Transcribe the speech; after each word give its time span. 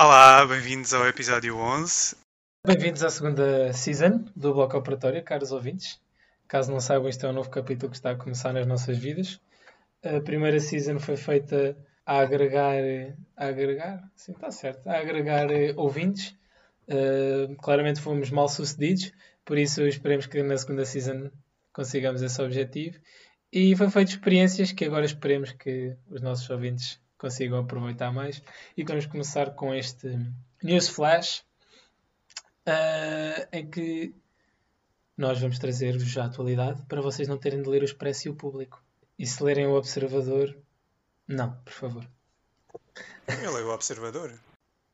Olá, 0.00 0.46
bem-vindos 0.46 0.94
ao 0.94 1.08
episódio 1.08 1.56
11. 1.56 2.14
Bem-vindos 2.64 3.02
à 3.02 3.10
segunda 3.10 3.72
season 3.72 4.24
do 4.36 4.54
Bloco 4.54 4.76
Operatório, 4.76 5.24
caros 5.24 5.50
ouvintes. 5.50 6.00
Caso 6.46 6.70
não 6.70 6.78
saibam, 6.78 7.08
isto 7.08 7.26
é 7.26 7.30
um 7.30 7.32
novo 7.32 7.50
capítulo 7.50 7.90
que 7.90 7.96
está 7.96 8.12
a 8.12 8.14
começar 8.14 8.52
nas 8.52 8.64
nossas 8.64 8.96
vidas. 8.96 9.40
A 10.04 10.20
primeira 10.20 10.60
season 10.60 11.00
foi 11.00 11.16
feita 11.16 11.76
a 12.06 12.20
agregar, 12.20 12.76
a 13.36 13.46
agregar, 13.46 14.08
sim, 14.14 14.30
está 14.30 14.52
certo, 14.52 14.86
a 14.86 15.00
agregar 15.00 15.50
eh, 15.50 15.74
ouvintes. 15.76 16.32
Uh, 16.86 17.56
claramente 17.56 18.00
fomos 18.00 18.30
mal 18.30 18.48
sucedidos, 18.48 19.10
por 19.44 19.58
isso 19.58 19.82
esperemos 19.82 20.26
que 20.26 20.40
na 20.44 20.56
segunda 20.56 20.84
season 20.84 21.28
consigamos 21.72 22.22
esse 22.22 22.40
objetivo. 22.40 23.00
E 23.52 23.74
foi 23.74 23.90
feito 23.90 24.10
experiências 24.10 24.70
que 24.70 24.84
agora 24.84 25.04
esperemos 25.04 25.50
que 25.50 25.96
os 26.08 26.22
nossos 26.22 26.48
ouvintes 26.50 27.00
consigam 27.18 27.58
aproveitar 27.58 28.12
mais. 28.12 28.42
E 28.76 28.84
vamos 28.84 29.06
começar 29.06 29.50
com 29.50 29.74
este 29.74 30.08
News 30.62 30.88
Flash, 30.88 31.44
uh, 32.66 33.48
em 33.52 33.68
que 33.68 34.14
nós 35.16 35.40
vamos 35.40 35.58
trazer-vos 35.58 36.16
a 36.16 36.26
atualidade 36.26 36.80
para 36.86 37.02
vocês 37.02 37.26
não 37.28 37.36
terem 37.36 37.60
de 37.60 37.68
ler 37.68 37.82
o 37.82 37.84
Expresso 37.84 38.28
e 38.28 38.30
o 38.30 38.36
Público. 38.36 38.82
E 39.18 39.26
se 39.26 39.42
lerem 39.42 39.66
o 39.66 39.74
Observador, 39.74 40.56
não, 41.26 41.52
por 41.64 41.72
favor. 41.72 42.08
Eu 43.42 43.52
leio 43.52 43.66
o 43.66 43.74
Observador. 43.74 44.38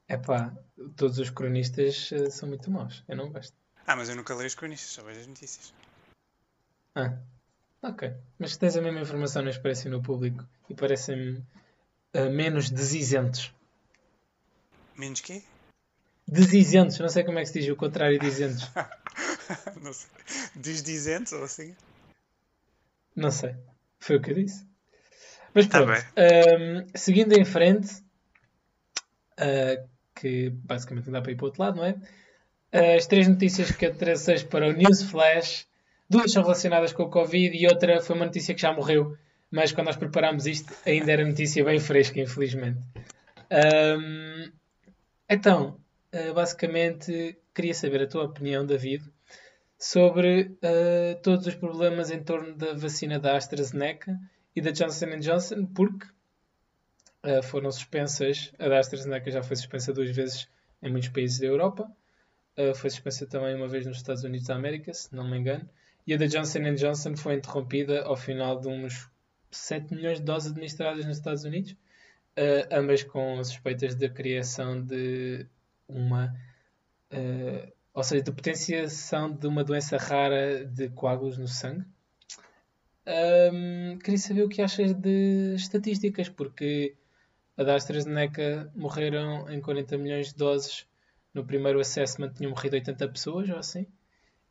É 0.08 0.16
pá, 0.16 0.52
todos 0.96 1.18
os 1.18 1.30
cronistas 1.30 2.10
uh, 2.10 2.30
são 2.30 2.48
muito 2.48 2.70
maus. 2.70 3.04
Eu 3.06 3.16
não 3.16 3.30
gosto. 3.30 3.54
Ah, 3.86 3.94
mas 3.94 4.08
eu 4.08 4.16
nunca 4.16 4.34
leio 4.34 4.46
os 4.46 4.54
cronistas, 4.54 4.90
só 4.90 5.02
vejo 5.02 5.20
as 5.20 5.26
notícias. 5.26 5.74
Ah, 6.94 7.18
ok. 7.82 8.14
Mas 8.38 8.56
tens 8.56 8.76
a 8.76 8.82
mesma 8.82 9.00
informação 9.00 9.42
no 9.42 9.50
Expresso 9.50 9.88
e 9.88 9.90
no 9.90 10.02
Público 10.02 10.44
e 10.68 10.74
parecem-me 10.74 11.44
menos 12.30 12.70
desisentos. 12.70 13.52
Menos 14.96 15.20
quê? 15.20 15.42
Desisentos, 16.26 16.98
não 16.98 17.08
sei 17.08 17.24
como 17.24 17.38
é 17.38 17.42
que 17.42 17.48
se 17.48 17.60
diz 17.60 17.68
o 17.68 17.76
contrário 17.76 18.18
de 18.18 18.26
isentos. 18.26 18.70
não 19.82 19.92
sei. 19.92 20.10
Desdizentes 20.54 21.32
ou 21.32 21.44
assim? 21.44 21.74
Não 23.14 23.30
sei. 23.30 23.54
Foi 23.98 24.16
o 24.16 24.20
que 24.20 24.30
eu 24.30 24.34
disse. 24.34 24.66
Mas 25.54 25.66
Tá 25.68 25.82
pronto, 25.82 26.04
um, 26.18 26.86
seguindo 26.94 27.32
em 27.32 27.44
frente, 27.44 27.94
uh, 29.38 29.88
que 30.14 30.50
basicamente 30.50 31.06
não 31.06 31.12
dá 31.12 31.22
para 31.22 31.30
ir 31.30 31.36
para 31.36 31.44
o 31.44 31.46
outro 31.46 31.62
lado, 31.62 31.76
não 31.76 31.84
é? 31.84 31.92
Uh, 32.72 32.96
as 32.96 33.06
três 33.06 33.28
notícias 33.28 33.70
que 33.70 33.86
eu 33.86 33.94
trouxe 33.94 34.44
para 34.46 34.66
o 34.66 34.72
News 34.72 35.02
Flash, 35.02 35.66
duas 36.10 36.32
são 36.32 36.42
relacionadas 36.42 36.92
com 36.92 37.04
o 37.04 37.10
Covid 37.10 37.56
e 37.56 37.66
outra 37.68 38.00
foi 38.00 38.16
uma 38.16 38.24
notícia 38.24 38.54
que 38.54 38.60
já 38.60 38.72
morreu, 38.72 39.16
mas 39.54 39.70
quando 39.70 39.86
nós 39.86 39.96
preparámos 39.96 40.46
isto 40.46 40.74
ainda 40.84 41.12
era 41.12 41.24
notícia 41.24 41.64
bem 41.64 41.78
fresca, 41.78 42.20
infelizmente. 42.20 42.80
Um, 43.52 44.50
então, 45.30 45.80
uh, 46.12 46.34
basicamente, 46.34 47.38
queria 47.54 47.72
saber 47.72 48.02
a 48.02 48.08
tua 48.08 48.24
opinião, 48.24 48.66
David, 48.66 49.04
sobre 49.78 50.58
uh, 50.58 51.22
todos 51.22 51.46
os 51.46 51.54
problemas 51.54 52.10
em 52.10 52.20
torno 52.20 52.56
da 52.56 52.74
vacina 52.74 53.16
da 53.20 53.36
AstraZeneca 53.36 54.18
e 54.56 54.60
da 54.60 54.72
Johnson 54.72 55.20
Johnson, 55.20 55.66
porque 55.66 56.08
uh, 57.24 57.40
foram 57.44 57.70
suspensas. 57.70 58.52
A 58.58 58.68
da 58.68 58.80
AstraZeneca 58.80 59.30
já 59.30 59.40
foi 59.40 59.54
suspensa 59.54 59.92
duas 59.92 60.10
vezes 60.10 60.48
em 60.82 60.90
muitos 60.90 61.10
países 61.10 61.38
da 61.38 61.46
Europa. 61.46 61.88
Uh, 62.58 62.74
foi 62.74 62.90
suspensa 62.90 63.24
também 63.24 63.54
uma 63.54 63.68
vez 63.68 63.86
nos 63.86 63.98
Estados 63.98 64.24
Unidos 64.24 64.48
da 64.48 64.56
América, 64.56 64.92
se 64.92 65.14
não 65.14 65.30
me 65.30 65.38
engano. 65.38 65.70
E 66.04 66.12
a 66.12 66.16
da 66.16 66.26
Johnson 66.26 66.74
Johnson 66.74 67.16
foi 67.16 67.36
interrompida 67.36 68.02
ao 68.02 68.16
final 68.16 68.60
de 68.60 68.66
uns 68.66 69.13
7 69.56 69.94
milhões 69.94 70.18
de 70.18 70.24
doses 70.24 70.50
administradas 70.50 71.04
nos 71.04 71.16
Estados 71.16 71.44
Unidos, 71.44 71.72
uh, 71.72 72.68
ambas 72.72 73.02
com 73.02 73.42
suspeitas 73.42 73.94
da 73.94 74.08
criação 74.08 74.80
de 74.80 75.46
uma. 75.88 76.34
Uh, 77.12 77.72
ou 77.92 78.02
seja, 78.02 78.24
de 78.24 78.32
potenciação 78.32 79.30
de 79.30 79.46
uma 79.46 79.62
doença 79.62 79.96
rara 79.96 80.64
de 80.66 80.88
coágulos 80.90 81.38
no 81.38 81.46
sangue. 81.46 81.84
Um, 83.06 83.98
queria 83.98 84.18
saber 84.18 84.42
o 84.42 84.48
que 84.48 84.62
achas 84.62 84.92
de 84.94 85.54
estatísticas, 85.54 86.28
porque 86.28 86.96
a 87.56 87.62
da 87.62 87.76
AstraZeneca 87.76 88.70
morreram 88.74 89.48
em 89.48 89.60
40 89.60 89.96
milhões 89.98 90.28
de 90.28 90.34
doses. 90.34 90.86
No 91.32 91.44
primeiro 91.44 91.80
assessment 91.80 92.32
tinham 92.32 92.50
morrido 92.50 92.74
80 92.74 93.08
pessoas, 93.08 93.48
ou 93.48 93.58
assim. 93.58 93.86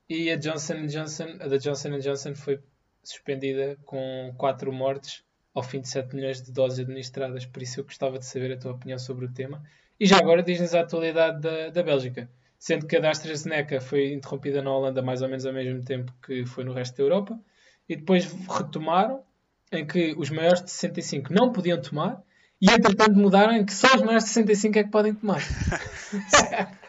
E 0.08 0.30
a 0.30 0.36
Johnson 0.36 0.86
Johnson, 0.86 1.38
a 1.40 1.48
da 1.48 1.58
Johnson 1.58 1.98
Johnson 2.00 2.36
foi 2.36 2.62
suspendida 3.04 3.78
com 3.86 4.34
4 4.38 4.72
mortes 4.72 5.24
ao 5.54 5.62
fim 5.62 5.82
de 5.82 5.88
7 5.88 6.16
milhões 6.16 6.42
de 6.42 6.52
doses 6.52 6.80
administradas. 6.80 7.46
Por 7.46 7.62
isso 7.62 7.80
eu 7.80 7.84
gostava 7.84 8.18
de 8.18 8.26
saber 8.26 8.54
a 8.54 8.58
tua 8.58 8.72
opinião 8.72 8.98
sobre 8.98 9.26
o 9.26 9.32
tema. 9.32 9.64
E 10.00 10.06
já 10.06 10.18
agora 10.18 10.42
diz-nos 10.42 10.74
a 10.74 10.82
atualidade 10.82 11.40
da, 11.42 11.70
da 11.70 11.84
Bélgica. 11.84 12.30
Sendo 12.58 12.88
que 12.88 12.96
a 12.96 13.00
da 13.00 13.10
AstraZeneca 13.10 13.82
foi 13.82 14.14
interrompida 14.14 14.62
na 14.62 14.72
Holanda 14.72 15.02
mais 15.02 15.22
ou 15.22 15.28
menos 15.28 15.46
ao 15.46 15.54
mesmo 15.54 15.84
tempo 15.84 16.14
que 16.26 16.46
foi 16.46 16.64
no 16.64 16.74
resto 16.74 16.98
da 16.98 17.04
Europa. 17.04 17.40
E 17.88 17.96
depois 17.96 18.26
retomaram 18.50 19.24
em 19.72 19.86
que 19.86 20.14
os 20.18 20.30
maiores 20.30 20.64
de 20.64 20.72
65 20.72 21.34
não 21.34 21.52
podiam 21.52 21.82
tomar. 21.82 22.22
E 22.62 22.72
entretanto 22.72 23.16
mudaram 23.16 23.54
em 23.54 23.66
que 23.66 23.74
só 23.74 23.88
os 23.96 24.02
maiores 24.02 24.24
de 24.24 24.30
65 24.30 24.80
é 24.80 24.84
que 24.84 24.90
podem 24.92 25.14
tomar. 25.14 25.42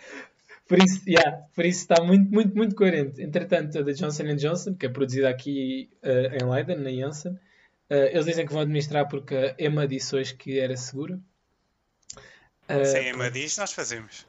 por, 0.68 0.78
isso, 0.78 1.02
yeah, 1.08 1.42
por 1.54 1.64
isso 1.64 1.80
está 1.80 2.02
muito, 2.02 2.30
muito, 2.30 2.56
muito 2.56 2.74
coerente. 2.74 3.22
Entretanto, 3.22 3.78
a 3.78 3.82
da 3.82 3.92
Johnson 3.92 4.36
Johnson, 4.36 4.74
que 4.74 4.86
é 4.86 4.88
produzida 4.88 5.28
aqui 5.28 5.90
uh, 6.02 6.34
em 6.34 6.50
Leiden, 6.50 6.78
na 6.78 6.90
Janssen, 6.90 7.32
uh, 7.32 7.38
eles 8.10 8.24
dizem 8.24 8.46
que 8.46 8.52
vão 8.52 8.62
administrar 8.62 9.08
porque 9.08 9.34
a 9.34 9.54
EMA 9.58 9.86
disse 9.86 10.14
hoje 10.16 10.34
que 10.34 10.58
era 10.58 10.76
segura. 10.76 11.18
Uh, 12.68 12.84
Se 12.84 12.96
a 12.96 13.02
EMA 13.02 13.30
diz, 13.30 13.56
nós 13.58 13.72
fazemos. 13.72 14.26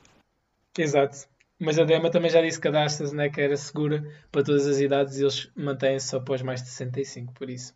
Exato. 0.77 1.27
Mas 1.57 1.79
a 1.79 1.85
DEMA 1.85 2.09
também 2.11 2.29
já 2.29 2.41
disse 2.41 2.59
que 2.59 2.67
a 2.67 2.71
da 2.71 2.83
AstraZeneca 2.83 3.41
era 3.41 3.55
segura 3.55 4.05
para 4.29 4.43
todas 4.43 4.67
as 4.67 4.79
idades 4.79 5.17
e 5.17 5.21
eles 5.21 5.49
mantêm-se 5.55 6.09
só 6.09 6.17
após 6.17 6.41
mais 6.41 6.61
de 6.61 6.69
65, 6.69 7.33
por 7.33 7.49
isso. 7.49 7.73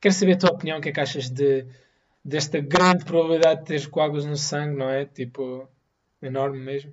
Quero 0.00 0.14
saber 0.14 0.34
a 0.34 0.38
tua 0.38 0.50
opinião, 0.50 0.78
o 0.78 0.80
que 0.80 0.88
é 0.88 0.92
que 0.92 1.00
achas 1.00 1.28
de, 1.28 1.66
desta 2.24 2.60
grande 2.60 3.04
probabilidade 3.04 3.60
de 3.60 3.66
teres 3.66 3.86
coágulos 3.86 4.24
no 4.24 4.36
sangue, 4.36 4.76
não 4.76 4.88
é? 4.88 5.04
Tipo, 5.04 5.68
enorme 6.20 6.60
mesmo. 6.60 6.92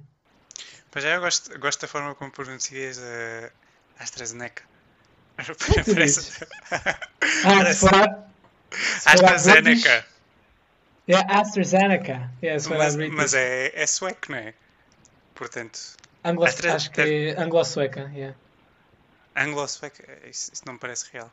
Pois 0.92 1.06
é, 1.06 1.16
eu 1.16 1.22
gosto, 1.22 1.60
gosto 1.60 1.82
da 1.82 1.88
forma 1.88 2.16
como 2.16 2.32
pronuncias 2.32 3.00
a 3.00 4.04
AstraZeneca. 4.04 4.64
Parece... 5.94 6.46
ah, 6.72 7.74
se 7.74 7.88
for 7.88 8.30
AstraZeneca. 9.06 10.06
É 11.08 11.16
AstraZeneca. 11.16 12.32
Yeah, 12.42 12.64
mas, 12.70 12.96
mas 12.96 13.34
é, 13.34 13.72
é 13.74 13.88
sueco, 13.88 14.32
não 14.32 14.38
é? 14.38 14.54
Portanto. 15.34 15.80
Anglo 16.24 16.46
Astra... 16.46 16.76
Acho 16.76 16.92
que 16.92 17.02
é 17.02 17.42
anglo-sueca, 17.42 18.12
yeah. 18.14 18.36
Anglo-sueca? 19.36 20.04
Isso, 20.30 20.52
isso, 20.54 20.64
não 20.66 20.74
me 20.74 20.80
parece 20.80 21.06
real. 21.12 21.32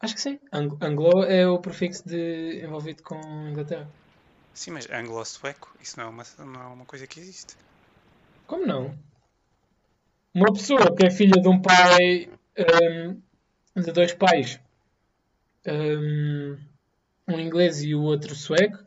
Acho 0.00 0.14
que 0.14 0.20
sim. 0.20 0.38
Ang 0.52 0.76
anglo 0.80 1.24
é 1.24 1.46
o 1.46 1.58
prefixo 1.58 2.08
de 2.08 2.62
envolvido 2.64 3.02
com 3.02 3.20
Inglaterra. 3.48 3.90
Sim, 4.54 4.70
mas 4.70 4.88
anglo-sueco, 4.90 5.76
isso 5.80 5.98
não 5.98 6.06
é, 6.06 6.08
uma, 6.08 6.24
não 6.38 6.62
é 6.62 6.66
uma 6.66 6.84
coisa 6.84 7.06
que 7.06 7.18
existe. 7.18 7.56
Como 8.48 8.66
não? 8.66 8.98
Uma 10.34 10.52
pessoa 10.52 10.96
que 10.96 11.06
é 11.06 11.10
filha 11.10 11.40
de 11.40 11.46
um 11.46 11.60
pai. 11.60 12.30
Um, 12.58 13.80
de 13.80 13.92
dois 13.92 14.14
pais. 14.14 14.58
Um, 15.66 16.58
um 17.28 17.38
inglês 17.38 17.82
e 17.82 17.94
o 17.94 18.00
outro 18.00 18.34
sueco. 18.34 18.78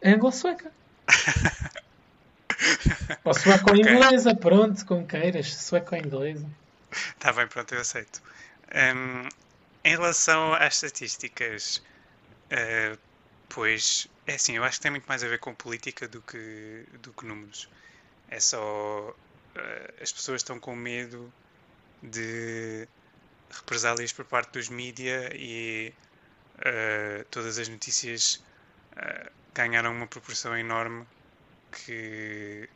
É 0.00 0.12
anglo-sueca. 0.12 0.72
Ou 3.24 3.34
sueco 3.34 3.70
ou 3.70 3.76
okay. 3.76 3.92
inglesa, 3.92 4.36
pronto, 4.36 4.86
como 4.86 5.06
queiras, 5.06 5.52
sueco 5.54 5.94
ou 5.94 6.00
inglesa. 6.00 6.48
Está 6.92 7.32
bem, 7.32 7.48
pronto, 7.48 7.74
eu 7.74 7.80
aceito. 7.80 8.22
Um, 8.72 9.28
em 9.84 9.96
relação 9.96 10.54
às 10.54 10.74
estatísticas, 10.74 11.82
uh, 12.52 12.96
pois, 13.48 14.06
é 14.26 14.34
assim, 14.34 14.56
eu 14.56 14.64
acho 14.64 14.76
que 14.76 14.82
tem 14.82 14.92
muito 14.92 15.06
mais 15.06 15.24
a 15.24 15.28
ver 15.28 15.40
com 15.40 15.52
política 15.54 16.06
do 16.06 16.20
que, 16.22 16.86
do 17.00 17.12
que 17.12 17.26
números. 17.26 17.68
É 18.32 18.40
só. 18.40 19.14
Uh, 19.54 20.02
as 20.02 20.10
pessoas 20.10 20.40
estão 20.40 20.58
com 20.58 20.74
medo 20.74 21.30
de 22.02 22.88
represálias 23.50 24.10
por 24.12 24.24
parte 24.24 24.52
dos 24.52 24.70
mídia 24.70 25.30
e 25.34 25.92
uh, 26.58 27.24
todas 27.30 27.58
as 27.58 27.68
notícias 27.68 28.42
ganharam 29.54 29.92
uma 29.92 30.06
proporção 30.06 30.56
enorme 30.56 31.06
que 31.70 32.68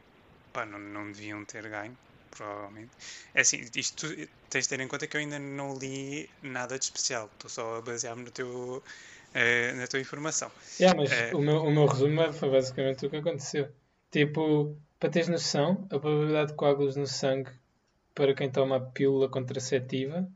pá, 0.53 0.65
não, 0.65 0.79
não 0.79 1.13
deviam 1.13 1.45
ter 1.45 1.69
ganho, 1.69 1.97
provavelmente. 2.31 2.91
É 3.35 3.41
assim, 3.41 3.63
isto 3.75 4.07
tens 4.51 4.65
de 4.65 4.69
ter 4.69 4.81
em 4.81 4.89
conta 4.89 5.07
que 5.07 5.17
eu 5.17 5.21
ainda 5.21 5.39
não 5.39 5.77
li 5.79 6.29
nada 6.43 6.79
de 6.79 6.85
especial, 6.85 7.31
estou 7.35 7.51
só 7.51 7.77
a 7.77 7.83
basear-me 7.83 8.25
no 8.25 8.31
teu, 8.31 8.83
uh, 8.83 9.77
na 9.77 9.87
tua 9.87 10.01
informação. 10.01 10.51
Yeah, 10.81 10.99
mas 10.99 11.11
uh, 11.11 11.37
o, 11.37 11.43
meu, 11.43 11.63
o 11.63 11.71
meu 11.71 11.87
resumo 11.87 12.33
foi 12.33 12.51
basicamente 12.51 13.07
o 13.07 13.11
que 13.11 13.17
aconteceu. 13.17 13.71
Tipo, 14.11 14.77
para 14.99 15.11
teres 15.11 15.29
noção, 15.29 15.87
a 15.91 15.99
probabilidade 15.99 16.51
de 16.51 16.57
coágulos 16.57 16.97
no 16.97 17.07
sangue 17.07 17.51
para 18.15 18.35
quem 18.35 18.51
toma 18.51 18.77
a 18.77 18.81
pílula 18.81 19.29
contraceptiva 19.29 20.29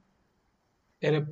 era. 1.00 1.28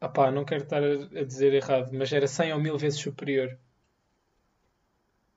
Opá, 0.00 0.30
não 0.30 0.44
quero 0.44 0.64
estar 0.64 0.82
a, 0.82 1.20
a 1.20 1.24
dizer 1.24 1.54
errado, 1.54 1.90
mas 1.92 2.12
era 2.12 2.26
100 2.26 2.52
ou 2.52 2.60
1000 2.60 2.76
vezes 2.76 3.00
superior 3.00 3.56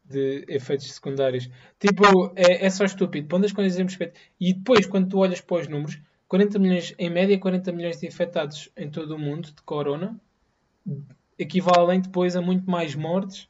de 0.04 0.44
efeitos 0.48 0.92
secundários. 0.92 1.50
Tipo, 1.80 2.34
é, 2.36 2.66
é 2.66 2.70
só 2.70 2.84
estúpido. 2.84 3.28
Pondo 3.28 3.46
as 3.46 3.54
coisas 3.54 3.80
em 3.80 3.86
perspectiva. 3.86 4.20
E 4.40 4.54
depois, 4.54 4.86
quando 4.86 5.08
tu 5.08 5.20
olhas 5.20 5.40
para 5.40 5.62
os 5.62 5.68
números, 5.68 6.00
40 6.28 6.60
milhões, 6.60 6.94
em 6.98 7.10
média, 7.10 7.40
40 7.40 7.72
milhões 7.72 8.00
de 8.00 8.08
infectados 8.08 8.70
em 8.76 8.90
todo 8.90 9.16
o 9.16 9.20
mundo 9.20 9.52
de 9.52 9.62
corona 9.62 10.20
equivalem 11.38 12.02
depois 12.02 12.36
a 12.36 12.42
muito 12.42 12.70
mais 12.70 12.96
mortes 12.96 13.48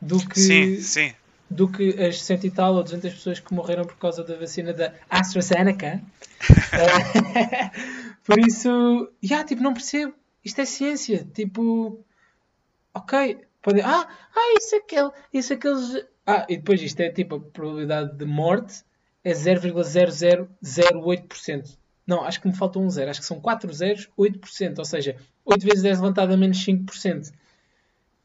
do 0.00 0.24
que, 0.26 0.38
Sim, 0.38 0.80
sim. 0.80 1.14
Do 1.50 1.70
que 1.70 1.90
as 2.00 2.22
100 2.22 2.44
e 2.44 2.50
tal 2.50 2.74
ou 2.74 2.82
200 2.82 3.14
pessoas 3.14 3.40
que 3.40 3.54
morreram 3.54 3.84
por 3.84 3.96
causa 3.96 4.22
da 4.22 4.36
vacina 4.36 4.72
da 4.72 4.92
AstraZeneca. 5.08 6.02
Por 8.24 8.38
isso, 8.38 9.10
yeah, 9.24 9.46
tipo, 9.46 9.62
não 9.62 9.72
percebo. 9.72 10.14
Isto 10.44 10.60
é 10.60 10.64
ciência. 10.66 11.26
Tipo, 11.32 12.04
ok, 12.92 13.38
pode. 13.62 13.80
Ah, 13.80 14.06
ah 14.34 14.54
isso 14.58 14.74
é 14.74 14.78
aquele, 14.78 15.10
isso 15.32 15.52
é 15.52 15.56
aqueles. 15.56 16.04
Ah, 16.26 16.44
e 16.48 16.56
depois 16.58 16.82
isto 16.82 17.00
é 17.00 17.10
tipo 17.10 17.36
a 17.36 17.40
probabilidade 17.40 18.18
de 18.18 18.24
morte 18.26 18.82
é 19.24 19.32
0,0008%. 19.32 21.78
Não, 22.06 22.24
acho 22.24 22.40
que 22.40 22.46
me 22.48 22.54
falta 22.54 22.78
um 22.78 22.88
zero. 22.88 23.10
Acho 23.10 23.20
que 23.20 23.26
são 23.26 23.40
4 23.40 23.70
zeros, 23.72 24.08
8%. 24.18 24.78
Ou 24.78 24.84
seja, 24.84 25.16
8 25.44 25.64
vezes 25.64 25.82
10 25.82 26.00
levantado 26.00 26.32
a 26.32 26.36
menos 26.36 26.64
5%. 26.64 27.32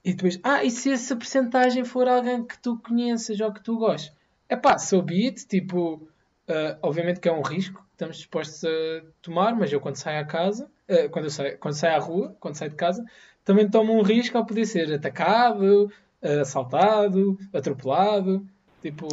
E 0.03 0.13
depois, 0.13 0.37
ah, 0.43 0.63
e 0.63 0.69
se 0.69 0.91
essa 0.91 1.15
porcentagem 1.15 1.85
for 1.85 2.07
alguém 2.07 2.43
que 2.43 2.57
tu 2.57 2.77
conheças 2.77 3.39
ou 3.39 3.53
que 3.53 3.63
tu 3.63 3.77
gostes? 3.77 4.11
É 4.49 4.55
pá, 4.55 4.77
so 4.77 5.01
be 5.01 5.27
it. 5.27 5.47
Tipo, 5.47 5.95
uh, 5.95 6.77
obviamente 6.81 7.21
que 7.21 7.29
é 7.29 7.31
um 7.31 7.41
risco 7.41 7.81
que 7.81 7.93
estamos 7.93 8.17
dispostos 8.17 8.63
a 8.65 9.05
tomar, 9.21 9.55
mas 9.55 9.71
eu 9.71 9.79
quando 9.79 9.95
saio 9.95 10.19
à 10.19 10.25
casa, 10.25 10.69
uh, 10.89 11.09
quando, 11.09 11.29
saio, 11.29 11.57
quando 11.57 11.75
saio 11.75 11.95
à 11.95 11.99
rua, 11.99 12.35
quando 12.39 12.55
saio 12.55 12.71
de 12.71 12.77
casa, 12.77 13.03
também 13.45 13.69
tomo 13.69 13.93
um 13.97 14.01
risco 14.01 14.37
ao 14.37 14.45
poder 14.45 14.65
ser 14.65 14.93
atacado, 14.93 15.91
uh, 16.21 16.41
assaltado, 16.41 17.39
atropelado. 17.53 18.45
Tipo. 18.81 19.07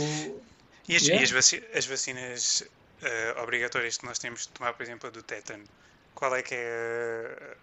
E 0.89 0.97
as, 0.97 1.03
yeah. 1.03 1.21
e 1.21 1.25
as, 1.25 1.31
vaci 1.31 1.63
as 1.73 1.87
vacinas 1.87 2.69
obrigatórias 3.43 3.97
que 3.97 4.05
nós 4.05 4.19
temos 4.19 4.43
de 4.43 4.49
tomar, 4.49 4.75
por 4.75 4.83
exemplo, 4.83 5.09
a 5.09 5.11
do 5.11 5.23
tétano, 5.23 5.65
qual 6.15 6.35
é 6.35 6.43
que 6.43 6.55
é. 6.57 7.57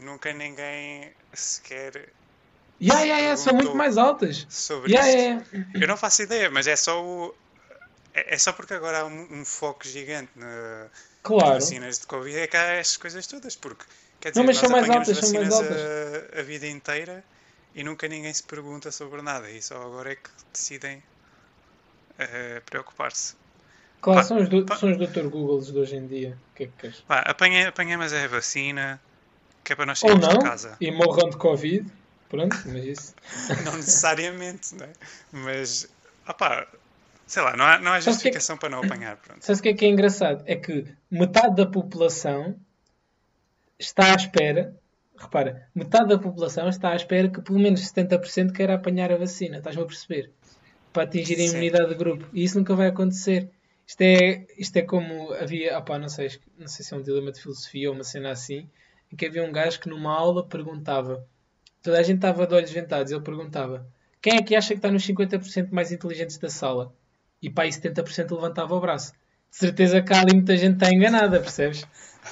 Nunca 0.00 0.32
ninguém 0.32 1.12
sequer 1.32 2.08
Yeah, 2.80 3.02
yeah, 3.02 3.20
yeah, 3.20 3.36
são 3.36 3.54
muito 3.54 3.74
mais 3.74 3.96
altas. 3.96 4.46
Sobre 4.48 4.92
yeah, 4.92 5.08
yeah, 5.08 5.44
yeah. 5.52 5.70
Eu 5.74 5.88
não 5.88 5.96
faço 5.96 6.22
ideia, 6.22 6.50
mas 6.50 6.66
é 6.66 6.76
só 6.76 7.02
o. 7.02 7.34
É, 8.12 8.34
é 8.34 8.38
só 8.38 8.52
porque 8.52 8.74
agora 8.74 9.00
há 9.00 9.04
um, 9.06 9.40
um 9.40 9.44
foco 9.44 9.86
gigante 9.86 10.30
na, 10.36 10.88
claro. 11.22 11.54
nas 11.54 11.64
vacinas 11.64 11.98
de 12.00 12.06
Covid 12.06 12.36
é 12.36 12.46
que 12.46 12.56
há 12.56 12.62
estas 12.74 12.96
coisas 12.96 13.26
todas, 13.26 13.56
porque 13.56 13.84
quer 14.20 14.30
dizer, 14.30 14.40
não, 14.40 14.46
mas 14.46 14.56
nós 14.56 14.66
são 14.66 14.70
mais 14.70 14.90
altas, 14.90 15.18
são 15.18 15.32
mais 15.32 15.52
altas. 15.52 15.76
A, 16.36 16.40
a, 16.40 16.42
vida 16.42 16.66
inteira 16.66 17.24
e 17.74 17.82
nunca 17.82 18.06
ninguém 18.08 18.32
se 18.32 18.42
pergunta 18.42 18.90
sobre 18.90 19.22
nada 19.22 19.50
e 19.50 19.62
só 19.62 19.80
agora 19.82 20.12
é 20.12 20.16
que 20.16 20.30
decidem 20.52 20.98
uh, 20.98 22.60
preocupar-se. 22.66 23.34
Claro, 24.00 24.20
pá, 24.20 24.24
são, 24.24 24.36
os 24.36 24.48
do, 24.48 24.66
pá, 24.66 24.76
são 24.76 24.90
os 24.90 24.98
Dr. 24.98 25.28
Googles 25.28 25.72
de 25.72 25.78
hoje 25.78 25.96
em 25.96 26.06
dia. 26.06 26.36
O 26.52 26.56
que 26.56 26.64
é 26.64 26.66
que 26.66 26.72
queres? 26.78 27.00
Pá, 27.00 27.20
apanha, 27.20 27.68
apanha, 27.68 27.96
mas 27.96 28.12
é 28.12 28.24
a 28.24 28.28
vacina, 28.28 29.00
que 29.64 29.72
é 29.72 29.76
para 29.76 29.86
nós 29.86 30.02
não, 30.02 30.30
a 30.30 30.42
casa. 30.42 30.76
E 30.78 30.90
morram 30.90 31.30
de 31.30 31.38
Covid. 31.38 31.90
Pronto, 32.34 32.56
mas 32.66 32.84
isso. 32.84 33.14
não 33.64 33.76
necessariamente, 33.76 34.74
não 34.74 34.86
é? 34.86 34.92
Mas, 35.32 35.88
opá, 36.28 36.66
sei 37.26 37.42
lá, 37.42 37.56
não 37.56 37.64
há, 37.64 37.78
não 37.78 37.92
há 37.92 38.00
justificação 38.00 38.56
que 38.56 38.66
é... 38.66 38.68
para 38.68 38.76
não 38.76 38.84
apanhar. 38.84 39.16
Pronto. 39.16 39.44
Sabe 39.44 39.58
o 39.58 39.62
que 39.62 39.68
é 39.68 39.74
que 39.74 39.84
é 39.84 39.88
engraçado? 39.88 40.42
É 40.46 40.56
que 40.56 40.84
metade 41.10 41.56
da 41.56 41.66
população 41.66 42.56
está 43.78 44.12
à 44.12 44.14
espera, 44.14 44.74
repara, 45.16 45.68
metade 45.74 46.08
da 46.08 46.18
população 46.18 46.68
está 46.68 46.90
à 46.90 46.96
espera 46.96 47.28
que 47.28 47.40
pelo 47.40 47.58
menos 47.58 47.80
70% 47.80 48.52
queira 48.52 48.74
apanhar 48.74 49.12
a 49.12 49.16
vacina, 49.16 49.58
estás-me 49.58 49.82
a 49.82 49.86
perceber? 49.86 50.30
Para 50.92 51.04
atingir 51.04 51.40
a 51.40 51.44
imunidade 51.44 51.88
de 51.88 51.94
grupo. 51.94 52.26
E 52.32 52.44
isso 52.44 52.58
nunca 52.58 52.74
vai 52.74 52.88
acontecer. 52.88 53.50
Isto 53.86 54.00
é, 54.00 54.46
isto 54.56 54.76
é 54.76 54.82
como 54.82 55.32
havia, 55.34 55.76
opá, 55.78 55.98
não 55.98 56.08
sei, 56.08 56.30
não 56.58 56.68
sei 56.68 56.84
se 56.84 56.94
é 56.94 56.96
um 56.96 57.02
dilema 57.02 57.32
de 57.32 57.40
filosofia 57.40 57.88
ou 57.88 57.94
uma 57.94 58.04
cena 58.04 58.30
assim, 58.30 58.68
em 59.12 59.16
que 59.16 59.26
havia 59.26 59.44
um 59.44 59.52
gajo 59.52 59.78
que 59.78 59.88
numa 59.88 60.12
aula 60.12 60.46
perguntava 60.46 61.26
Toda 61.84 62.00
a 62.00 62.02
gente 62.02 62.16
estava 62.16 62.46
de 62.46 62.54
olhos 62.54 62.70
ventados. 62.70 63.12
Ele 63.12 63.20
perguntava: 63.20 63.86
quem 64.22 64.36
é 64.38 64.42
que 64.42 64.56
acha 64.56 64.68
que 64.68 64.78
está 64.78 64.90
nos 64.90 65.06
50% 65.06 65.70
mais 65.70 65.92
inteligentes 65.92 66.38
da 66.38 66.48
sala? 66.48 66.90
E 67.42 67.50
pá, 67.50 67.66
e 67.66 67.68
70% 67.68 68.34
levantava 68.34 68.74
o 68.74 68.80
braço. 68.80 69.12
De 69.50 69.56
certeza 69.58 70.00
que 70.00 70.10
há 70.14 70.22
ali 70.22 70.32
muita 70.32 70.56
gente 70.56 70.76
está 70.76 70.90
enganada, 70.90 71.38
percebes? 71.38 71.86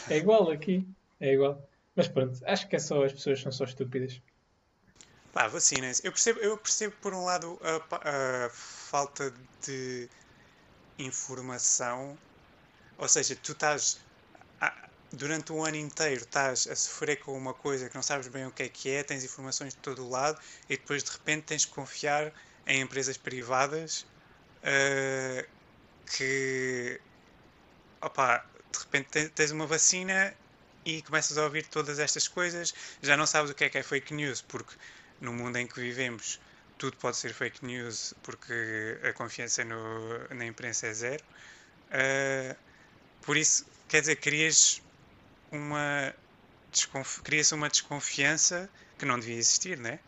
É 0.09 0.17
igual 0.17 0.51
aqui. 0.51 0.89
É 1.21 1.35
igual. 1.35 1.63
Mas 1.95 2.09
pronto, 2.09 2.41
acho 2.47 2.67
que 2.67 2.77
é 2.77 2.79
só 2.79 3.05
as 3.05 3.13
pessoas 3.13 3.43
são 3.43 3.53
só 3.53 3.65
estúpidas. 3.65 4.23
Pá, 5.35 5.49
vacinas. 5.49 6.03
Eu 6.03 6.13
percebo, 6.13 6.41
eu 6.41 6.57
percebo 6.57 6.95
por 7.03 7.13
um 7.13 7.25
lado 7.25 7.61
a, 7.63 8.47
a 8.47 8.49
falta 8.51 9.35
de 9.67 10.09
informação. 10.99 12.17
Ou 12.97 13.07
seja, 13.07 13.37
tu 13.37 13.53
estás 13.53 14.01
durante 15.13 15.53
um 15.53 15.65
ano 15.65 15.77
inteiro 15.77 16.23
estás 16.23 16.67
a 16.67 16.75
sofrer 16.75 17.21
com 17.21 17.37
uma 17.37 17.53
coisa 17.53 17.89
que 17.89 17.95
não 17.95 18.03
sabes 18.03 18.29
bem 18.29 18.47
o 18.47 18.51
que 18.51 18.63
é 18.63 18.69
que 18.69 18.91
é, 18.91 19.03
tens 19.03 19.23
informações 19.25 19.75
de 19.75 19.81
todo 19.81 20.05
o 20.05 20.09
lado 20.09 20.41
e 20.69 20.77
depois 20.77 21.05
de 21.05 21.11
repente 21.11 21.45
tens 21.45 21.65
que 21.65 21.73
confiar 21.73 22.33
em 22.67 22.81
empresas 22.81 23.17
privadas 23.17 24.07
uh, 24.63 25.47
que 26.17 27.01
opa, 28.01 28.45
de 28.73 28.79
repente 28.79 29.29
tens 29.31 29.51
uma 29.51 29.67
vacina 29.67 30.35
e 30.85 31.03
começas 31.03 31.37
a 31.39 31.45
ouvir 31.45 31.67
todas 31.67 31.99
estas 31.99 32.27
coisas, 32.27 32.75
já 33.03 33.17
não 33.17 33.27
sabes 33.27 33.51
o 33.51 33.55
que 33.55 33.65
é 33.65 33.69
que 33.69 33.79
é 33.79 33.83
fake 33.83 34.15
news, 34.15 34.43
porque 34.43 34.75
no 35.21 35.33
mundo 35.33 35.57
em 35.57 35.67
que 35.67 35.79
vivemos 35.79 36.41
tudo 36.79 36.97
pode 36.97 37.17
ser 37.17 37.33
fake 37.33 37.65
news 37.65 38.15
porque 38.23 38.99
a 39.09 39.13
confiança 39.13 39.63
no, 39.65 40.27
na 40.35 40.47
imprensa 40.47 40.87
é 40.87 40.95
zero. 40.95 41.23
Uh, 41.91 42.57
por 43.21 43.37
isso, 43.37 43.65
quer 43.89 44.01
dizer, 44.01 44.17
querias 44.17 44.83
uma 45.53 46.15
desconf... 46.71 47.21
cria-se 47.23 47.55
uma 47.55 47.69
desconfiança 47.69 48.69
que 48.99 49.05
não 49.05 49.19
devia 49.19 49.37
existir, 49.37 49.79
né? 49.79 50.01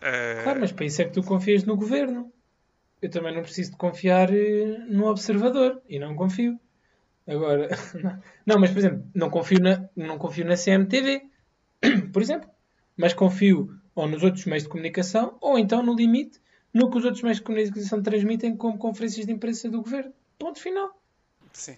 Uh... 0.00 0.42
Claro, 0.44 0.60
mas 0.60 0.72
para 0.72 0.86
isso 0.86 1.02
é 1.02 1.04
que 1.04 1.12
tu 1.12 1.22
confias 1.22 1.64
no 1.64 1.76
governo. 1.76 2.32
Eu 3.02 3.10
também 3.10 3.34
não 3.34 3.42
preciso 3.42 3.72
de 3.72 3.76
confiar 3.76 4.32
eh, 4.32 4.78
no 4.88 5.06
observador 5.06 5.82
e 5.86 5.98
não 5.98 6.14
confio. 6.14 6.58
Agora, 7.26 7.68
não, 8.46 8.58
mas 8.58 8.70
por 8.70 8.78
exemplo, 8.78 9.06
não 9.14 9.28
confio 9.28 9.60
na, 9.60 9.88
não 9.94 10.16
confio 10.16 10.44
na 10.44 10.56
CMTV, 10.56 11.22
por 12.12 12.22
exemplo, 12.22 12.48
mas 12.96 13.12
confio 13.12 13.78
ou 13.94 14.08
nos 14.08 14.22
outros 14.22 14.44
meios 14.46 14.62
de 14.62 14.68
comunicação 14.68 15.36
ou 15.40 15.58
então, 15.58 15.82
no 15.82 15.94
limite, 15.94 16.40
no 16.72 16.90
que 16.90 16.98
os 16.98 17.04
outros 17.04 17.22
meios 17.22 17.38
de 17.38 17.44
comunicação 17.44 18.02
transmitem 18.02 18.56
como 18.56 18.78
conferências 18.78 19.26
de 19.26 19.32
imprensa 19.32 19.68
do 19.70 19.82
governo. 19.82 20.12
Ponto 20.38 20.58
final. 20.58 20.98
Sim. 21.52 21.76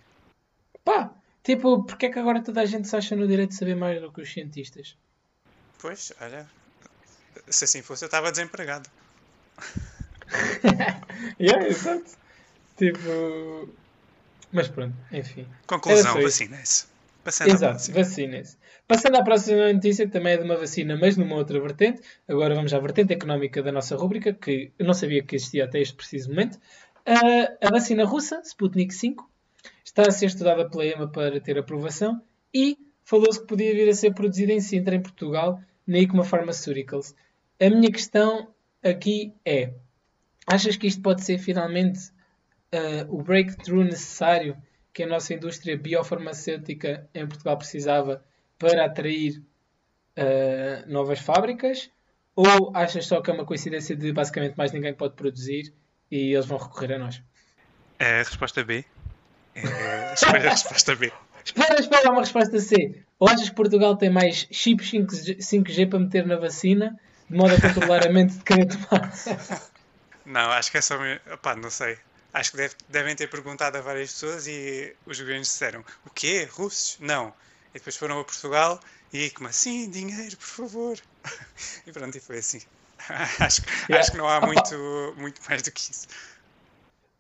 Pá, 0.85 1.13
Tipo, 1.47 1.85
porque 1.85 2.07
é 2.07 2.11
que 2.11 2.19
agora 2.19 2.43
toda 2.43 2.61
a 2.61 2.67
gente 2.67 2.89
se 2.89 2.97
acha 2.97 3.15
no 3.15 3.29
direito 3.29 3.51
de 3.51 3.55
saber 3.55 3.77
mais 3.77 4.01
do 4.03 4.11
que 4.11 4.21
os 4.21 4.33
cientistas? 4.33 4.97
Pois, 5.79 6.13
olha, 6.21 6.45
se 7.49 7.63
assim 7.63 7.83
fosse 7.83 8.05
eu 8.05 8.07
estava 8.07 8.33
desempregado. 8.33 8.91
yeah, 11.39 11.65
exato. 11.69 12.11
Tipo. 12.77 13.73
Mas 14.51 14.67
pronto, 14.67 14.97
enfim. 15.13 15.47
Conclusão, 15.69 16.21
vacinem-se. 16.21 16.87
Exato, 17.47 17.93
vacinem-se. 17.93 18.57
Passando 18.89 19.15
à 19.15 19.23
próxima 19.23 19.73
notícia, 19.73 20.09
também 20.09 20.33
é 20.33 20.39
de 20.39 20.43
uma 20.43 20.57
vacina, 20.57 20.99
mas 21.01 21.17
numa 21.17 21.37
outra 21.37 21.61
vertente. 21.61 22.03
Agora 22.27 22.57
vamos 22.57 22.75
à 22.75 22.81
vertente 22.81 23.13
económica 23.13 23.63
da 23.63 23.71
nossa 23.71 23.95
rúbrica, 23.95 24.35
que 24.35 24.73
eu 24.77 24.85
não 24.85 24.95
sabia 24.95 25.23
que 25.23 25.37
existia 25.37 25.67
até 25.67 25.81
este 25.81 25.95
preciso 25.95 26.29
momento. 26.31 26.57
Uh, 27.07 27.57
a 27.65 27.71
vacina 27.71 28.05
russa, 28.05 28.43
Sputnik 28.45 28.93
5, 28.93 29.31
está 29.85 30.03
a 30.03 30.11
ser 30.11 30.27
estudada 30.27 30.69
pela 30.69 30.85
EMA 30.87 31.09
para 31.09 31.41
ter 31.41 31.59
aprovação 31.59 32.23
e 32.53 32.79
falou-se 33.05 33.41
que 33.41 33.47
podia 33.47 33.73
vir 33.73 33.89
a 33.89 33.95
ser 33.95 34.13
produzida 34.15 34.53
em 34.53 34.61
Sintra, 34.61 34.95
em 34.95 35.03
Portugal, 35.03 35.61
na 35.87 35.99
Icoma 35.99 36.25
Pharmaceuticals. 36.25 37.15
A 37.61 37.71
minha 37.71 37.91
questão 37.91 38.49
aqui 38.83 39.33
é: 39.45 39.73
achas 40.47 40.77
que 40.77 40.87
isto 40.87 41.01
pode 41.03 41.25
ser 41.25 41.39
finalmente 41.39 42.11
uh, 42.73 43.07
o 43.09 43.23
breakthrough 43.23 43.85
necessário 43.85 44.57
que 44.93 45.03
a 45.03 45.07
nossa 45.07 45.35
indústria 45.35 45.77
biofarmacêutica 45.77 47.09
em 47.15 47.27
Portugal 47.27 47.57
precisava 47.57 48.25
para 48.59 48.85
atrair 48.85 49.43
uh, 50.17 50.91
novas 50.91 51.21
fábricas? 51.21 51.91
Ou 52.35 52.71
achas 52.75 53.07
só 53.07 53.21
que 53.21 53.31
é 53.31 53.35
uma 53.35 53.47
coincidência 53.47 53.97
de 53.97 54.13
basicamente 54.13 54.57
mais 54.57 54.73
ninguém 54.73 54.93
pode 54.93 55.15
produzir 55.15 55.73
e 56.11 56.35
eles 56.35 56.47
vão 56.47 56.59
recorrer 56.59 56.95
a 56.95 56.99
nós? 56.99 57.23
É 57.99 58.17
a 58.17 58.19
resposta 58.19 58.63
B. 58.63 58.85
É, 59.57 60.13
espera 60.15 60.49
a 60.49 60.51
resposta 60.51 60.95
B. 60.95 61.13
Espera, 61.45 61.81
espera, 61.81 62.11
uma 62.11 62.21
resposta 62.21 62.61
C. 62.61 63.03
Ou 63.19 63.29
achas 63.29 63.49
que 63.49 63.55
Portugal 63.55 63.97
tem 63.97 64.11
mais 64.11 64.47
chips 64.51 64.91
5G, 64.91 65.39
5G 65.39 65.89
para 65.89 65.99
meter 65.99 66.27
na 66.27 66.37
vacina, 66.37 66.99
de 67.31 67.37
modo 67.37 67.55
a 67.55 67.61
controlar 67.61 68.07
a 68.07 68.13
mente 68.13 68.35
de 68.35 68.45
quem 68.45 68.63
a 68.63 68.67
tomar? 68.67 69.13
Não, 70.27 70.51
acho 70.51 70.71
que 70.71 70.79
é 70.79 70.81
só. 70.81 70.97
Opá, 71.33 71.55
não 71.55 71.71
sei. 71.71 71.97
Acho 72.35 72.51
que 72.51 72.57
deve, 72.59 72.75
devem 72.89 73.17
ter 73.17 73.31
perguntado 73.31 73.79
a 73.79 73.81
várias 73.81 74.13
pessoas 74.13 74.47
e 74.47 74.95
os 75.07 75.19
governos 75.19 75.49
disseram: 75.49 75.85
o 76.05 76.11
quê? 76.11 76.49
Russos? 76.51 76.99
Não. 77.01 77.33
E 77.71 77.79
depois 77.79 77.97
foram 77.97 78.21
a 78.21 78.25
Portugal 78.25 78.81
e 79.13 79.31
como 79.31 79.49
assim? 79.49 79.89
Dinheiro, 79.91 80.37
por 80.37 80.47
favor. 80.47 80.99
E 81.87 81.93
pronto, 81.93 82.17
e 82.19 82.21
foi 82.21 82.39
assim. 82.39 82.61
acho, 83.41 83.63
Yeah. 83.89 84.01
acho 84.01 84.11
que 84.11 84.19
não 84.19 84.29
há 84.29 84.41
muito, 84.41 85.15
muito 85.17 85.41
mais 85.49 85.63
do 85.63 85.71
que 85.71 85.81
isso. 85.81 86.09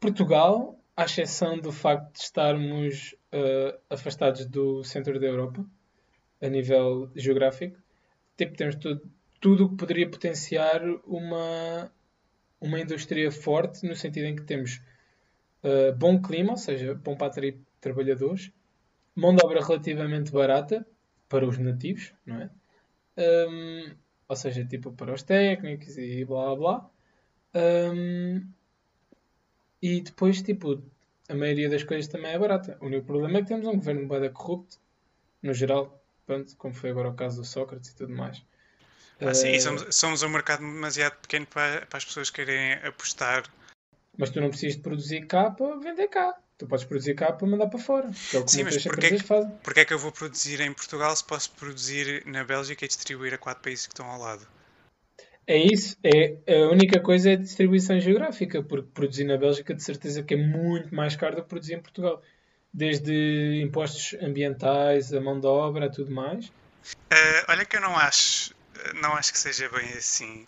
Portugal, 0.00 0.76
à 0.96 1.04
exceção 1.04 1.58
do 1.58 1.70
facto 1.70 2.14
de 2.14 2.20
estarmos 2.20 3.14
eh, 3.30 3.78
afastados 3.90 4.46
do 4.46 4.82
centro 4.82 5.20
da 5.20 5.26
Europa, 5.26 5.64
a 6.40 6.48
nível 6.48 7.10
geográfico, 7.14 7.78
tipo, 8.36 8.56
temos 8.56 8.76
tudo, 8.76 9.64
o 9.64 9.68
que 9.70 9.76
poderia 9.76 10.10
potenciar 10.10 10.82
uma, 11.04 11.92
uma 12.60 12.80
indústria 12.80 13.30
forte, 13.30 13.86
no 13.86 13.94
sentido 13.94 14.26
em 14.26 14.36
que 14.36 14.42
temos 14.42 14.80
eh, 15.62 15.92
bom 15.92 16.20
clima, 16.20 16.52
ou 16.52 16.56
seja, 16.56 16.94
bom 16.94 17.16
para 17.16 17.26
atrair 17.26 17.58
trabalhadores, 17.80 18.50
mão 19.14 19.34
de 19.34 19.44
obra 19.44 19.62
relativamente 19.64 20.32
barata 20.32 20.86
para 21.28 21.46
os 21.46 21.58
nativos, 21.58 22.14
não 22.24 22.40
é? 22.40 22.50
Hum, 23.18 23.94
ou 24.28 24.36
seja, 24.36 24.64
tipo 24.64 24.92
para 24.92 25.12
os 25.12 25.22
técnicos 25.22 25.96
e 25.98 26.24
blá 26.24 26.54
blá 26.54 26.56
blá. 26.56 26.90
E 29.82 30.00
depois, 30.00 30.42
tipo, 30.42 30.82
a 31.28 31.34
maioria 31.34 31.68
das 31.68 31.84
coisas 31.84 32.10
também 32.10 32.32
é 32.32 32.38
barata. 32.38 32.78
O 32.80 32.86
único 32.86 33.06
problema 33.06 33.38
é 33.38 33.42
que 33.42 33.48
temos 33.48 33.66
um 33.66 33.76
governo 33.76 34.06
bada 34.06 34.30
corrupto, 34.30 34.78
no 35.42 35.52
geral, 35.52 36.02
pronto, 36.24 36.56
como 36.56 36.74
foi 36.74 36.90
agora 36.90 37.08
o 37.08 37.14
caso 37.14 37.40
do 37.40 37.46
Sócrates 37.46 37.90
e 37.90 37.96
tudo 37.96 38.14
mais. 38.14 38.42
Ah, 39.20 39.32
sim, 39.34 39.48
Eh, 39.48 39.56
e 39.56 39.60
somos, 39.60 39.94
somos 39.94 40.22
um 40.22 40.28
mercado 40.28 40.60
demasiado 40.60 41.16
pequeno 41.20 41.46
para, 41.46 41.86
para 41.86 41.98
as 41.98 42.04
pessoas 42.04 42.30
querem 42.30 42.74
apostar. 42.74 43.44
Mas 44.16 44.30
tu 44.30 44.40
não 44.40 44.48
precisas 44.48 44.76
de 44.76 44.82
produzir 44.82 45.26
cá 45.26 45.50
para 45.50 45.76
vender 45.76 46.08
cá. 46.08 46.34
Tu 46.58 46.66
podes 46.66 46.86
produzir 46.86 47.14
cá 47.14 47.32
para 47.32 47.46
mandar 47.46 47.66
para 47.68 47.78
fora. 47.78 48.10
Que 48.30 48.36
é 48.36 48.40
o 48.40 48.44
que 48.44 48.50
Sim, 48.50 48.64
mas 48.64 48.82
porquê 48.82 49.06
empresas 49.06 49.26
fazem. 49.26 49.52
Porque 49.62 49.80
é 49.80 49.84
que 49.84 49.92
eu 49.92 49.98
vou 49.98 50.10
produzir 50.10 50.60
em 50.60 50.72
Portugal 50.72 51.14
se 51.14 51.24
posso 51.24 51.50
produzir 51.52 52.24
na 52.26 52.44
Bélgica 52.44 52.84
e 52.84 52.88
distribuir 52.88 53.34
a 53.34 53.38
quatro 53.38 53.62
países 53.62 53.86
que 53.86 53.92
estão 53.92 54.06
ao 54.06 54.18
lado? 54.18 54.46
É 55.46 55.56
isso. 55.56 55.96
É, 56.02 56.38
a 56.64 56.68
única 56.70 57.00
coisa 57.00 57.30
é 57.30 57.32
a 57.34 57.36
distribuição 57.36 57.98
geográfica, 58.00 58.62
porque 58.62 58.90
produzir 58.92 59.24
na 59.24 59.36
Bélgica 59.36 59.74
de 59.74 59.82
certeza 59.82 60.22
que 60.22 60.34
é 60.34 60.36
muito 60.36 60.94
mais 60.94 61.14
caro 61.16 61.36
do 61.36 61.42
que 61.42 61.48
produzir 61.48 61.74
em 61.74 61.82
Portugal. 61.82 62.22
Desde 62.72 63.60
impostos 63.62 64.14
ambientais, 64.20 65.12
a 65.12 65.20
mão 65.20 65.40
de 65.40 65.46
obra, 65.46 65.90
tudo 65.90 66.10
mais. 66.10 66.52
Ah, 67.10 67.46
olha 67.52 67.64
que 67.66 67.76
eu 67.76 67.80
não 67.80 67.96
acho, 67.96 68.54
não 68.94 69.14
acho 69.14 69.32
que 69.32 69.38
seja 69.38 69.68
bem 69.68 69.92
assim, 69.94 70.46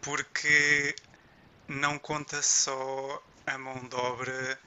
porque 0.00 0.94
não 1.68 1.98
conta 1.98 2.42
só 2.42 3.22
a 3.46 3.58
mão 3.58 3.88
de 3.88 3.96
obra 3.96 4.60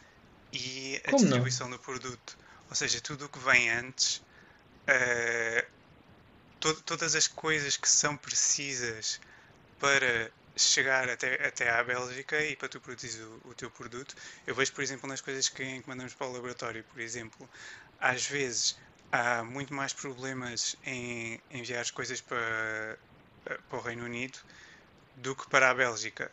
e 0.53 1.01
a 1.05 1.11
Como 1.11 1.25
não? 1.25 1.43
distribuição 1.43 1.69
do 1.69 1.79
produto. 1.79 2.37
Ou 2.69 2.75
seja, 2.75 3.01
tudo 3.01 3.25
o 3.25 3.29
que 3.29 3.39
vem 3.39 3.69
antes, 3.71 4.23
ah, 4.87 5.65
to- 6.59 6.81
todas 6.83 7.15
as 7.15 7.27
coisas 7.27 7.77
que 7.77 7.89
são 7.89 8.17
precisas 8.17 9.19
para 9.79 10.31
chegar 10.55 11.09
até, 11.09 11.47
até 11.47 11.69
à 11.69 11.83
Bélgica 11.83 12.43
e 12.43 12.55
para 12.55 12.67
tu 12.67 12.81
produzires 12.81 13.19
o, 13.19 13.49
o 13.49 13.53
teu 13.53 13.69
produto. 13.69 14.15
Eu 14.45 14.55
vejo, 14.55 14.73
por 14.73 14.83
exemplo, 14.83 15.07
nas 15.07 15.21
coisas 15.21 15.47
que 15.49 15.63
encomendamos 15.63 16.13
para 16.13 16.27
o 16.27 16.31
laboratório, 16.33 16.83
por 16.85 16.99
exemplo, 16.99 17.49
às 17.99 18.25
vezes 18.25 18.77
há 19.11 19.43
muito 19.43 19.73
mais 19.73 19.93
problemas 19.93 20.75
em 20.85 21.41
enviar 21.51 21.81
as 21.81 21.91
coisas 21.91 22.21
para, 22.21 22.97
para 23.43 23.77
o 23.77 23.81
Reino 23.81 24.05
Unido 24.05 24.39
do 25.15 25.35
que 25.35 25.47
para 25.49 25.69
a 25.69 25.73
Bélgica 25.73 26.31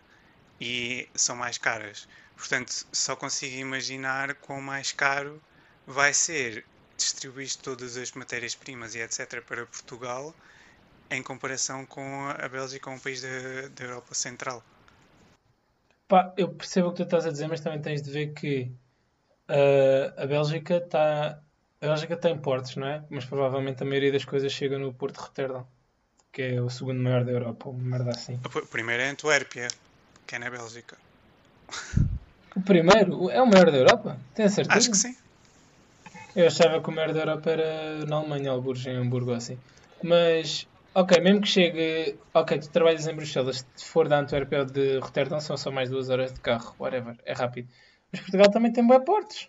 e 0.60 1.08
são 1.14 1.36
mais 1.36 1.58
caras. 1.58 2.08
Portanto, 2.36 2.86
só 2.92 3.14
consigo 3.14 3.56
imaginar 3.56 4.34
quão 4.36 4.60
mais 4.60 4.92
caro 4.92 5.42
vai 5.86 6.12
ser 6.12 6.64
distribuir 6.96 7.54
todas 7.56 7.96
as 7.96 8.12
matérias-primas 8.12 8.94
e 8.94 9.00
etc. 9.00 9.42
para 9.42 9.66
Portugal 9.66 10.34
em 11.10 11.22
comparação 11.22 11.84
com 11.86 12.28
a 12.28 12.48
Bélgica, 12.48 12.90
um 12.90 12.98
país 12.98 13.22
da, 13.22 13.68
da 13.74 13.84
Europa 13.84 14.14
Central. 14.14 14.62
Pá, 16.08 16.32
eu 16.36 16.48
percebo 16.48 16.88
o 16.88 16.90
que 16.92 16.98
tu 16.98 17.02
estás 17.04 17.26
a 17.26 17.30
dizer, 17.30 17.48
mas 17.48 17.60
também 17.60 17.80
tens 17.80 18.02
de 18.02 18.10
ver 18.10 18.32
que 18.34 18.70
ah, 19.48 20.22
a 20.22 20.26
Bélgica 20.26 20.76
está. 20.76 21.40
A 21.80 21.86
Bélgica 21.86 22.16
tem 22.16 22.36
portos, 22.38 22.76
não 22.76 22.86
é? 22.86 23.04
Mas 23.10 23.24
provavelmente 23.24 23.82
a 23.82 23.86
maioria 23.86 24.12
das 24.12 24.24
coisas 24.24 24.50
chega 24.52 24.78
no 24.78 24.92
Porto 24.94 25.16
de 25.16 25.20
Roterdão, 25.22 25.66
que 26.32 26.42
é 26.42 26.60
o 26.60 26.70
segundo 26.70 27.00
maior 27.02 27.24
da 27.24 27.32
Europa, 27.32 27.68
uma 27.68 27.82
merda 27.98 28.10
assim. 28.10 28.40
O 28.44 28.48
pr- 28.48 28.66
primeiro 28.66 29.02
é 29.02 29.10
Antuérpia, 29.10 29.68
que 30.26 30.34
é 30.34 30.38
na 30.38 30.50
Bélgica. 30.50 30.96
O 32.56 32.60
primeiro 32.62 33.30
é 33.30 33.42
o 33.42 33.46
maior 33.46 33.70
da 33.70 33.76
Europa? 33.76 34.18
Tenho 34.34 34.48
certeza? 34.48 34.78
Acho 34.78 34.90
que 34.90 34.96
sim. 34.96 35.14
Eu 36.34 36.46
achava 36.46 36.80
que 36.82 36.88
o 36.88 36.92
maior 36.92 37.12
da 37.12 37.20
Europa 37.20 37.50
era 37.50 38.04
na 38.06 38.16
Alemanha, 38.16 38.50
algures 38.50 38.84
em 38.86 38.96
Hamburgo 38.96 39.32
assim. 39.32 39.58
Mas, 40.02 40.66
ok, 40.94 41.20
mesmo 41.20 41.40
que 41.42 41.48
chegue. 41.48 42.18
Ok, 42.32 42.58
tu 42.60 42.70
trabalhas 42.70 43.06
em 43.06 43.14
Bruxelas, 43.14 43.66
se 43.76 43.84
for 43.86 44.08
da 44.08 44.18
Antuérpia 44.20 44.60
ou 44.60 44.64
de 44.66 44.98
Roterdão, 44.98 45.40
são 45.40 45.56
só 45.56 45.70
mais 45.70 45.90
duas 45.90 46.08
horas 46.08 46.32
de 46.32 46.40
carro, 46.40 46.74
whatever, 46.78 47.16
é 47.24 47.32
rápido. 47.32 47.68
Mas 48.12 48.20
Portugal 48.20 48.50
também 48.50 48.72
tem 48.72 48.86
bons 48.86 49.04
portos. 49.04 49.48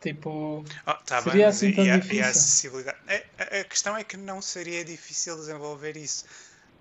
Tipo, 0.00 0.62
Oh, 0.86 0.94
tá 1.04 1.20
Seria 1.20 1.46
bem, 1.46 1.48
assim 1.48 1.70
e, 1.70 1.74
tão 1.74 1.84
a, 1.84 1.88
e 1.88 1.90
a 1.90 2.00
difícil? 2.00 2.22
acessibilidade? 2.30 2.98
É, 3.08 3.24
a, 3.38 3.60
a 3.60 3.64
questão 3.64 3.96
é 3.96 4.04
que 4.04 4.16
não 4.16 4.40
seria 4.40 4.84
difícil 4.84 5.36
desenvolver 5.36 5.96
isso. 5.96 6.24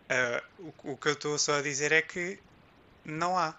Ah, 0.09 0.41
o, 0.59 0.91
o 0.91 0.97
que 0.97 1.07
eu 1.09 1.13
estou 1.13 1.37
só 1.39 1.55
a 1.55 1.61
dizer 1.61 1.91
é 1.91 2.01
que 2.01 2.37
não 3.05 3.37
há. 3.37 3.55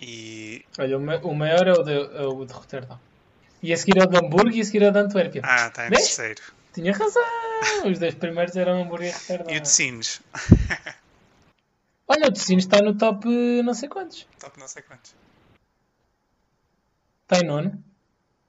E. 0.00 0.64
olha, 0.78 0.96
o, 0.98 1.00
ma- 1.00 1.20
o 1.30 1.34
maior 1.34 1.66
é 1.66 1.72
o, 1.72 1.82
de, 1.82 1.92
é 1.92 2.22
o 2.26 2.44
de 2.44 2.52
Roterdão. 2.52 2.98
E 3.62 3.72
a 3.72 3.76
seguir 3.76 3.98
é 3.98 4.04
o 4.04 4.06
de 4.06 4.16
Hamburgo 4.18 4.50
e 4.56 4.60
a 4.60 4.64
seguir 4.64 4.82
é 4.82 4.88
o 4.88 4.92
de 4.92 4.98
Antuérpia. 4.98 5.42
Ah, 5.42 5.66
está 5.68 5.86
em 5.86 5.90
Vês? 5.90 6.08
terceiro. 6.08 6.42
Tinha 6.76 6.92
razão! 6.92 7.22
Os 7.90 7.98
dois 7.98 8.14
primeiros 8.14 8.54
eram 8.54 8.82
Hamburgo 8.82 9.04
e 9.04 9.10
Roterdão. 9.10 9.54
E 9.54 9.56
o 9.56 9.60
de 9.62 9.68
Sines? 9.70 10.20
Olha, 12.06 12.26
o 12.26 12.30
de 12.30 12.38
Sines 12.38 12.64
está 12.64 12.82
no 12.82 12.98
top 12.98 13.26
eh, 13.26 13.62
não 13.62 13.72
sei 13.72 13.88
quantos. 13.88 14.28
Top 14.38 14.60
não 14.60 14.68
sei 14.68 14.82
quantos. 14.82 15.16
Está 17.22 17.42
em 17.42 17.46
nono. 17.46 17.82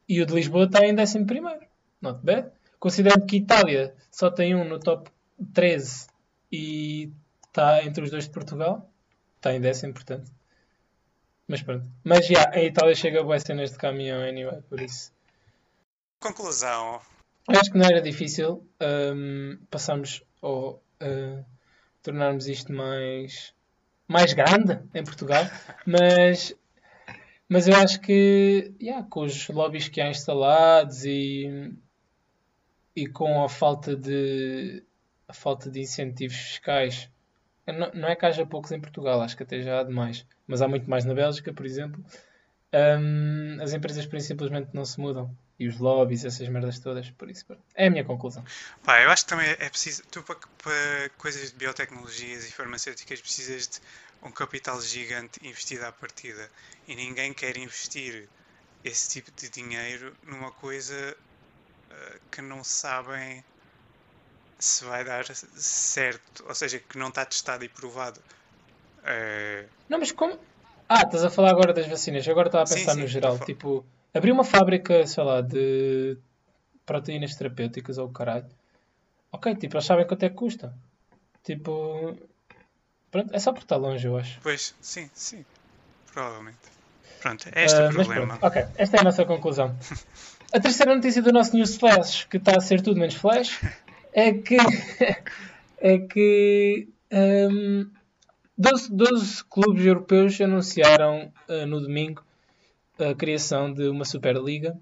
E 0.09 0.21
o 0.21 0.25
de 0.25 0.33
Lisboa 0.33 0.65
está 0.65 0.85
em 0.85 0.93
décimo 0.93 1.25
primeiro. 1.25 1.65
Not 2.01 2.19
bad. 2.21 2.51
Considerando 2.77 3.25
que 3.25 3.37
Itália 3.37 3.95
só 4.11 4.29
tem 4.29 4.53
um 4.53 4.65
no 4.65 4.77
top 4.77 5.09
13 5.53 6.07
e 6.51 7.13
está 7.47 7.81
entre 7.85 8.03
os 8.03 8.11
dois 8.11 8.25
de 8.25 8.31
Portugal. 8.31 8.91
Está 9.37 9.53
em 9.53 9.61
décimo, 9.61 9.93
portanto. 9.93 10.29
Mas 11.47 11.61
pronto. 11.61 11.89
Mas 12.03 12.27
já, 12.27 12.49
a 12.49 12.61
Itália 12.61 12.93
chega 12.93 13.23
a 13.23 13.39
cenas 13.39 13.71
de 13.71 13.77
caminhão 13.77 14.21
anyway, 14.21 14.61
por 14.63 14.81
isso. 14.81 15.13
Conclusão. 16.19 16.99
Eu 17.49 17.59
acho 17.59 17.71
que 17.71 17.77
não 17.77 17.85
era 17.85 18.01
difícil 18.01 18.67
hum, 19.15 19.57
passarmos 19.71 20.21
ou 20.41 20.83
uh, 21.01 21.45
tornarmos 22.03 22.47
isto 22.47 22.73
mais, 22.73 23.53
mais 24.05 24.33
grande 24.33 24.79
em 24.93 25.03
Portugal, 25.03 25.43
mas, 25.87 26.53
mas 27.47 27.67
eu 27.67 27.75
acho 27.75 28.01
que 28.01 28.73
yeah, 28.81 29.05
com 29.09 29.21
os 29.21 29.47
lobbies 29.47 29.87
que 29.87 30.01
há 30.01 30.09
instalados 30.09 31.05
e, 31.05 31.73
e 32.93 33.07
com 33.07 33.41
a 33.41 33.47
falta 33.47 33.95
de 33.95 34.83
a 35.25 35.33
falta 35.33 35.69
de 35.69 35.79
incentivos 35.81 36.37
fiscais, 36.37 37.09
não, 37.65 37.91
não 37.93 38.07
é 38.07 38.15
que 38.15 38.25
haja 38.25 38.45
poucos 38.45 38.71
em 38.71 38.79
Portugal, 38.79 39.21
acho 39.21 39.35
que 39.35 39.43
até 39.43 39.61
já 39.61 39.79
há 39.79 39.83
demais, 39.83 40.25
mas 40.45 40.61
há 40.61 40.67
muito 40.67 40.89
mais 40.89 41.03
na 41.05 41.13
Bélgica, 41.13 41.53
por 41.53 41.65
exemplo. 41.65 42.03
hum, 42.73 43.57
as 43.61 43.73
empresas 43.73 44.05
simplesmente 44.25 44.69
não 44.73 44.85
se 44.85 44.99
mudam. 44.99 45.35
E 45.59 45.67
os 45.67 45.77
lobbies, 45.79 46.25
essas 46.25 46.47
merdas 46.49 46.79
todas, 46.79 47.09
por 47.11 47.29
isso. 47.29 47.45
É 47.75 47.87
a 47.87 47.89
minha 47.91 48.05
conclusão. 48.05 48.43
Pá, 48.83 49.01
eu 49.01 49.09
acho 49.11 49.23
que 49.23 49.29
também 49.29 49.49
é 49.49 49.69
preciso. 49.69 50.03
Tu, 50.11 50.23
para, 50.23 50.35
para 50.63 51.09
coisas 51.17 51.51
de 51.51 51.57
biotecnologias 51.57 52.45
e 52.45 52.51
farmacêuticas, 52.51 53.21
precisas 53.21 53.67
de 53.67 53.79
um 54.23 54.31
capital 54.31 54.81
gigante 54.81 55.39
investido 55.45 55.85
à 55.85 55.91
partida. 55.91 56.49
E 56.87 56.95
ninguém 56.95 57.33
quer 57.33 57.57
investir 57.57 58.29
esse 58.83 59.09
tipo 59.09 59.31
de 59.31 59.49
dinheiro 59.49 60.15
numa 60.23 60.51
coisa 60.51 61.15
eh, 61.91 62.19
que 62.31 62.41
não 62.41 62.63
sabem 62.63 63.43
se 64.59 64.83
vai 64.85 65.03
dar 65.03 65.25
certo. 65.55 66.45
Ou 66.47 66.55
seja, 66.55 66.79
que 66.79 66.97
não 66.97 67.09
está 67.09 67.25
testado 67.25 67.63
e 67.63 67.69
provado. 67.69 68.21
Eh, 69.03 69.67
Não, 69.89 69.99
mas 69.99 70.11
como. 70.11 70.39
Ah, 70.89 71.01
estás 71.03 71.23
a 71.25 71.29
falar 71.29 71.51
agora 71.51 71.73
das 71.73 71.87
vacinas. 71.87 72.27
Agora 72.27 72.47
estava 72.47 72.63
a 72.65 72.67
Sim, 72.71 72.75
pensar 72.75 72.95
sim, 72.95 73.01
no 73.01 73.07
estou 73.07 73.27
a 73.29 73.31
geral. 73.35 73.39
Tipo, 73.39 73.85
abrir 74.17 74.31
uma 74.31 74.43
fábrica, 74.43 75.05
sei 75.07 75.23
lá, 75.23 75.41
de 75.41 76.17
proteínas 76.85 77.35
terapêuticas 77.35 77.97
ou 77.97 78.07
o 78.07 78.11
caralho. 78.11 78.47
Ok, 79.31 79.55
tipo, 79.55 79.75
eles 79.75 79.85
sabem 79.85 80.07
quanto 80.07 80.23
é 80.23 80.29
que 80.29 80.35
custa. 80.35 80.73
Tipo. 81.43 82.17
Pronto, 83.11 83.33
é 83.33 83.39
só 83.39 83.51
porque 83.51 83.65
está 83.65 83.75
longe, 83.75 84.05
eu 84.07 84.17
acho. 84.17 84.39
pois, 84.41 84.75
sim, 84.81 85.09
sim. 85.13 85.45
Provavelmente. 86.13 86.57
Pronto, 87.21 87.47
é 87.53 87.65
este 87.65 87.77
Ah, 87.81 87.89
o 87.89 87.93
mas 87.93 88.07
problema. 88.07 88.37
pronto, 88.37 88.45
ok, 88.45 88.65
esta 88.77 88.97
é 88.97 88.99
a 88.99 89.03
nossa 89.03 89.25
conclusão. 89.25 89.75
A 90.53 90.61
terceira 90.61 90.95
notícia 90.95 91.21
do 91.21 91.33
nosso 91.33 91.53
News 91.57 91.75
Flash, 91.75 92.23
que 92.23 92.37
está 92.37 92.55
a 92.55 92.61
ser 92.61 92.81
tudo 92.81 92.97
menos 92.97 93.15
flash, 93.15 93.61
é 94.13 94.31
que, 94.31 94.55
é 95.77 95.97
que 95.97 96.87
hum, 97.11 97.91
12, 98.57 98.89
12 98.95 99.43
clubes 99.43 99.85
europeus 99.85 100.39
anunciaram 100.39 101.33
ah, 101.49 101.65
no 101.65 101.81
domingo 101.81 102.23
a 102.99 103.15
criação 103.15 103.73
de 103.73 103.87
uma 103.87 104.05
Superliga 104.05 104.77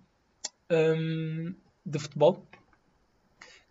hum, 0.70 1.54
de 1.86 2.00
futebol 2.00 2.46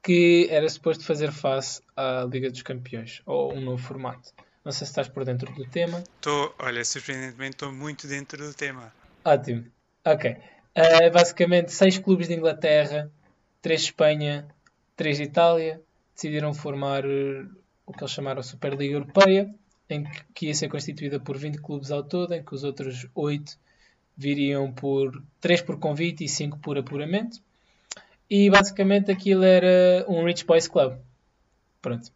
que 0.02 0.46
era 0.50 0.68
suposto 0.68 1.02
fazer 1.02 1.32
face 1.32 1.80
à 1.96 2.28
Liga 2.30 2.50
dos 2.50 2.60
Campeões, 2.60 3.22
ou 3.24 3.54
um 3.54 3.60
novo 3.60 3.82
formato. 3.82 4.32
Não 4.62 4.70
sei 4.70 4.86
se 4.86 4.92
estás 4.92 5.08
por 5.08 5.24
dentro 5.24 5.50
do 5.54 5.64
tema. 5.64 6.04
Estou, 6.16 6.54
olha, 6.58 6.84
surpreendentemente 6.84 7.52
estou 7.52 7.72
muito 7.72 8.06
dentro 8.06 8.46
do 8.46 8.52
tema. 8.52 8.92
Ótimo. 9.24 9.64
Ok. 10.04 10.30
Uh, 10.76 11.10
basicamente, 11.10 11.72
seis 11.72 11.96
clubes 11.96 12.28
de 12.28 12.34
Inglaterra, 12.34 13.10
três 13.62 13.80
de 13.80 13.86
Espanha, 13.86 14.46
três 14.94 15.16
de 15.16 15.22
Itália, 15.22 15.80
decidiram 16.14 16.52
formar 16.52 17.06
uh, 17.06 17.48
o 17.86 17.92
que 17.92 18.02
eles 18.02 18.12
chamaram 18.12 18.42
Superliga 18.42 18.94
Europeia, 18.94 19.54
em 19.88 20.04
que, 20.04 20.24
que 20.34 20.46
ia 20.46 20.54
ser 20.54 20.68
constituída 20.68 21.18
por 21.18 21.38
20 21.38 21.62
clubes 21.62 21.90
ao 21.90 22.02
todo, 22.02 22.34
em 22.34 22.44
que 22.44 22.54
os 22.54 22.62
outros 22.62 23.06
8 23.14 23.58
viriam 24.16 24.72
por 24.72 25.22
3 25.40 25.62
por 25.62 25.78
convite 25.78 26.24
e 26.24 26.28
5 26.28 26.58
por 26.58 26.78
apuramento. 26.78 27.40
E 28.28 28.48
basicamente 28.48 29.10
aquilo 29.10 29.44
era 29.44 30.04
um 30.08 30.24
Rich 30.24 30.44
Boys 30.44 30.68
Club. 30.68 30.96
Pronto. 31.82 32.10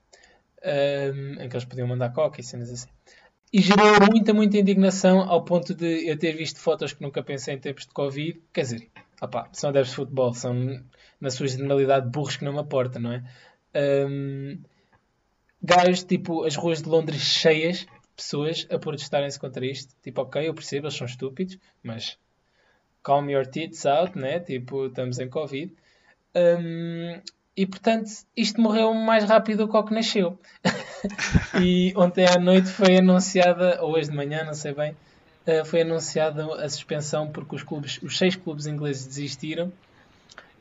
Um, 0.65 1.43
em 1.43 1.49
que 1.49 1.57
eles 1.57 1.65
podiam 1.65 1.87
mandar 1.87 2.13
coca 2.13 2.41
e 2.41 2.45
cenas 2.45 2.71
assim. 2.71 2.89
E 3.53 3.61
gerou 3.61 3.87
muita, 4.11 4.35
muita 4.35 4.59
indignação 4.59 5.21
ao 5.21 5.45
ponto 5.45 5.75
de 5.75 6.09
eu 6.09 6.19
ter 6.19 6.33
visto 6.33 6.59
fotos 6.59 6.93
que 6.93 7.03
nunca 7.03 7.23
pensei 7.23 7.55
em 7.55 7.59
tempos 7.59 7.87
de 7.87 7.93
Covid. 7.93 8.41
Quer 8.53 8.61
dizer, 8.63 8.89
opá, 9.21 9.49
são 9.53 9.71
adeptos 9.71 9.91
de 9.91 9.97
futebol, 9.97 10.35
são 10.35 10.83
na 11.21 11.31
sua 11.31 11.47
generalidade 11.47 12.11
burros 12.11 12.37
que 12.37 12.45
não 12.45 12.53
me 12.53 12.59
aporta, 12.59 12.99
não 12.99 13.13
é? 13.13 13.25
Um, 14.07 14.59
gajos, 15.63 16.05
tipo, 16.05 16.45
as 16.45 16.57
ruas 16.57 16.83
de 16.83 16.89
Londres 16.89 17.21
cheias 17.21 17.87
pessoas 18.19 18.67
a 18.69 18.79
protestarem-se 18.79 19.39
contra 19.39 19.65
isto. 19.65 19.95
Tipo, 20.03 20.23
ok, 20.23 20.49
eu 20.49 20.53
percebo, 20.53 20.87
eles 20.87 20.97
são 20.97 21.07
estúpidos, 21.07 21.57
mas 21.83 22.19
calm 23.03 23.31
your 23.31 23.47
tits 23.47 23.87
out, 23.87 24.19
né? 24.19 24.41
Tipo, 24.41 24.87
estamos 24.87 25.21
em 25.21 25.29
Covid. 25.29 25.73
Um, 26.35 27.21
e 27.57 27.67
portanto, 27.67 28.11
isto 28.37 28.61
morreu 28.61 28.93
mais 28.93 29.25
rápido 29.25 29.67
do 29.67 29.71
que 29.71 29.77
o 29.77 29.85
que 29.85 29.95
nasceu. 29.95 30.39
e 31.63 31.93
ontem 31.97 32.27
à 32.27 32.39
noite 32.39 32.69
foi 32.69 32.99
anunciada, 32.99 33.81
ou 33.83 33.95
hoje 33.95 34.11
de 34.11 34.17
manhã, 34.17 34.45
não 34.45 34.55
sei 34.55 34.75
bem, 34.75 34.97
uh, 35.47 35.65
foi 35.65 35.83
anunciada 35.83 36.45
a 36.63 36.69
suspensão 36.69 37.31
porque 37.31 37.55
os 37.55 37.63
clubes, 37.63 38.01
os 38.03 38.19
seis 38.19 38.35
clubes 38.35 38.67
ingleses 38.67 39.07
desistiram 39.07 39.73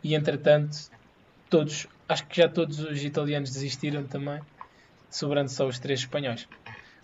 e 0.03 0.13
entretanto 0.13 0.91
todos, 1.49 1.87
acho 2.07 2.25
que 2.27 2.37
já 2.37 2.47
todos 2.47 2.79
os 2.79 3.03
italianos 3.03 3.51
desistiram 3.51 4.03
também, 4.03 4.39
sobrando 5.09 5.49
só 5.49 5.67
os 5.67 5.79
três 5.79 6.01
espanhóis. 6.01 6.47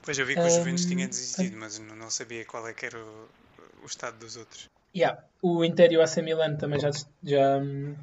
Pois 0.03 0.19
eu 0.19 0.25
vi 0.25 0.35
que 0.35 0.41
o 0.41 0.49
Juventus 0.49 0.85
tinha 0.85 1.07
desistido, 1.07 1.57
mas 1.57 1.79
não 1.79 2.09
sabia 2.09 2.45
qual 2.45 2.67
é 2.67 2.73
que 2.73 2.85
era 2.85 2.99
o, 2.99 3.29
o 3.83 3.85
estado 3.85 4.17
dos 4.17 4.35
outros. 4.35 4.69
Yeah. 4.95 5.23
O 5.41 5.63
Inter 5.63 5.91
e 5.91 5.97
o 5.97 6.01
AC 6.01 6.17
Milan 6.17 6.55
também 6.57 6.79
já, 6.79 6.91
já... 7.23 7.57
Hum, 7.57 7.95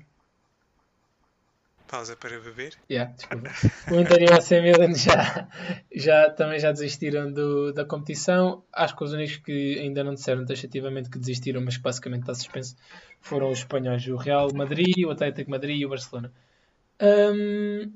Pausa 1.90 2.14
para 2.14 2.38
beber. 2.38 2.75
Yeah, 2.88 3.12
desculpa. 3.12 3.50
O 3.90 4.00
Inter 4.00 4.23
e 4.23 4.26
o 4.26 4.33
AC 4.33 4.50
Milan 4.62 4.95
já, 4.95 5.49
já, 5.92 6.30
também 6.30 6.61
já 6.61 6.71
desistiram 6.71 7.33
do, 7.33 7.73
da 7.73 7.85
competição. 7.85 8.62
Acho 8.73 8.97
que 8.97 9.02
os 9.02 9.12
únicos 9.12 9.38
que 9.38 9.76
ainda 9.80 10.04
não 10.04 10.14
disseram 10.14 10.47
taxativamente 10.47 11.11
que 11.11 11.19
desistiram, 11.19 11.61
mas 11.61 11.76
que 11.76 11.83
basicamente 11.83 12.21
está 12.21 12.35
suspenso, 12.35 12.76
foram 13.21 13.50
os 13.50 13.59
espanhóis. 13.59 14.07
O 14.07 14.14
Real 14.14 14.52
Madrid, 14.54 15.04
o 15.04 15.11
Atlético 15.11 15.50
Madrid 15.50 15.80
e 15.80 15.87
o 15.87 15.88
Barcelona. 15.88 16.33
Um, 17.02 17.92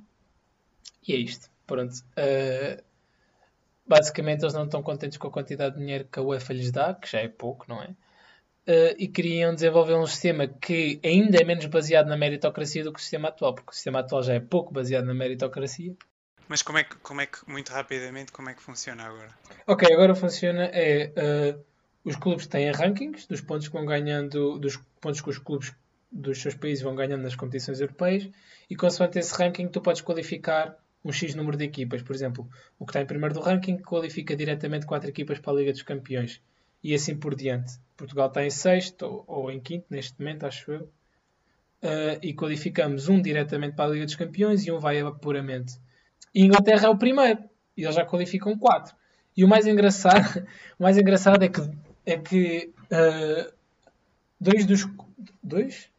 e 1.06 1.12
é 1.12 1.16
isto. 1.16 1.49
Pronto. 1.64 1.94
Uh, 2.18 2.82
basicamente 3.87 4.43
eles 4.43 4.55
não 4.55 4.64
estão 4.64 4.83
contentes 4.83 5.19
com 5.19 5.29
a 5.29 5.31
quantidade 5.31 5.75
de 5.75 5.81
dinheiro 5.81 6.09
que 6.11 6.19
a 6.19 6.23
UEFA 6.23 6.53
lhes 6.53 6.71
dá, 6.71 6.95
que 6.95 7.11
já 7.11 7.21
é 7.21 7.29
pouco, 7.29 7.67
não 7.69 7.83
é? 7.83 7.88
Uh, 8.67 8.97
e 8.99 9.07
queriam 9.09 9.55
desenvolver 9.55 9.95
um 9.95 10.07
sistema 10.07 10.47
que 10.49 10.99
ainda 11.05 11.38
é 11.38 11.45
menos 11.45 11.67
baseado 11.67 12.07
na 12.07 12.17
meritocracia 12.17 12.83
do 12.83 12.93
que 12.93 12.99
o 12.99 13.03
sistema 13.03 13.29
atual, 13.29 13.55
porque 13.55 13.71
o 13.71 13.75
sistema 13.75 14.00
atual 14.00 14.23
já 14.23 14.35
é 14.35 14.41
pouco 14.41 14.73
baseado 14.73 15.05
na 15.05 15.12
meritocracia. 15.12 15.95
Mas 16.49 16.62
como 16.62 16.79
é 16.79 16.85
que, 16.85 16.97
como 16.97 17.21
é 17.21 17.26
que 17.26 17.38
muito 17.47 17.71
rapidamente, 17.71 18.33
como 18.33 18.49
é 18.49 18.55
que 18.55 18.62
funciona 18.62 19.05
agora? 19.05 19.29
Ok, 19.67 19.91
agora 19.93 20.14
funciona 20.14 20.64
é 20.73 21.12
uh, 21.57 21.64
os 22.05 22.16
clubes 22.16 22.47
têm 22.47 22.70
rankings 22.70 23.27
dos 23.27 23.40
pontos 23.40 23.68
que 23.68 23.75
vão 23.75 23.85
ganhando, 23.85 24.59
dos 24.59 24.77
pontos 25.01 25.20
que 25.20 25.31
os 25.31 25.38
clubes 25.38 25.75
dos 26.12 26.40
seus 26.40 26.55
países 26.55 26.83
vão 26.83 26.94
ganhando 26.94 27.23
nas 27.23 27.35
competições 27.35 27.81
europeias 27.81 28.29
e 28.70 28.77
consoante 28.77 29.18
esse 29.18 29.35
ranking 29.35 29.68
tu 29.68 29.81
podes 29.81 30.01
qualificar 30.01 30.77
um 31.05 31.12
X 31.12 31.35
número 31.35 31.57
de 31.57 31.64
equipas. 31.64 32.03
Por 32.03 32.14
exemplo, 32.14 32.49
o 32.79 32.87
que 32.87 32.90
está 32.90 33.03
em 33.03 33.07
primeiro 33.07 33.35
do 33.35 33.40
ranking 33.40 33.77
qualifica 33.79 34.35
diretamente 34.35 34.87
quatro 34.87 35.09
equipas 35.09 35.38
para 35.38 35.53
a 35.53 35.57
Liga 35.57 35.73
dos 35.73 35.83
Campeões. 35.83 36.40
E 36.83 36.95
assim 36.95 37.17
por 37.17 37.35
diante. 37.35 37.75
Portugal 37.97 38.29
está 38.29 38.45
em 38.45 38.51
sexto 38.51 39.25
ou, 39.27 39.51
em 39.51 39.61
quinto 39.61 39.87
neste 39.90 40.19
momento, 40.19 40.45
acho 40.47 40.73
eu. 40.73 40.81
Uh, 41.83 42.19
e 42.23 42.33
qualificamos 42.33 43.09
um 43.09 43.21
diretamente 43.21 43.77
para 43.77 43.85
a 43.85 43.88
Liga 43.88 44.05
dos 44.07 44.14
Campeões 44.14 44.67
e 44.67 44.73
um 44.73 44.79
vai 44.79 45.01
a 45.01 45.09
apuramento. 45.09 45.75
E 46.35 46.43
Inglaterra 46.43 46.87
é 46.87 46.88
o 46.88 46.97
primeiro. 46.97 47.45
E 47.77 47.83
eles 47.83 47.95
já 47.95 48.05
qualificam 48.05 48.57
quatro. 48.59 48.95
E 49.37 49.45
o 49.45 49.49
mais 49.49 49.67
engraçado, 49.67 50.47
o 50.79 50.83
mais 50.83 50.97
engraçado 50.97 51.43
é 51.43 51.49
que, 51.49 51.61
é 52.07 52.19
que 52.19 52.73
uh, 52.87 53.53
dois 54.40 54.64
dos. 54.64 54.87
Dois? 55.43 55.90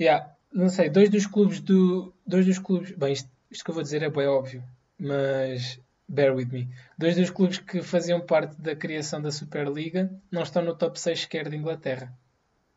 Yeah, 0.00 0.32
não 0.52 0.68
sei, 0.68 0.90
dois 0.90 1.10
dos 1.10 1.26
clubes 1.26 1.60
do. 1.60 2.12
Dois 2.26 2.46
dos 2.46 2.58
clubes. 2.58 2.92
Bem, 2.92 3.12
isto, 3.12 3.30
isto 3.50 3.64
que 3.64 3.70
eu 3.70 3.74
vou 3.74 3.82
dizer 3.82 4.02
é 4.02 4.10
bem 4.10 4.26
óbvio, 4.26 4.62
mas 4.98 5.80
bear 6.08 6.34
with 6.34 6.46
me. 6.46 6.68
Dois 6.96 7.16
dos 7.16 7.30
clubes 7.30 7.58
que 7.58 7.82
faziam 7.82 8.20
parte 8.20 8.60
da 8.60 8.74
criação 8.74 9.20
da 9.20 9.30
Superliga 9.30 10.10
não 10.30 10.42
estão 10.42 10.62
no 10.62 10.74
top 10.74 10.98
6 10.98 11.20
sequer 11.20 11.48
de 11.48 11.56
Inglaterra. 11.56 12.12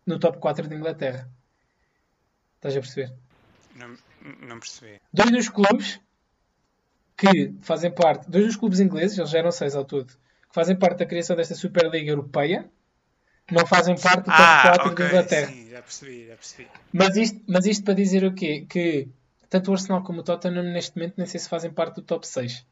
No 0.05 0.19
top 0.19 0.37
4 0.39 0.67
de 0.67 0.75
Inglaterra. 0.75 1.29
Estás 2.55 2.75
a 2.75 2.79
perceber? 2.79 3.13
Não, 3.75 3.95
não 4.41 4.59
percebi. 4.59 5.01
Dois 5.13 5.31
dos 5.31 5.49
clubes 5.49 5.99
que 7.17 7.53
fazem 7.61 7.91
parte, 7.91 8.29
dois 8.29 8.45
dos 8.45 8.55
clubes 8.55 8.79
ingleses, 8.79 9.17
eles 9.17 9.29
já 9.29 9.39
eram 9.39 9.51
seis 9.51 9.75
ao 9.75 9.85
todo, 9.85 10.07
que 10.07 10.53
fazem 10.53 10.75
parte 10.75 10.99
da 10.99 11.05
criação 11.05 11.35
desta 11.35 11.53
Superliga 11.53 12.09
Europeia, 12.09 12.67
não 13.51 13.65
fazem 13.67 13.95
parte 13.95 14.23
do 14.23 14.31
top 14.31 14.41
ah, 14.41 14.61
4 14.63 14.91
okay, 14.91 15.05
de 15.05 15.11
Inglaterra. 15.11 15.47
Sim, 15.47 15.69
já 15.69 15.81
percebi, 15.81 16.27
já 16.27 16.35
percebi. 16.35 16.67
Mas 16.91 17.15
isto, 17.15 17.41
mas 17.47 17.65
isto 17.65 17.83
para 17.83 17.93
dizer 17.93 18.23
o 18.23 18.33
quê? 18.33 18.65
Que 18.67 19.07
tanto 19.51 19.69
o 19.69 19.73
Arsenal 19.73 20.01
como 20.01 20.21
o 20.21 20.23
Tottenham 20.23 20.63
neste 20.63 20.97
momento 20.97 21.15
nem 21.17 21.27
sei 21.27 21.37
se 21.37 21.49
fazem 21.49 21.69
parte 21.69 21.95
do 21.95 22.01
top 22.01 22.25
6. 22.25 22.65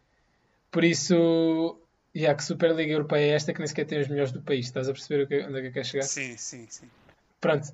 Por 0.71 0.85
isso, 0.85 1.77
já 2.15 2.33
que 2.33 2.41
Superliga 2.41 2.93
Europeia 2.93 3.33
é 3.33 3.35
esta 3.35 3.51
que 3.51 3.59
nem 3.59 3.67
sequer 3.67 3.85
tem 3.85 3.99
os 3.99 4.07
melhores 4.07 4.31
do 4.31 4.41
país. 4.41 4.67
Estás 4.67 4.87
a 4.87 4.93
perceber 4.93 5.45
onde 5.45 5.59
é 5.59 5.61
que 5.63 5.71
quer 5.71 5.85
chegar? 5.85 6.03
Sim, 6.03 6.37
sim, 6.37 6.65
sim. 6.69 6.89
Pronto. 7.41 7.67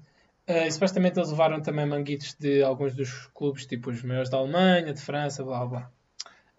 Uh, 0.47 0.71
supostamente 0.71 1.19
eles 1.19 1.29
levaram 1.29 1.61
também 1.61 1.85
manguitos 1.85 2.33
de 2.33 2.63
alguns 2.63 2.95
dos 2.95 3.27
clubes, 3.27 3.67
tipo 3.67 3.91
os 3.91 4.01
maiores 4.01 4.29
da 4.29 4.37
Alemanha, 4.37 4.91
de 4.91 5.01
França, 5.01 5.43
blá 5.43 5.63
blá. 5.67 5.91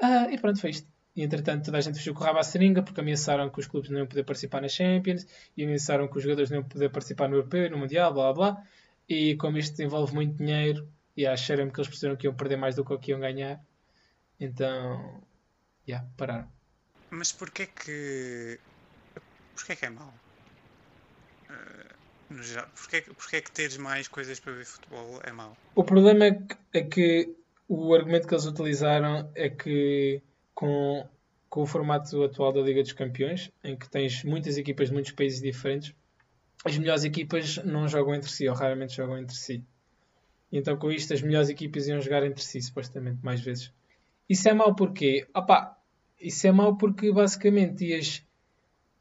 Uh, 0.01 0.31
e 0.31 0.39
pronto, 0.39 0.61
foi 0.61 0.71
isto. 0.71 0.89
E 1.17 1.25
entretanto 1.25 1.65
toda 1.65 1.79
a 1.79 1.81
gente 1.81 1.99
fechou 1.99 2.15
com 2.15 2.21
o 2.21 2.25
rabo 2.25 2.39
à 2.39 2.45
seringa 2.45 2.81
porque 2.81 3.01
ameaçaram 3.01 3.51
que 3.51 3.59
os 3.59 3.67
clubes 3.67 3.91
não 3.91 3.99
iam 3.99 4.07
poder 4.07 4.23
participar 4.23 4.61
nas 4.61 4.73
Champions 4.73 5.27
e 5.57 5.65
ameaçaram 5.65 6.07
que 6.07 6.17
os 6.17 6.23
jogadores 6.23 6.51
não 6.51 6.59
iam 6.59 6.69
poder 6.69 6.91
participar 6.91 7.29
no 7.29 7.37
Europeu 7.37 7.67
e 7.67 7.69
no 7.69 7.79
Mundial, 7.79 8.15
blá 8.15 8.33
blá. 8.33 8.63
E 9.09 9.35
como 9.37 9.59
isto 9.59 9.81
envolve 9.83 10.15
muito 10.15 10.37
dinheiro, 10.37 10.87
e 11.17 11.27
acharam 11.27 11.71
que 11.71 11.81
eles 11.81 11.89
perceberam 11.89 12.17
que 12.17 12.27
iam 12.27 12.35
perder 12.35 12.57
mais 12.57 12.77
do 12.77 12.85
que 12.85 12.93
o 12.93 12.99
que 12.99 13.11
iam 13.11 13.21
ganhar, 13.21 13.61
então, 14.39 15.23
já, 15.87 15.97
yeah, 15.97 16.09
pararam. 16.17 16.49
Mas 17.11 17.33
porquê 17.33 17.67
que. 17.67 18.59
Porquê 19.55 19.77
que 19.77 19.87
é 19.87 19.91
mau? 19.91 20.13
Uh, 21.49 22.43
geral, 22.43 22.69
porquê, 22.75 23.01
porquê 23.01 23.41
que 23.41 23.51
teres 23.51 23.77
mais 23.79 24.09
coisas 24.09 24.39
para 24.39 24.53
ver 24.53 24.67
futebol 24.67 25.21
é 25.25 25.33
mau? 25.33 25.57
O 25.75 25.85
problema 25.85 26.27
é 26.27 26.33
que, 26.33 26.57
é 26.75 26.83
que 26.83 27.37
o 27.69 27.95
argumento 27.95 28.29
que 28.29 28.35
eles 28.35 28.45
utilizaram 28.45 29.31
é 29.35 29.49
que 29.49 30.23
com, 30.55 31.09
com 31.49 31.63
o 31.63 31.67
formato 31.67 32.23
atual 32.23 32.53
da 32.53 32.61
Liga 32.61 32.83
dos 32.83 32.93
Campeões, 32.93 33.51
em 33.65 33.77
que 33.77 33.89
tens 33.89 34.23
muitas 34.25 34.59
equipas 34.59 34.89
de 34.89 34.95
muitos 34.95 35.13
países 35.13 35.41
diferentes, 35.41 35.95
as 36.65 36.77
melhores 36.77 37.05
equipas 37.05 37.57
não 37.59 37.89
jogam 37.89 38.15
entre 38.15 38.31
si, 38.31 38.49
ou 38.49 38.55
raramente 38.55 38.97
jogam 38.97 39.19
entre 39.19 39.37
si. 39.37 39.65
Então 40.53 40.77
com 40.77 40.91
isto 40.91 41.13
as 41.13 41.23
melhores 41.23 41.49
equipas 41.49 41.87
iam 41.89 42.01
jogar 42.01 42.25
entre 42.25 42.43
si, 42.43 42.61
supostamente, 42.61 43.19
mais 43.23 43.41
vezes. 43.41 43.73
Isso 44.29 44.49
é 44.49 44.53
mau 44.53 44.75
porque, 44.75 45.27
opá, 45.35 45.77
isso 46.21 46.47
é 46.47 46.53
mau 46.53 46.77
porque 46.77 47.13
basicamente 47.13 47.85
ias, 47.85 48.23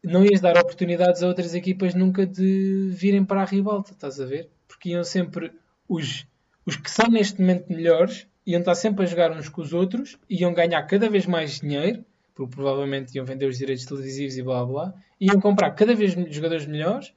não 0.03 0.23
ias 0.23 0.41
dar 0.41 0.57
oportunidades 0.57 1.23
a 1.23 1.27
outras 1.27 1.55
equipas 1.55 1.93
nunca 1.93 2.25
de 2.25 2.89
virem 2.91 3.23
para 3.23 3.41
a 3.41 3.45
ribalta, 3.45 3.91
estás 3.91 4.19
a 4.19 4.25
ver? 4.25 4.49
Porque 4.67 4.89
iam 4.89 5.03
sempre 5.03 5.51
os, 5.87 6.27
os 6.65 6.75
que 6.75 6.89
são 6.89 7.07
neste 7.07 7.39
momento 7.39 7.71
melhores, 7.71 8.27
iam 8.45 8.59
estar 8.59 8.75
sempre 8.75 9.03
a 9.03 9.07
jogar 9.07 9.31
uns 9.31 9.49
com 9.49 9.61
os 9.61 9.73
outros, 9.73 10.17
iam 10.29 10.53
ganhar 10.53 10.83
cada 10.83 11.09
vez 11.09 11.25
mais 11.25 11.59
dinheiro, 11.59 12.05
porque 12.35 12.55
provavelmente 12.55 13.15
iam 13.15 13.25
vender 13.25 13.47
os 13.47 13.57
direitos 13.57 13.85
televisivos 13.85 14.37
e 14.37 14.43
blá 14.43 14.65
blá, 14.65 14.93
iam 15.19 15.39
comprar 15.39 15.71
cada 15.71 15.95
vez 15.95 16.13
jogadores 16.29 16.65
melhores. 16.65 17.13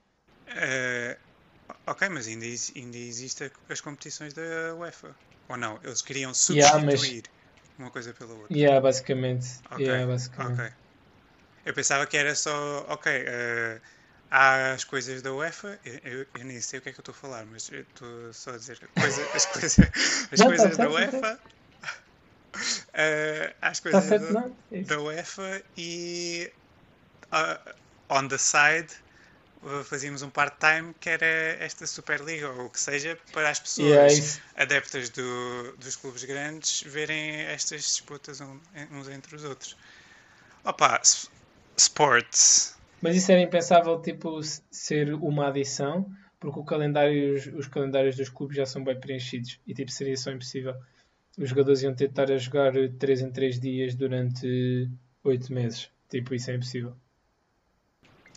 Uh, 0.49 1.28
ok, 1.91 2.09
mas 2.11 2.27
ainda, 2.29 2.47
ainda 2.77 2.97
existem 2.99 3.51
as 3.69 3.81
competições 3.81 4.35
da 4.35 4.75
UEFA. 4.77 5.17
Ou 5.49 5.57
não? 5.57 5.81
Eles 5.83 6.03
queriam 6.03 6.35
substituir 6.35 6.59
Yeah, 6.59 6.85
mas- 6.85 7.15
uma 7.79 7.91
coisa 7.91 8.15
pela 8.15 8.35
outra. 8.35 8.63
Yeah, 8.63 8.81
basicamente. 8.81 9.47
Ok, 9.71 9.89
Yeah, 9.89 10.07
basicamente. 10.07 10.39
ok. 10.39 10.73
Eu 11.65 11.75
pensava 11.75 12.07
que 12.07 12.17
era 12.17 12.35
só, 12.35 12.53
ok, 12.89 13.07
eh, 13.27 13.83
há 14.31 14.73
as 14.75 14.85
coisas 14.85 15.23
da 15.23 15.33
UEFA, 15.35 15.81
eu, 15.85 15.99
eu, 16.05 16.27
eu 16.35 16.45
nem 16.45 16.61
sei 16.61 16.79
o 16.79 16.83
que 16.83 16.89
é 16.91 16.93
que 16.93 17.01
eu 17.01 17.03
estou 17.03 17.13
a 17.15 17.17
falar, 17.17 17.47
mas 17.47 17.69
eu 17.71 17.83
estou 17.83 18.33
só 18.33 18.53
a 18.53 18.59
dizer 18.59 18.79
coisa, 18.97 19.29
as, 19.35 19.47
coisa, 19.47 19.91
as 20.33 20.43
Não, 20.43 20.55
tá 20.55 20.71
coisas 20.71 20.79
da 20.79 20.89
certo, 20.89 21.09
tá 21.11 21.23
UEFA. 21.23 21.39
eh, 22.95 23.57
há 23.61 23.69
as 23.69 23.81
coisas 23.81 24.11
certo, 24.11 24.27
da, 24.27 24.51
da 24.85 25.01
UEFA 25.01 25.63
e 25.77 26.53
ah, 27.33 27.63
on 28.11 28.29
the 28.29 28.39
side 28.39 28.93
uh, 28.93 29.08
fazíamos 29.85 30.23
um 30.23 30.31
part-time 30.31 30.95
que 31.01 31.09
era 31.09 31.27
esta 31.27 31.87
Superliga 31.87 32.49
ou 32.51 32.67
o 32.67 32.71
que 32.71 32.81
seja 32.81 33.19
para 33.33 33.51
as 33.51 33.59
pessoas 33.61 33.91
é 33.91 34.07
isso. 34.13 34.41
adeptas 34.57 35.11
do- 35.11 35.77
dos 35.77 35.97
clubes 35.97 36.25
grandes 36.25 36.83
verem 36.83 37.33
estas 37.43 37.83
disputas 37.83 38.41
uns 38.41 39.09
entre 39.09 39.35
os 39.37 39.45
outros. 39.45 39.77
Opa, 40.65 41.01
sports. 41.77 42.77
Mas 43.01 43.17
isso 43.17 43.31
era 43.31 43.41
impensável, 43.41 44.01
tipo, 44.03 44.41
ser 44.71 45.15
uma 45.15 45.49
adição, 45.49 46.11
porque 46.41 46.59
o 46.59 46.65
calendário, 46.65 47.35
os, 47.35 47.47
os 47.47 47.67
calendários 47.69 48.17
dos 48.17 48.29
clubes 48.29 48.57
já 48.57 48.67
são 48.67 48.83
bem 48.83 48.99
preenchidos 48.99 49.61
e, 49.67 49.73
tipo, 49.75 49.91
seria 49.91 50.17
só 50.17 50.31
impossível. 50.31 50.75
Os 51.39 51.49
jogadores 51.51 51.83
iam 51.83 51.95
tentar 51.95 52.31
a 52.31 52.37
jogar 52.37 52.73
3 52.99 53.21
em 53.21 53.31
3 53.31 53.61
dias 53.61 53.95
durante 53.95 54.91
8 55.23 55.53
meses. 55.53 55.89
Tipo, 56.09 56.35
isso 56.35 56.51
é 56.51 56.55
impossível. 56.55 56.97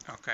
Ok. 0.10 0.34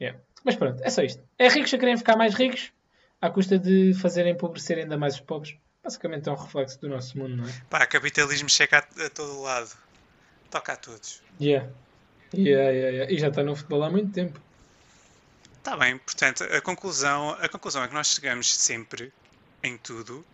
Yeah. 0.00 0.18
Mas 0.44 0.56
pronto, 0.56 0.82
é 0.82 0.90
só 0.90 1.02
isto. 1.02 1.22
É 1.38 1.48
ricos 1.48 1.72
a 1.72 1.78
querem 1.78 1.96
ficar 1.96 2.16
mais 2.16 2.34
ricos 2.34 2.72
à 3.20 3.30
custa 3.30 3.58
de 3.58 3.94
fazerem 3.94 4.32
empobrecer 4.32 4.78
ainda 4.78 4.96
mais 4.96 5.14
os 5.14 5.20
pobres. 5.20 5.56
Basicamente 5.82 6.28
é 6.28 6.32
um 6.32 6.36
reflexo 6.36 6.80
do 6.80 6.88
nosso 6.88 7.16
mundo, 7.18 7.36
não 7.36 7.48
é? 7.48 7.52
Pá, 7.70 7.86
capitalismo 7.86 8.48
chega 8.48 8.78
a, 8.78 9.06
a 9.06 9.10
todo 9.10 9.42
lado. 9.42 9.70
Toca 10.50 10.72
a 10.72 10.76
todos. 10.76 11.22
Yeah. 11.40 11.68
Yeah, 12.34 12.70
yeah, 12.70 12.90
yeah. 12.90 13.12
E 13.12 13.18
já 13.18 13.28
está 13.28 13.42
no 13.42 13.54
futebol 13.54 13.82
há 13.82 13.90
muito 13.90 14.12
tempo. 14.12 14.40
Está 15.58 15.76
bem, 15.76 15.96
portanto, 15.96 16.44
a 16.44 16.60
conclusão, 16.60 17.30
a 17.30 17.48
conclusão 17.48 17.82
é 17.82 17.88
que 17.88 17.94
nós 17.94 18.08
chegamos 18.08 18.54
sempre 18.54 19.12
em 19.62 19.78
tudo, 19.78 20.24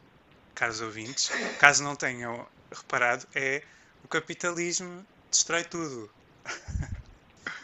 caros 0.57 0.81
ouvintes, 0.81 1.31
caso 1.59 1.85
não 1.85 1.95
tenham 1.95 2.45
reparado, 2.73 3.27
é 3.35 3.63
o 4.05 4.09
capitalismo 4.09 5.07
destrói 5.31 5.63
tudo. 5.63 6.11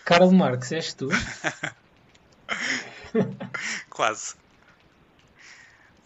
Karl 0.04 0.30
Marx, 0.30 0.70
és 0.70 0.94
tu? 0.94 1.08
Quase. 3.90 4.34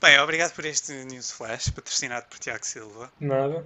Bem, 0.00 0.18
obrigado 0.18 0.54
por 0.54 0.64
este 0.64 0.92
News 1.04 1.30
Flash, 1.30 1.70
patrocinado 1.70 2.26
por 2.28 2.38
Tiago 2.38 2.64
Silva, 2.64 3.12
Nada. 3.20 3.64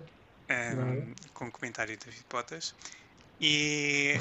ehm, 0.48 0.74
Nada. 0.76 1.14
com 1.32 1.50
comentário 1.50 1.96
de 1.96 2.04
David 2.04 2.24
Potas. 2.28 2.74
E 3.40 4.14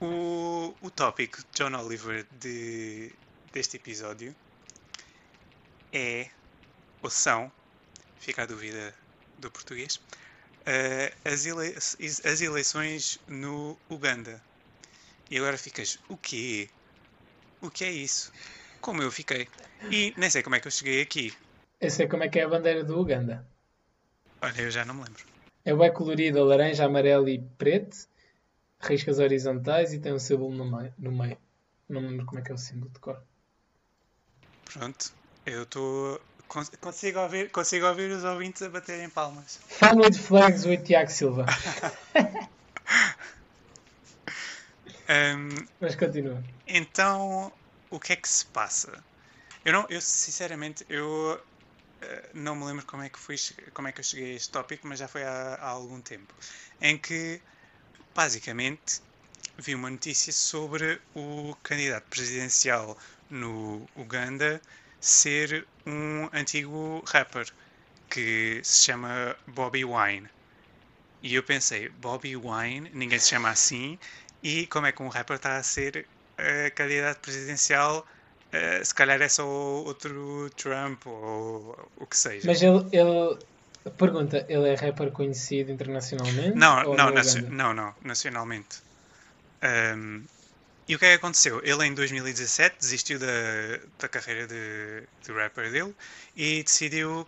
o, 0.00 0.74
o 0.80 0.90
tópico 0.90 1.38
de 1.38 1.46
John 1.54 1.74
Oliver 1.78 2.26
de, 2.32 3.12
deste 3.52 3.76
episódio 3.76 4.34
é, 5.92 6.28
ou 7.02 7.10
são, 7.10 7.52
fica 8.18 8.42
a 8.42 8.46
dúvida 8.46 8.94
do 9.38 9.50
português, 9.50 10.00
eh, 10.66 11.12
as, 11.24 11.46
ele- 11.46 11.74
as 11.76 12.40
eleições 12.40 13.18
no 13.28 13.78
Uganda. 13.88 14.42
E 15.30 15.38
agora 15.38 15.56
ficas, 15.56 15.96
o 16.08 16.16
quê? 16.16 16.68
O 17.62 17.70
que 17.70 17.84
é 17.84 17.90
isso? 17.90 18.32
Como 18.80 19.02
eu 19.02 19.10
fiquei. 19.10 19.48
E 19.90 20.14
nem 20.16 20.30
sei 20.30 20.42
como 20.42 20.56
é 20.56 20.60
que 20.60 20.66
eu 20.66 20.72
cheguei 20.72 21.02
aqui. 21.02 21.32
Eu 21.80 21.90
sei 21.90 22.08
como 22.08 22.22
é 22.24 22.28
que 22.28 22.38
é 22.38 22.44
a 22.44 22.48
bandeira 22.48 22.84
do 22.84 22.98
Uganda. 22.98 23.46
Olha, 24.40 24.62
eu 24.62 24.70
já 24.70 24.84
não 24.84 24.94
me 24.94 25.04
lembro. 25.04 25.24
É 25.64 25.74
bem 25.74 25.92
colorida, 25.92 26.42
laranja, 26.42 26.84
amarelo 26.84 27.28
e 27.28 27.38
preto, 27.58 28.08
riscas 28.80 29.18
horizontais 29.18 29.92
e 29.92 29.98
tem 29.98 30.12
um 30.12 30.18
símbolo 30.18 30.54
no 30.54 30.64
meio. 30.64 30.94
No 30.98 31.12
meio. 31.12 31.36
Não 31.88 32.00
me 32.00 32.08
lembro 32.08 32.26
como 32.26 32.40
é 32.40 32.42
que 32.42 32.50
é 32.50 32.54
o 32.54 32.58
símbolo 32.58 32.90
de 32.90 32.98
cor. 32.98 33.22
Pronto, 34.72 35.12
eu 35.44 35.64
estou. 35.64 36.20
Consigo 36.80 37.20
ouvir, 37.20 37.50
consigo 37.50 37.86
ouvir 37.86 38.10
os 38.10 38.24
ouvintes 38.24 38.62
a 38.62 38.68
baterem 38.68 39.08
palmas. 39.08 39.60
Fun 39.68 40.00
with 40.00 40.14
Flags 40.14 40.64
with 40.64 40.82
Tiago 40.82 41.10
Silva. 41.10 41.46
Ahm, 45.14 45.48
Mas 45.80 45.96
continua. 45.96 46.44
então, 46.66 47.52
o 47.90 48.00
que 48.00 48.12
é 48.12 48.16
que 48.16 48.28
se 48.28 48.46
passa? 48.46 49.04
Eu, 49.64 49.72
não, 49.74 49.86
eu 49.90 50.00
sinceramente, 50.02 50.84
eu 50.88 51.40
eh, 52.02 52.30
não 52.34 52.56
me 52.56 52.66
lembro 52.66 52.86
como 52.86 53.02
é, 53.04 53.10
que 53.10 53.18
fui, 53.18 53.36
como 53.74 53.88
é 53.88 53.92
que 53.92 54.00
eu 54.00 54.04
cheguei 54.04 54.32
a 54.34 54.36
este 54.36 54.50
tópico, 54.52 54.86
mas 54.88 54.98
já 55.00 55.08
foi 55.08 55.24
há, 55.24 55.56
há 55.56 55.68
algum 55.68 56.02
tempo. 56.02 56.34
Em 56.80 56.98
que, 56.98 57.42
basicamente, 58.14 59.00
vi 59.58 59.74
uma 59.76 59.90
notícia 59.90 60.32
sobre 60.32 61.02
o 61.14 61.54
candidato 61.64 62.08
presidencial 62.10 62.98
no 63.30 63.90
Uganda 63.96 64.60
ser 65.00 65.68
um 65.86 66.28
antigo 66.34 67.02
rapper 67.08 67.46
que 68.10 68.62
se 68.64 68.84
chama 68.86 69.36
Bobby 69.48 69.84
Wine. 69.84 70.30
E 71.22 71.34
eu 71.34 71.42
pensei, 71.42 71.88
Bobby 71.88 72.36
Wine, 72.36 72.90
ninguém 72.92 73.18
se 73.18 73.28
chama 73.28 73.48
assim, 73.50 73.98
e 74.42 74.66
como 74.66 74.86
é 74.86 74.92
que 74.92 75.02
um 75.02 75.08
rapper 75.08 75.36
está 75.36 75.56
a 75.56 75.62
ser 75.62 76.06
eh, 76.38 76.70
candidato 76.70 77.20
presidencial? 77.20 78.06
Eh, 78.52 78.82
se 78.84 78.94
calhar 78.94 79.20
é 79.22 79.28
só 79.28 79.46
outro 79.46 80.50
Trump 80.56 81.06
ou 81.06 81.76
o 81.96 82.06
que 82.06 82.16
seja. 82.16 82.46
Mas 82.46 82.62
ele, 82.62 82.84
ele. 82.92 83.38
Pergunta, 83.96 84.44
ele 84.48 84.68
é 84.68 84.74
rapper 84.74 85.10
conhecido 85.10 85.70
internacionalmente? 85.72 86.56
Não, 86.56 86.82
não, 86.94 87.08
Uganda? 87.08 87.22
não, 87.50 87.72
não, 87.74 87.94
nacionalmente. 88.02 88.78
Ahm, 89.62 90.24
e 90.88 90.96
o 90.96 90.98
que 90.98 91.06
é 91.06 91.10
que 91.10 91.14
aconteceu? 91.16 91.60
Ele 91.64 91.86
em 91.86 91.94
2017 91.94 92.76
desistiu 92.80 93.18
da, 93.18 93.26
da 93.98 94.08
carreira 94.08 94.46
de, 94.46 95.06
de 95.24 95.32
rapper 95.32 95.70
dele 95.70 95.94
e 96.36 96.62
decidiu. 96.62 97.26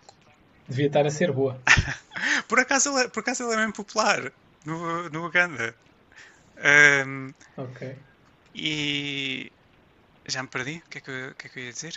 Devia 0.68 0.87
estar 0.87 1.07
a 1.07 1.11
ser 1.11 1.33
boa. 1.33 1.57
Por 2.48 2.59
acaso 2.61 2.90
ele, 2.90 3.07
é- 3.07 3.09
por 3.09 3.20
acaso 3.20 3.44
ele 3.44 3.55
é 3.55 3.57
mesmo 3.57 3.72
popular 3.72 4.33
no, 4.64 5.09
no 5.11 5.27
Uganda. 5.27 5.75
Ahm, 6.62 7.35
Ok. 7.57 7.83
e. 8.55 9.51
Já 10.29 10.42
me 10.44 10.51
perdi? 10.51 10.77
O 10.87 10.90
que 10.90 10.98
é 10.98 11.03
que, 11.03 11.11
eu- 11.11 11.35
que, 11.37 11.46
é 11.48 11.51
que 11.51 11.59
eu 11.61 11.64
ia 11.66 11.72
dizer? 11.72 11.94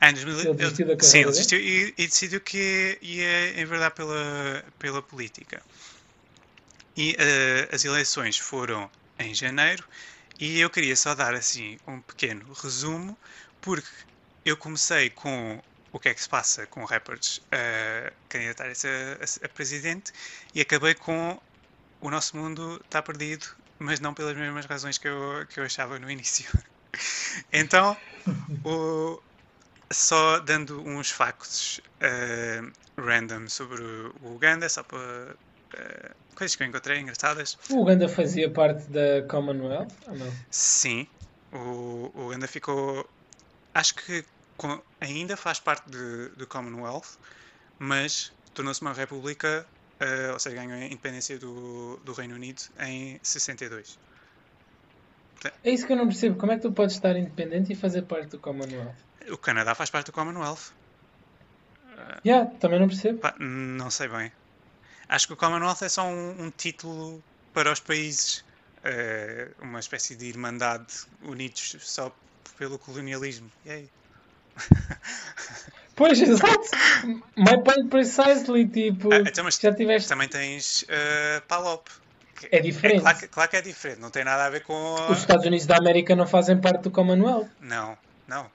Ah, 0.00 0.10
em 0.10 0.14
2000 0.14 0.36
Ele 0.42 0.54
desistiu 0.54 0.86
da 0.88 0.96
Sim, 1.00 1.20
carreira 1.20 1.20
ele 1.20 1.30
dele? 1.30 1.32
desistiu 1.32 1.60
e, 1.60 1.94
e 1.98 2.06
decidiu 2.08 2.40
que 2.42 2.98
ia 3.02 3.60
enverdar 3.62 3.92
pela, 3.94 4.64
pela 4.78 5.02
política. 5.02 5.62
E 6.96 7.16
eh, 7.18 7.68
as 7.74 7.84
eleições 7.84 8.36
foram 8.38 8.90
em 9.18 9.34
janeiro 9.34 9.86
e 10.40 10.60
eu 10.60 10.68
queria 10.70 10.96
só 10.96 11.14
dar 11.14 11.34
assim 11.34 11.76
um 11.86 12.00
pequeno 12.02 12.52
resumo 12.52 13.18
porque 13.60 13.88
eu 14.44 14.56
comecei 14.56 15.08
com 15.10 15.62
o 15.92 15.98
que 16.00 16.08
é 16.10 16.14
que 16.14 16.20
se 16.22 16.28
passa 16.28 16.66
com 16.66 16.84
rappers 16.84 17.40
a 17.52 18.12
candidatarem-se 18.28 18.86
a, 18.86 19.14
a- 19.14 19.46
a 19.46 19.48
presidente 19.48 20.12
e 20.54 20.60
acabei 20.60 20.94
com 20.94 21.40
o 22.00 22.10
nosso 22.10 22.36
mundo 22.36 22.80
está 22.84 23.02
perdido, 23.02 23.46
mas 23.78 24.00
não 24.00 24.14
pelas 24.14 24.36
mesmas 24.36 24.66
razões 24.66 24.98
que 24.98 25.08
eu, 25.08 25.46
que 25.48 25.60
eu 25.60 25.64
achava 25.64 25.98
no 25.98 26.10
início. 26.10 26.50
então, 27.52 27.96
o, 28.64 29.20
só 29.92 30.40
dando 30.40 30.80
uns 30.82 31.10
factos 31.10 31.80
eh, 32.00 32.60
random 32.98 33.48
sobre 33.48 33.82
o 34.20 34.34
Uganda, 34.34 34.68
só 34.68 34.82
para 34.82 35.36
eh, 35.74 36.14
coisas 36.34 36.56
que 36.56 36.62
eu 36.62 36.66
encontrei 36.66 37.00
engraçadas. 37.00 37.56
O 37.70 37.82
Uganda 37.82 38.08
fazia 38.08 38.50
parte 38.52 38.90
da 38.90 39.22
Commonwealth? 39.28 39.92
Ou 40.08 40.14
não? 40.16 40.32
Sim, 40.50 41.06
o, 41.52 42.10
o 42.14 42.26
Uganda 42.26 42.46
ficou. 42.48 43.08
Acho 43.74 43.94
que 43.94 44.24
com- 44.56 44.82
ainda 45.00 45.36
faz 45.36 45.60
parte 45.60 45.90
de- 45.90 46.30
do 46.36 46.46
Commonwealth, 46.46 47.18
mas 47.78 48.32
tornou-se 48.54 48.80
uma 48.82 48.92
república, 48.92 49.68
eh, 50.00 50.32
ou 50.32 50.38
seja, 50.38 50.56
ganhou 50.56 50.74
a 50.74 50.84
independência 50.84 51.38
do, 51.38 51.96
do 52.04 52.12
Reino 52.12 52.34
Unido 52.34 52.62
em 52.80 53.18
62. 53.22 53.98
É 55.62 55.70
isso 55.70 55.86
que 55.86 55.92
eu 55.92 55.96
não 55.96 56.06
percebo. 56.06 56.36
Como 56.36 56.52
é 56.52 56.56
que 56.56 56.62
tu 56.62 56.72
podes 56.72 56.94
estar 56.96 57.16
independente 57.16 57.72
e 57.72 57.76
fazer 57.76 58.02
parte 58.02 58.30
do 58.30 58.38
Commonwealth? 58.38 58.96
O 59.30 59.38
Canadá 59.38 59.74
faz 59.74 59.90
parte 59.90 60.06
do 60.06 60.12
Commonwealth. 60.12 60.72
Yeah, 62.24 62.50
também 62.58 62.78
não 62.80 62.88
percebo. 62.88 63.18
Pá, 63.18 63.34
não 63.38 63.90
sei 63.90 64.08
bem. 64.08 64.32
Acho 65.08 65.26
que 65.26 65.32
o 65.32 65.36
Commonwealth 65.36 65.82
é 65.82 65.88
só 65.88 66.04
um, 66.04 66.44
um 66.44 66.50
título 66.50 67.22
para 67.52 67.72
os 67.72 67.80
países, 67.80 68.44
eh, 68.84 69.50
uma 69.60 69.80
espécie 69.80 70.14
de 70.14 70.26
irmandade 70.26 71.06
unidos 71.22 71.76
só 71.80 72.14
pelo 72.56 72.78
colonialismo. 72.78 73.50
E 73.64 73.70
aí? 73.70 73.90
Pois, 75.98 76.18
exato. 76.22 76.70
My 77.36 77.62
point 77.62 77.88
precisely, 77.90 78.66
tipo, 78.66 79.12
Ah, 79.12 79.18
então, 79.26 79.44
mas 79.44 79.56
já 79.58 79.74
tiveste... 79.74 80.08
Também 80.08 80.28
tens 80.28 80.84
eh, 80.88 81.42
PALOP. 81.48 81.88
É 82.52 82.60
diferente. 82.60 83.00
claro, 83.00 83.18
que, 83.18 83.26
claro 83.28 83.50
que 83.50 83.56
é 83.56 83.60
diferente, 83.60 84.00
não 84.00 84.10
tem 84.10 84.22
nada 84.24 84.44
a 84.46 84.48
ver 84.50 84.62
com. 84.62 84.72
a- 84.96 85.10
Os 85.10 85.18
Estados 85.18 85.44
Unidos 85.44 85.66
da 85.66 85.76
América 85.76 86.14
não 86.14 86.24
fazem 86.26 86.56
parte 86.60 86.82
do 86.82 86.90
Commonwealth. 86.92 87.48
Não, 87.60 87.98
não. 88.28 88.48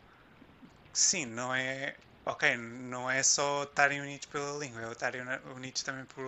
Sim, 0.94 1.26
não 1.26 1.54
é. 1.54 1.96
Ok, 2.26 2.56
não 2.56 3.12
é 3.12 3.22
só 3.22 3.64
estarem 3.64 4.00
unidos 4.00 4.26
pela 4.28 4.58
língua, 4.58 4.82
é 4.84 4.90
estarem 4.94 5.22
uni- 5.22 5.40
unidos 5.58 5.84
também 5.84 6.06
por 6.06 6.24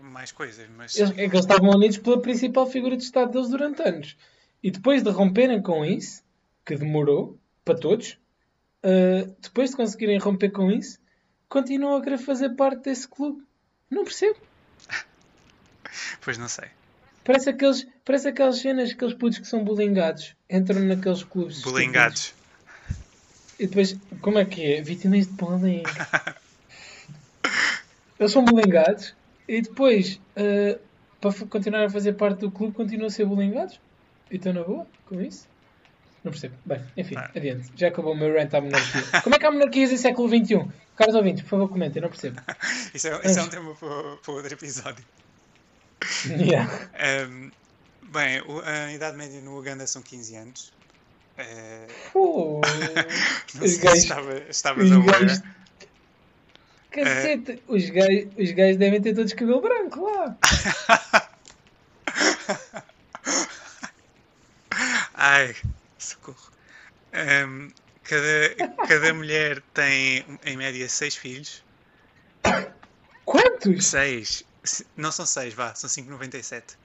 mais 0.00 0.30
coisas, 0.30 0.64
mas. 0.76 0.94
Eles, 0.96 1.10
é 1.10 1.14
que 1.14 1.22
eles 1.22 1.40
estavam 1.40 1.70
unidos 1.70 1.98
pela 1.98 2.22
principal 2.22 2.66
figura 2.68 2.96
de 2.96 3.02
Estado 3.02 3.32
deles 3.32 3.48
durante 3.48 3.82
anos. 3.82 4.16
E 4.62 4.70
depois 4.70 5.02
de 5.02 5.10
romperem 5.10 5.60
com 5.60 5.84
isso, 5.84 6.22
que 6.64 6.76
demorou 6.76 7.36
para 7.64 7.74
todos, 7.76 8.16
uh, 8.84 9.34
depois 9.40 9.70
de 9.70 9.76
conseguirem 9.76 10.18
romper 10.18 10.50
com 10.50 10.70
isso, 10.70 10.98
continuam 11.48 11.96
a 11.96 12.02
querer 12.02 12.18
fazer 12.18 12.50
parte 12.50 12.82
desse 12.82 13.08
clube. 13.08 13.42
Não 13.90 14.04
percebo. 14.04 14.38
Pois 16.22 16.38
não 16.38 16.48
sei. 16.48 16.68
Parece 17.24 17.50
aqueles, 17.50 17.86
parece 18.04 18.28
aquelas 18.28 18.58
cenas, 18.58 18.90
aqueles 18.90 19.14
putos 19.14 19.38
que 19.38 19.46
são 19.46 19.62
bulingados, 19.62 20.34
entram 20.48 20.80
naqueles 20.80 21.22
clubes. 21.22 21.60
Bulingados. 21.60 22.34
E 23.58 23.66
depois, 23.66 23.96
como 24.20 24.38
é 24.38 24.44
que 24.44 24.64
é? 24.64 24.80
Vítimas 24.80 25.26
de 25.26 25.32
bullying. 25.34 25.82
Eles 28.18 28.32
são 28.32 28.44
bulingados 28.44 29.14
e 29.46 29.60
depois, 29.60 30.20
uh, 30.36 30.80
para 31.20 31.46
continuar 31.46 31.84
a 31.84 31.90
fazer 31.90 32.14
parte 32.14 32.40
do 32.40 32.50
clube, 32.50 32.74
continuam 32.74 33.08
a 33.08 33.10
ser 33.10 33.26
bulingados. 33.26 33.78
E 34.30 34.36
estão 34.36 34.52
na 34.52 34.64
boa 34.64 34.86
com 35.06 35.20
isso? 35.20 35.46
Não 36.24 36.30
percebo. 36.30 36.54
Bem, 36.64 36.80
enfim, 36.96 37.16
ah. 37.16 37.30
adiante. 37.34 37.70
Já 37.74 37.88
acabou 37.88 38.12
o 38.12 38.16
meu 38.16 38.32
rant 38.32 38.54
à 38.54 38.60
monarquia. 38.60 39.22
Como 39.22 39.34
é 39.34 39.38
que 39.38 39.46
há 39.46 39.50
monarquias 39.50 39.90
em 39.90 39.96
século 39.96 40.28
XXI? 40.28 40.68
Caros 40.96 41.14
ouvintes, 41.14 41.42
por 41.42 41.50
favor, 41.50 41.68
comentem, 41.68 42.00
não 42.00 42.08
percebo. 42.08 42.40
isso, 42.94 43.08
é, 43.08 43.20
isso 43.24 43.38
é 43.40 43.42
um 43.42 43.48
tema 43.48 43.74
para, 43.74 44.16
para 44.16 44.32
outro 44.32 44.52
episódio. 44.52 45.04
Yeah. 46.26 46.70
Um, 47.28 47.50
bem, 48.12 48.42
a 48.64 48.92
Idade 48.92 49.16
Média 49.16 49.40
no 49.40 49.58
Uganda 49.58 49.86
são 49.86 50.02
15 50.02 50.36
anos. 50.36 50.72
Uh, 52.14 52.60
não 53.54 53.66
sei 53.66 53.78
gajos, 53.78 53.98
se 53.98 54.04
estava, 54.04 54.38
estavas 54.48 54.92
a 54.92 54.98
ver. 54.98 55.42
Cacete, 56.90 57.62
uh, 57.66 57.74
os, 57.74 57.88
gajos, 57.88 58.26
os 58.38 58.50
gajos 58.52 58.76
devem 58.76 59.00
ter 59.00 59.14
todos 59.14 59.32
cabelo 59.32 59.62
branco 59.62 60.04
lá. 60.04 60.36
Ai, 65.14 65.54
socorro. 66.02 66.50
Um, 67.12 67.68
cada, 68.04 68.86
cada 68.86 69.14
mulher 69.14 69.62
tem, 69.74 70.24
em 70.44 70.56
média, 70.56 70.88
seis 70.88 71.14
filhos. 71.14 71.62
Quantos? 73.24 73.86
Seis. 73.86 74.44
Não 74.96 75.10
são 75.12 75.26
seis, 75.26 75.54
vá, 75.54 75.74
são 75.74 75.90
5,97. 75.90 76.76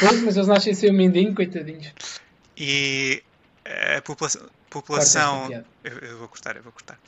pois, 0.00 0.22
mas 0.22 0.36
eles 0.36 0.48
nascem 0.48 0.74
sem 0.74 0.90
o 0.90 0.94
mindinho, 0.94 1.34
coitadinhos. 1.34 1.92
E 2.56 3.22
a 3.96 4.02
população. 4.02 4.48
população 4.70 5.50
eu, 5.84 5.98
eu, 5.98 6.18
vou 6.18 6.28
cortar, 6.28 6.56
eu 6.56 6.62
vou 6.62 6.72
cortar. 6.72 6.98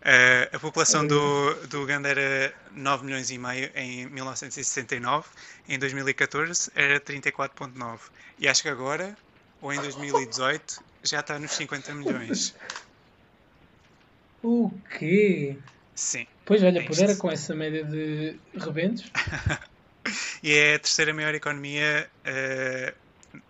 Uh, 0.00 0.54
a 0.54 0.58
população 0.60 1.04
do, 1.04 1.54
do 1.66 1.82
Uganda 1.82 2.08
era 2.08 2.54
9 2.72 3.04
milhões 3.04 3.30
e 3.30 3.38
meio 3.38 3.68
em 3.74 4.06
1969, 4.06 5.28
em 5.68 5.78
2014 5.78 6.70
era 6.74 7.00
34,9. 7.00 7.98
E 8.38 8.46
acho 8.46 8.62
que 8.62 8.68
agora, 8.68 9.16
ou 9.60 9.72
em 9.72 9.80
2018, 9.80 10.80
já 11.02 11.18
está 11.18 11.38
nos 11.38 11.50
50 11.50 11.94
milhões. 11.94 12.54
O 14.42 14.70
quê? 14.96 15.56
Sim. 15.96 16.26
Pois 16.44 16.62
olha, 16.62 16.78
é 16.78 16.84
pudera 16.84 17.16
com 17.16 17.28
essa 17.28 17.54
média 17.54 17.84
de 17.84 18.36
rebentos. 18.56 19.10
e 20.42 20.52
é 20.54 20.76
a 20.76 20.78
terceira 20.78 21.12
maior 21.12 21.34
economia 21.34 22.08
uh, 22.24 22.94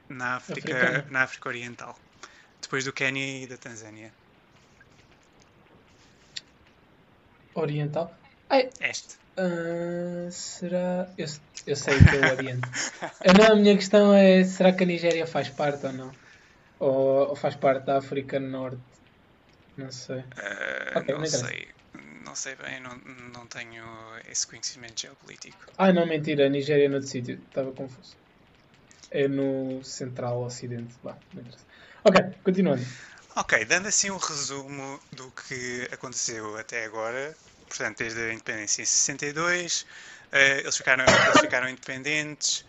na, 0.09 0.37
África, 0.37 1.07
na 1.11 1.23
África 1.25 1.49
Oriental. 1.51 1.99
Depois 2.63 2.87
do 2.87 2.93
Quênia 2.93 3.45
e 3.45 3.47
da 3.47 3.59
Tanzânia. 3.59 4.13
Oriental? 7.61 8.17
Ai, 8.49 8.71
este. 8.81 9.17
Uh, 9.39 10.31
será. 10.31 11.13
Eu, 11.17 11.27
eu 11.67 11.77
sei 11.77 11.99
que 11.99 12.17
é 12.17 12.21
o 12.21 12.33
Oriente. 12.33 12.69
não, 13.39 13.53
a 13.53 13.57
minha 13.57 13.77
questão 13.77 14.13
é: 14.13 14.43
será 14.45 14.73
que 14.73 14.83
a 14.83 14.87
Nigéria 14.87 15.27
faz 15.27 15.49
parte 15.49 15.87
ou 15.87 15.93
não? 15.93 16.13
Ou, 16.81 17.29
ou 17.31 17.37
faz 17.37 17.55
parte 17.55 17.87
da 17.87 17.99
África 17.99 18.41
Norte? 18.41 18.83
Não 19.77 19.93
sei. 19.93 20.19
Uh, 20.19 20.99
okay, 20.99 21.15
não, 21.15 21.27
sei. 21.27 21.69
Não 22.25 22.35
sei 22.35 22.57
bem, 22.57 22.81
não, 22.81 22.97
não 23.33 23.47
tenho 23.47 23.85
esse 24.29 24.47
conhecimento 24.47 25.01
geopolítico. 25.01 25.59
Ah, 25.77 25.93
não, 25.93 26.05
mentira. 26.07 26.47
A 26.47 26.49
Nigéria 26.49 26.87
é 26.87 26.89
no 26.89 26.97
outro 26.97 27.09
sítio. 27.09 27.35
Estava 27.35 27.71
confuso. 27.73 28.17
É 29.11 29.29
no 29.29 29.83
Central 29.85 30.43
Ocidente. 30.43 30.97
Bah, 31.03 31.17
não 31.33 31.43
interessa. 31.43 31.65
Ok, 32.05 32.21
continuando. 32.43 32.83
Ok, 33.37 33.65
dando 33.67 33.87
assim 33.87 34.11
um 34.11 34.17
resumo 34.17 34.99
do 35.13 35.31
que 35.31 35.89
aconteceu 35.93 36.57
até 36.57 36.85
agora, 36.85 37.37
portanto, 37.69 37.99
desde 37.99 38.21
a 38.21 38.33
independência 38.33 38.83
em 38.83 38.87
62, 38.87 39.83
uh, 39.83 39.87
eh, 40.33 40.61
eles, 40.61 40.77
ficaram, 40.77 41.05
eles 41.05 41.41
ficaram 41.41 41.69
independentes. 41.69 42.65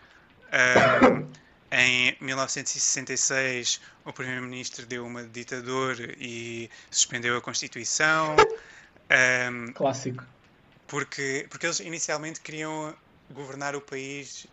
Um, 0.52 1.30
em 1.72 2.18
1966, 2.20 3.80
o 4.04 4.12
primeiro-ministro 4.12 4.86
deu 4.86 5.06
uma 5.06 5.24
de 5.24 5.30
ditador 5.30 5.96
e 6.18 6.70
suspendeu 6.90 7.38
a 7.38 7.42
Constituição. 7.42 8.36
Um, 9.52 9.72
Clássico. 9.74 10.24
Porque, 10.88 11.46
porque 11.50 11.68
eles 11.68 11.80
inicialmente 11.80 12.42
queriam 12.42 12.96
governar 13.30 13.76
o 13.76 13.82
país 13.82 14.48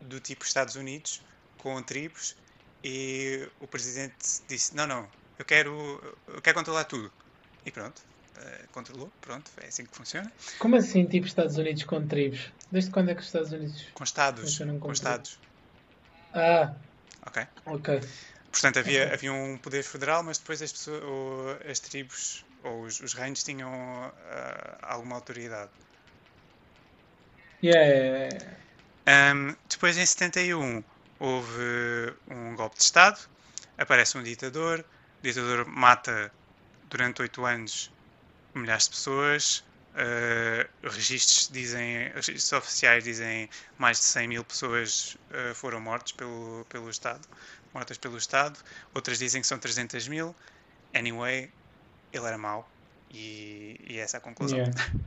do 0.00 0.20
tipo 0.20 0.44
Estados 0.44 0.76
Unidos, 0.76 1.20
com 1.58 1.82
tribos, 1.82 2.36
e 2.82 3.48
o 3.60 3.66
presidente 3.66 4.14
disse: 4.48 4.74
Não, 4.74 4.86
não, 4.86 5.08
eu 5.38 5.44
quero, 5.44 6.16
eu 6.28 6.40
quero 6.40 6.56
controlar 6.56 6.84
tudo. 6.84 7.12
E 7.66 7.70
pronto, 7.70 8.02
uh, 8.40 8.68
controlou, 8.72 9.12
pronto, 9.20 9.50
é 9.62 9.68
assim 9.68 9.84
que 9.84 9.94
funciona. 9.94 10.30
Como 10.58 10.76
assim, 10.76 11.04
tipo 11.06 11.26
Estados 11.26 11.56
Unidos 11.56 11.84
com 11.84 12.06
tribos? 12.06 12.50
Desde 12.70 12.90
quando 12.90 13.10
é 13.10 13.14
que 13.14 13.20
os 13.20 13.26
Estados 13.26 13.52
Unidos 13.52 13.86
com 13.94 14.04
Estados? 14.04 14.58
Com, 14.58 14.80
com 14.80 14.92
Estados. 14.92 15.38
Ah, 16.32 16.74
ok. 17.26 17.46
Ok. 17.66 18.00
Portanto, 18.50 18.78
havia, 18.78 19.04
okay. 19.04 19.14
havia 19.14 19.32
um 19.32 19.56
poder 19.58 19.82
federal, 19.82 20.22
mas 20.22 20.38
depois 20.38 20.60
as, 20.60 20.72
pessoas, 20.72 21.02
ou, 21.04 21.58
as 21.68 21.78
tribos 21.78 22.44
ou 22.64 22.82
os, 22.82 23.00
os 23.00 23.14
reinos 23.14 23.42
tinham 23.42 23.70
uh, 23.72 24.12
alguma 24.82 25.16
autoridade. 25.16 25.70
Yeah. 27.62 28.28
Um, 29.06 29.54
depois, 29.68 29.96
em 29.96 30.06
71, 30.06 30.82
houve 31.18 32.14
um 32.28 32.56
golpe 32.56 32.76
de 32.76 32.82
Estado, 32.82 33.18
aparece 33.78 34.16
um 34.16 34.22
ditador, 34.22 34.84
o 35.20 35.22
ditador 35.22 35.66
mata 35.66 36.32
durante 36.88 37.22
oito 37.22 37.44
anos 37.44 37.92
milhares 38.54 38.84
de 38.84 38.90
pessoas, 38.90 39.64
uh, 39.94 40.88
registros 40.88 41.48
dizem, 41.52 42.08
registros 42.14 42.52
oficiais 42.52 43.04
dizem 43.04 43.48
mais 43.78 43.98
de 43.98 44.04
100 44.04 44.28
mil 44.28 44.44
pessoas 44.44 45.16
uh, 45.30 45.54
foram 45.54 45.80
mortas 45.80 46.12
pelo, 46.12 46.64
pelo 46.68 46.90
Estado, 46.90 47.26
mortas 47.72 47.98
pelo 47.98 48.16
Estado, 48.16 48.58
outras 48.94 49.18
dizem 49.18 49.40
que 49.40 49.46
são 49.46 49.58
300 49.58 50.08
mil. 50.08 50.34
Anyway, 50.94 51.50
ele 52.12 52.26
era 52.26 52.36
mau 52.36 52.68
e, 53.12 53.80
e 53.88 53.98
essa 53.98 54.16
é 54.16 54.18
a 54.18 54.20
conclusão. 54.20 54.58
Yeah. 54.58 54.74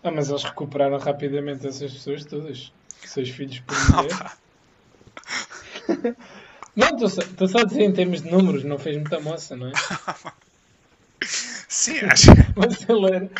Ah, 0.00 0.12
mas 0.12 0.30
eles 0.30 0.44
recuperaram 0.44 0.96
rapidamente 0.96 1.66
essas 1.66 1.92
pessoas 1.92 2.24
todas. 2.24 2.72
Seis 3.04 3.30
filhos 3.30 3.58
por 3.58 3.76
mulher. 3.96 4.36
não, 6.76 7.04
estou 7.04 7.48
só 7.48 7.58
a 7.58 7.64
dizer 7.64 7.82
em 7.82 7.92
termos 7.92 8.22
de 8.22 8.30
números, 8.30 8.62
não 8.62 8.78
fez 8.78 8.96
muita 8.96 9.18
moça, 9.18 9.56
não 9.56 9.66
é? 9.66 9.72
Sim, 11.88 12.06
acho 12.06 12.30
mas 12.56 12.88
ele 12.88 13.14
era, 13.14 13.30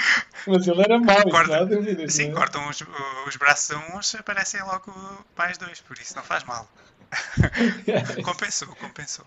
mas 0.46 0.66
ele 0.66 0.80
era 0.82 0.98
mau, 0.98 1.22
Corta, 1.30 1.66
dúvidas, 1.66 2.14
Sim, 2.14 2.30
é? 2.30 2.32
cortam 2.32 2.68
os, 2.68 2.82
os 3.26 3.36
braços 3.36 3.70
a 3.72 3.96
uns, 3.96 4.14
aparecem 4.14 4.62
logo 4.62 4.92
mais 5.36 5.58
dois, 5.58 5.80
por 5.80 5.98
isso 5.98 6.16
não 6.16 6.22
faz 6.22 6.44
mal. 6.44 6.70
compensou, 8.24 8.68
compensou. 8.76 9.26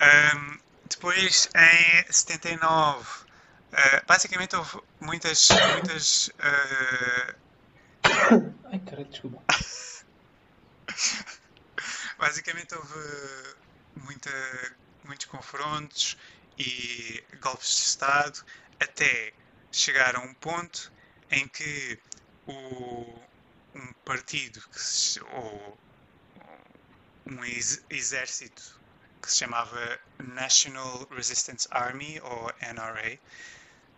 Um, 0.00 0.58
depois, 0.88 1.48
em 1.54 2.12
79, 2.12 3.02
uh, 3.02 4.06
basicamente 4.06 4.56
houve 4.56 4.80
muitas. 5.00 5.48
muitas 5.72 6.28
uh... 6.28 7.34
Ai, 8.72 8.78
caralho, 8.80 9.08
desculpa. 9.08 9.42
basicamente 12.18 12.74
houve 12.74 13.54
muita, 13.96 14.30
muitos 15.04 15.26
confrontos 15.26 16.16
e 16.60 17.24
golpes 17.40 17.74
de 17.74 17.82
Estado 17.86 18.44
até 18.78 19.32
chegar 19.72 20.14
a 20.14 20.20
um 20.20 20.34
ponto 20.34 20.92
em 21.30 21.48
que 21.48 21.98
o, 22.46 23.18
um 23.74 23.92
partido 24.04 24.60
se, 24.72 25.18
ou 25.22 25.78
um 27.24 27.42
exército 27.88 28.78
que 29.22 29.30
se 29.30 29.38
chamava 29.38 29.98
National 30.18 31.08
Resistance 31.10 31.66
Army 31.70 32.20
ou 32.20 32.52
NRA, 32.60 33.14
uh, 33.14 33.18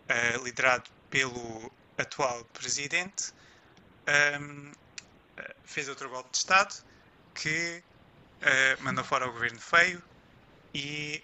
eh, 0.07 0.37
liderado 0.41 0.89
pelo 1.09 1.71
atual 1.97 2.45
presidente, 2.45 3.31
um, 3.31 4.11
ehm, 4.11 4.71
eh, 5.37 5.55
fez 5.65 5.89
outro 5.89 6.09
golpe 6.09 6.31
de 6.31 6.37
Estado 6.37 6.75
que 7.33 7.83
uh, 8.41 8.83
mandou 8.83 9.03
fora 9.03 9.27
o 9.27 9.31
governo 9.31 9.59
feio 9.59 10.03
e 10.73 11.23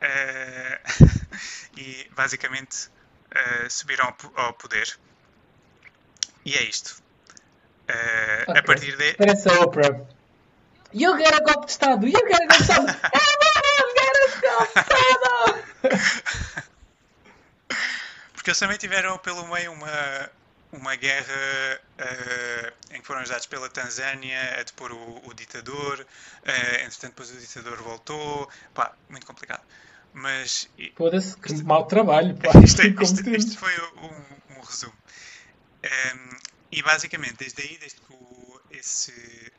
e 1.76 2.08
basicamente 2.14 2.88
uh, 3.34 3.70
subiram 3.70 4.06
ao, 4.06 4.44
ao, 4.44 4.52
poder. 4.54 4.98
E 6.44 6.54
é 6.54 6.62
isto. 6.62 7.02
Uh, 7.88 8.28
Ok. 8.48 8.60
A 8.60 8.62
partir 8.62 8.96
de. 8.96 9.14
Parece 9.14 9.48
a 9.48 9.60
Oprah. 9.60 10.06
You 10.92 11.16
get 11.18 11.34
a 11.34 11.40
golpe 11.40 11.66
de 11.66 11.72
Estado! 11.72 12.06
You 12.06 12.12
get 12.12 12.40
a 12.40 12.46
golpe 12.46 12.56
de 12.56 12.62
Estado! 12.62 12.86
Everyone 13.12 13.92
get 13.94 14.14
a 14.16 14.40
golpe 14.40 14.72
de 14.72 14.80
Estado! 14.80 16.28
Porque 18.32 18.50
eles 18.50 18.58
também 18.58 18.78
tiveram 18.78 19.18
pelo 19.18 19.46
meio 19.48 19.72
uma, 19.72 20.30
uma 20.72 20.96
guerra 20.96 21.80
eh, 21.98 22.72
em 22.92 23.00
que 23.02 23.06
foram 23.06 23.20
ajudados 23.20 23.44
pela 23.46 23.68
Tanzânia 23.68 24.58
a 24.58 24.62
depor 24.62 24.92
o, 24.92 25.28
o 25.28 25.34
ditador. 25.34 26.06
eh, 26.44 26.84
entretanto, 26.84 27.10
depois 27.10 27.30
o 27.30 27.36
ditador 27.36 27.76
voltou. 27.82 28.48
Pá, 28.72 28.92
muito 29.10 29.26
complicado. 29.26 29.62
Mas 30.20 30.68
Foda-se, 30.96 31.36
que 31.36 31.52
mau 31.62 31.86
trabalho, 31.86 32.36
pá. 32.36 32.50
isto, 32.64 32.82
é- 32.82 32.88
isto- 33.02 33.28
isto 33.30 33.58
foi 33.58 33.72
um, 33.96 34.56
um 34.58 34.60
resumo. 34.60 34.94
Em, 35.82 36.36
e 36.72 36.82
basicamente, 36.82 37.36
desde 37.36 37.62
aí, 37.62 37.78
desde 37.78 38.00
que 38.00 38.12
o, 38.12 38.60
esse, 38.70 39.52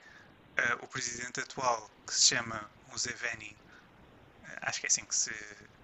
eh, 0.58 0.74
o 0.82 0.88
presidente 0.88 1.39
atual, 1.39 1.89
que 2.06 2.13
se 2.13 2.36
chama 2.36 2.69
Museveni, 2.91 3.56
eh, 4.43 4.58
acho 4.63 4.80
que 4.82 4.86
é 4.88 4.89
assim 4.89 5.06
que 5.06 5.15
se, 5.15 5.32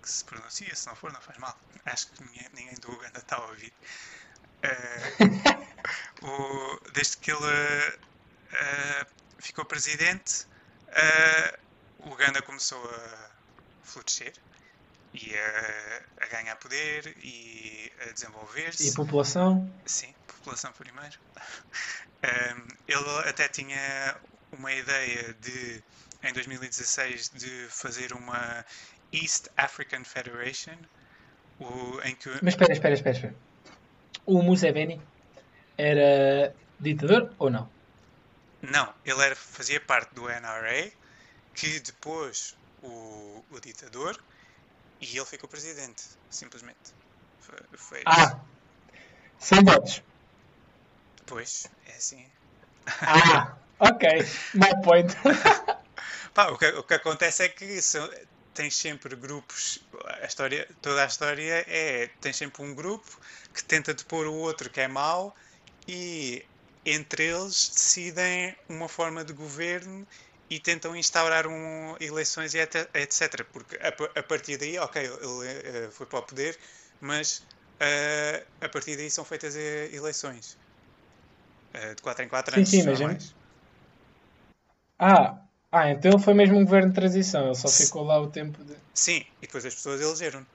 que 0.02 0.10
se 0.10 0.24
pronuncia, 0.26 0.76
se 0.76 0.86
não 0.88 0.96
for, 0.96 1.12
não 1.14 1.22
faz 1.22 1.38
mal. 1.38 1.58
Acho 1.86 2.08
que 2.12 2.24
ninguém, 2.24 2.48
ninguém 2.54 2.76
do 2.76 2.92
Uganda 2.92 3.20
está 3.20 3.38
a 3.38 3.46
ouvir. 3.48 3.74
Eh, 4.62 5.02
o- 6.22 6.80
desde 6.94 7.18
que 7.18 7.32
ele 7.32 7.98
ficou 9.40 9.64
presidente, 9.66 10.46
o 12.00 12.10
Uganda 12.12 12.42
começou 12.42 12.84
a 12.90 13.30
florescer 13.84 14.34
e 15.16 15.34
a, 15.38 16.26
a 16.26 16.28
ganhar 16.28 16.56
poder 16.58 17.16
e 17.24 17.92
a 18.02 18.10
E 18.10 18.14
desenvolver-se. 18.14 18.90
a 18.92 18.96
população? 18.96 19.72
Sim, 19.86 20.14
população 20.28 20.72
primeiro. 20.74 21.18
Um, 22.24 22.68
ele 22.88 23.30
até 23.30 23.48
tinha 23.48 24.16
uma 24.52 24.72
ideia 24.74 25.34
de, 25.42 25.84
em 26.24 26.34
2016, 26.34 27.30
de 27.36 27.68
fazer 27.70 28.14
uma 28.14 28.66
East 29.12 29.48
African 29.58 30.04
Federation, 30.04 30.78
o, 31.60 32.00
em 32.04 32.16
que 32.16 32.30
Mas 32.42 32.54
espera, 32.54 32.74
espera, 32.74 32.94
espera, 32.94 33.16
espera. 33.16 33.36
O 34.26 34.42
Museveni 34.42 35.02
era 35.78 36.54
ditador 36.80 37.34
ou 37.38 37.50
não? 37.50 37.70
não, 38.62 38.94
ele 39.06 39.22
era, 39.22 39.36
fazia 39.36 39.80
parte 39.80 40.14
do 40.16 40.24
NRA, 40.28 40.92
que 41.54 41.80
depois 41.80 42.56
o, 42.82 43.44
o 43.52 43.60
ditador 43.60 44.20
e 45.02 45.18
ele 45.18 45.26
ficou 45.26 45.50
presidente, 45.50 46.04
simplesmente. 46.30 46.94
Foi, 47.40 47.58
foi 47.78 47.98
isso. 48.00 48.08
Ah! 48.08 48.40
Sem 49.40 49.64
votos. 49.64 50.02
Depois, 51.18 51.68
é 51.88 51.92
assim. 51.96 52.26
Ah! 53.02 53.56
Ok. 53.80 54.08
My 54.54 54.82
point. 54.84 55.14
Pá, 56.34 56.50
o, 56.50 56.58
que, 56.58 56.66
o 56.68 56.84
que 56.84 56.94
acontece 56.94 57.44
é 57.44 57.50
que 57.50 57.82
são- 57.82 58.10
tens 58.54 58.76
sempre 58.76 59.16
grupos, 59.16 59.80
a 60.22 60.26
história, 60.26 60.68
toda 60.82 61.04
a 61.04 61.06
história 61.08 61.66
é, 61.68 62.08
tens 62.22 62.38
sempre 62.38 62.62
um 62.64 62.74
grupo 62.74 63.20
que 63.54 63.64
tenta 63.64 63.94
depor 63.94 64.28
o 64.28 64.34
outro 64.34 64.70
que 64.70 64.82
é 64.82 64.88
mau 64.88 65.36
e 65.88 66.44
entre 66.86 67.24
eles 67.26 67.70
decidem 67.74 68.56
uma 68.70 68.88
forma 68.88 69.24
de 69.26 69.34
governo 69.34 70.08
e 70.56 70.60
tentam 70.60 70.96
instaurar 70.96 71.46
um, 71.48 71.96
eleições 72.00 72.54
e 72.54 72.60
et- 72.60 72.90
etc. 72.94 73.44
Porque 73.54 73.76
a, 73.78 73.90
a 74.22 74.24
partir 74.24 74.58
daí, 74.58 74.78
ok, 74.80 74.98
ele 75.04 75.88
eh, 75.88 75.92
foi 75.92 76.06
para 76.08 76.20
o 76.20 76.24
poder, 76.30 76.54
mas 77.00 77.28
eh, 77.80 78.38
a 78.62 78.70
partir 78.70 78.96
daí 78.98 79.10
são 79.12 79.26
feitas 79.26 79.56
eh, 79.56 79.90
eleições. 80.00 80.46
Eh, 81.74 81.94
de 81.96 82.02
4 82.02 82.24
em 82.26 82.28
4 82.28 82.56
Sim, 82.56 82.64
anos. 82.64 82.72
sim, 82.72 82.82
não 82.84 82.98
mas. 83.00 83.36
Ah! 85.00 85.48
Ah, 85.72 85.90
então 85.90 86.12
ele 86.12 86.22
foi 86.22 86.34
mesmo 86.34 86.58
um 86.58 86.66
governo 86.66 86.90
de 86.90 86.96
transição. 86.96 87.46
Ele 87.46 87.56
só 87.56 87.72
S- 87.72 87.72
ficou 87.72 88.04
lá 88.04 88.20
o 88.20 88.30
tempo 88.30 88.62
de. 88.66 88.76
Sim, 88.96 89.20
e 89.42 89.48
depois 89.48 89.66
as 89.66 89.76
pessoas 89.76 90.02
elegeram. 90.02 90.48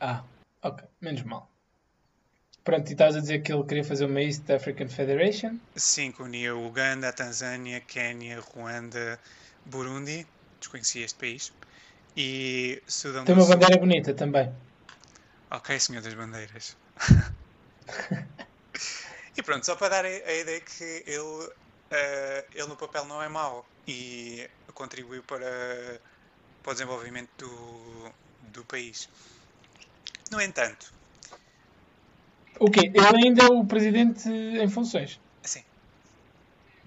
Ah, 0.00 0.30
ok. 0.62 0.88
Menos 1.00 1.22
mal. 1.24 1.50
Pronto, 2.66 2.88
e 2.88 2.94
estás 2.94 3.14
a 3.14 3.20
dizer 3.20 3.42
que 3.42 3.52
ele 3.52 3.62
queria 3.62 3.84
fazer 3.84 4.06
uma 4.06 4.20
East 4.20 4.50
African 4.50 4.88
Federation? 4.88 5.56
Sim, 5.76 6.10
que 6.10 6.20
unia 6.20 6.56
Uganda, 6.56 7.10
a 7.10 7.12
Tanzânia, 7.12 7.80
Quénia, 7.80 8.40
Ruanda, 8.40 9.20
Burundi, 9.64 10.26
desconhecia 10.58 11.04
este 11.04 11.16
país, 11.16 11.52
e 12.16 12.82
Sudão 12.88 13.24
Tem 13.24 13.36
uma 13.36 13.44
Sul. 13.44 13.54
bandeira 13.54 13.78
bonita 13.78 14.12
também. 14.14 14.52
Ok, 15.52 15.78
senhor 15.78 16.02
das 16.02 16.14
bandeiras. 16.14 16.76
e 19.36 19.42
pronto, 19.44 19.64
só 19.64 19.76
para 19.76 19.88
dar 19.88 20.04
a, 20.04 20.08
a 20.08 20.34
ideia 20.34 20.60
que 20.60 21.04
ele, 21.06 21.48
eh, 21.92 22.44
ele 22.52 22.66
no 22.66 22.76
papel 22.76 23.04
não 23.04 23.22
é 23.22 23.28
mau 23.28 23.64
e 23.86 24.50
contribuiu 24.74 25.22
para, 25.22 26.00
para 26.64 26.70
o 26.72 26.74
desenvolvimento 26.74 27.30
do, 27.38 28.12
do 28.52 28.64
país. 28.64 29.08
No 30.32 30.40
entanto, 30.40 30.92
O 32.58 32.70
quê? 32.70 32.90
Ele 32.94 33.26
ainda 33.26 33.44
é 33.44 33.46
o 33.48 33.64
presidente 33.64 34.28
em 34.28 34.68
funções. 34.68 35.20
assim, 35.44 35.62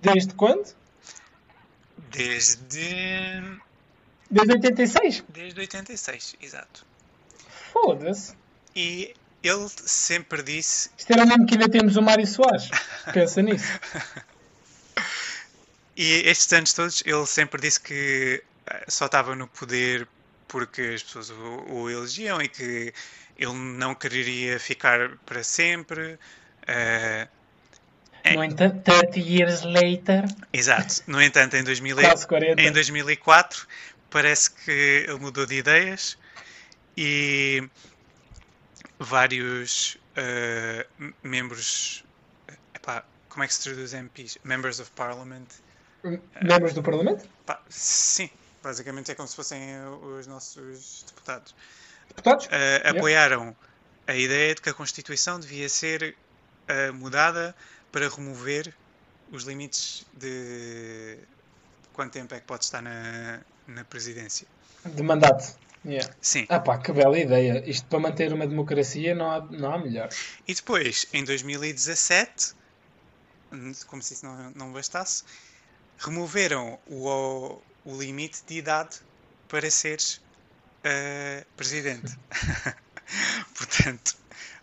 Desde 0.02 0.34
quando? 0.34 0.74
desde, 2.12 3.42
Desde 4.30 4.54
86? 4.54 5.24
desde 5.30 5.60
86, 5.60 6.36
exato. 6.42 6.86
Foda-se. 7.72 8.34
E 8.76 9.14
ele 9.44 9.68
sempre 9.70 10.42
disse 10.44 10.90
Isto 10.98 11.14
era 11.14 11.24
o 11.24 11.28
mesmo 11.28 11.46
que 11.46 11.54
ainda 11.54 11.70
temos 11.70 11.96
o 11.98 12.02
Mário 12.02 12.26
Soares. 12.26 12.70
Pensa 13.14 13.42
nisso. 13.42 13.66
E 15.96 16.12
estes 16.30 16.52
anos 16.54 16.74
todos 16.74 17.04
ele 17.06 17.26
sempre 17.26 17.62
disse 17.62 17.80
que 17.80 18.44
eh, 18.68 18.86
só 18.88 19.06
estava 19.06 19.36
no 19.36 19.48
poder 19.48 20.08
porque 20.48 20.82
as 20.96 21.04
pessoas 21.04 21.30
o, 21.30 21.64
o 21.68 21.90
elegiam 21.90 22.42
e 22.42 22.48
que 22.48 22.94
ele 23.40 23.54
não 23.54 23.96
quereria 23.96 24.60
ficar 24.60 25.18
para 25.26 25.44
sempre. 25.44 26.20
eh, 26.68 27.28
É. 28.22 28.34
No 28.36 28.44
entanto, 28.44 28.82
30 28.84 29.18
years 29.20 29.62
later, 29.64 30.26
exato. 30.52 31.02
No 31.08 31.22
entanto, 31.22 31.56
em, 31.56 31.64
2000, 31.64 31.98
e- 32.00 32.04
quase 32.06 32.28
40. 32.28 32.62
em 32.62 32.72
2004 32.72 33.66
parece 34.10 34.52
que 34.52 35.06
ele 35.08 35.18
mudou 35.20 35.46
de 35.46 35.56
ideias 35.56 36.18
e 36.98 37.64
vários 39.00 39.98
eh, 40.16 40.86
m- 41.00 41.14
membros. 41.24 42.04
epá, 42.76 43.04
como 43.30 43.44
é 43.44 43.48
que 43.48 43.54
se 43.54 43.64
traduz 43.64 43.94
MPs? 43.94 44.38
Members 44.44 44.80
of 44.80 44.92
Parliament. 44.92 45.48
Membros 46.42 46.74
do 46.74 46.82
Parlamento? 46.84 47.26
Pá, 47.46 47.62
sim, 47.70 48.30
basicamente 48.62 49.12
é 49.12 49.16
como 49.16 49.28
se 49.28 49.36
fossem 49.36 49.62
uh, 49.80 50.18
os 50.20 50.28
nossos 50.28 51.04
deputados. 51.08 51.56
Deputados? 52.10 52.46
Uh, 52.46 52.50
Yeah. 52.50 52.90
apoiaram 52.92 53.56
a 54.08 54.16
ideia 54.16 54.56
de 54.56 54.62
que 54.62 54.70
a 54.70 54.74
Constituição 54.74 55.40
devia 55.40 55.70
ser 55.70 56.16
uh, 56.70 56.94
mudada 56.94 57.56
para 57.92 58.10
remover 58.10 58.74
os 59.32 59.44
limites 59.44 60.06
de 60.14 61.18
quanto 61.94 62.14
tempo 62.14 62.34
é 62.34 62.40
que 62.40 62.48
pode 62.48 62.64
estar 62.64 62.82
na, 62.82 63.40
na 63.68 63.84
presidência. 63.84 64.48
De 64.86 65.04
mandato. 65.04 65.58
Yeah. 65.86 66.14
Sim. 66.22 66.46
Ah 66.50 66.60
pá, 66.60 66.78
que 66.78 66.92
bela 66.92 67.18
ideia. 67.18 67.64
Isto 67.70 67.88
para 67.88 68.00
manter 68.00 68.34
uma 68.34 68.48
democracia 68.48 69.16
não 69.16 69.32
há, 69.32 69.42
não 69.42 69.74
há 69.74 69.78
melhor. 69.78 70.10
E 70.48 70.54
depois, 70.54 71.06
em 71.14 71.24
2017, 71.24 72.54
hum, 73.52 73.72
como 73.88 74.02
se 74.02 74.14
isso 74.14 74.26
não, 74.26 74.52
não 74.52 74.74
bastasse, 74.74 75.24
removeram 76.00 76.80
o, 76.88 77.62
o 77.86 77.98
limite 77.98 78.42
de 78.48 78.58
idade 78.58 78.98
para 79.48 79.70
seres 79.70 80.22
uh, 80.80 81.46
presidente. 81.56 82.18
Portanto, 83.58 84.16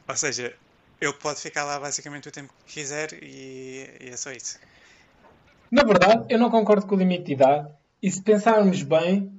ou 0.08 0.16
seja, 0.16 0.54
ele 1.00 1.12
pode 1.14 1.40
ficar 1.40 1.64
lá 1.64 1.78
basicamente 1.78 2.28
o 2.28 2.32
tempo 2.32 2.52
que 2.66 2.74
quiser 2.74 3.12
e, 3.22 3.88
e 4.00 4.08
é 4.08 4.16
só 4.16 4.30
isso. 4.32 4.58
Na 5.70 5.82
verdade, 5.82 6.26
eu 6.28 6.38
não 6.38 6.50
concordo 6.50 6.86
com 6.86 6.94
o 6.94 6.98
limite 6.98 7.24
de 7.24 7.32
idade. 7.32 7.68
E 8.02 8.10
se 8.10 8.22
pensarmos 8.22 8.82
bem, 8.82 9.32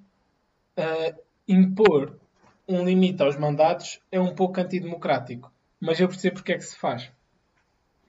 eh, 0.75 1.15
impor 1.47 2.19
um 2.67 2.83
limite 2.83 3.23
aos 3.23 3.37
mandatos 3.37 4.01
é 4.11 4.19
um 4.19 4.35
pouco 4.35 4.59
antidemocrático. 4.59 5.51
Mas 5.79 5.99
eu 5.99 6.07
percebo 6.07 6.35
porque 6.35 6.53
é 6.53 6.57
que 6.57 6.65
se 6.65 6.75
faz. 6.75 7.09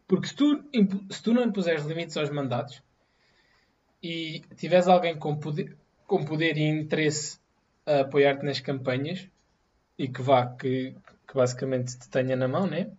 Porque 0.07 0.27
se 0.27 0.35
tu, 0.35 0.65
se 1.11 1.23
tu 1.23 1.33
não 1.33 1.45
impuseres 1.45 1.85
limites 1.85 2.17
aos 2.17 2.31
mandatos 2.31 2.83
e 4.03 4.41
tiveres 4.57 4.89
alguém 4.89 5.17
com 5.17 5.37
poder, 5.37 5.77
com 6.07 6.25
poder 6.25 6.57
e 6.57 6.63
interesse 6.63 7.39
a 7.89 8.01
apoiar-te 8.01 8.45
nas 8.45 8.61
campanhas 8.61 9.29
e 9.99 10.09
que 10.09 10.23
vá, 10.23 10.47
que, 10.47 10.95
que 11.27 11.35
basicamente 11.35 11.99
te 11.99 12.09
tenha 12.09 12.37
na 12.37 12.47
mão, 12.47 12.67
né? 12.67 12.91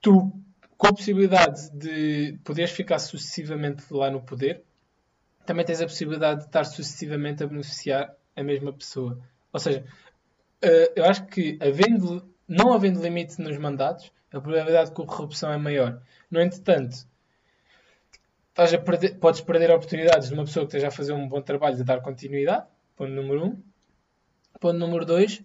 Tu, 0.00 0.32
com 0.76 0.86
a 0.88 0.92
possibilidade 0.92 1.70
de 1.70 2.38
poderes 2.44 2.70
ficar 2.72 2.98
sucessivamente 2.98 3.84
lá 3.90 4.10
no 4.10 4.20
poder, 4.20 4.62
também 5.46 5.64
tens 5.64 5.80
a 5.80 5.86
possibilidade 5.86 6.40
de 6.40 6.46
estar 6.46 6.64
sucessivamente 6.64 7.42
a 7.42 7.46
beneficiar 7.46 8.14
a 8.34 8.42
mesma 8.42 8.72
pessoa. 8.72 9.18
Ou 9.52 9.60
seja, 9.60 9.84
eh, 10.60 10.92
eu 10.96 11.04
acho 11.04 11.24
que 11.26 11.58
havendo, 11.62 12.28
não 12.46 12.72
havendo 12.72 13.00
limite 13.00 13.40
nos 13.40 13.56
mandatos, 13.56 14.12
a 14.32 14.40
probabilidade 14.40 14.90
de 14.90 14.96
corrupção 14.96 15.52
é 15.52 15.56
maior. 15.56 16.02
No 16.30 16.40
entretanto, 16.40 17.06
estás 18.50 18.74
a 18.74 18.78
perder, 18.78 19.18
podes 19.18 19.40
perder 19.40 19.70
oportunidades 19.70 20.28
de 20.28 20.34
uma 20.34 20.44
pessoa 20.44 20.66
que 20.66 20.70
esteja 20.70 20.88
a 20.88 20.90
fazer 20.90 21.12
um 21.12 21.28
bom 21.28 21.40
trabalho 21.40 21.76
de 21.76 21.84
dar 21.84 22.00
continuidade, 22.00 22.66
ponto 22.96 23.12
número 23.12 23.46
um. 23.46 23.62
Ponto 24.58 24.78
número 24.78 25.04
dois, 25.04 25.42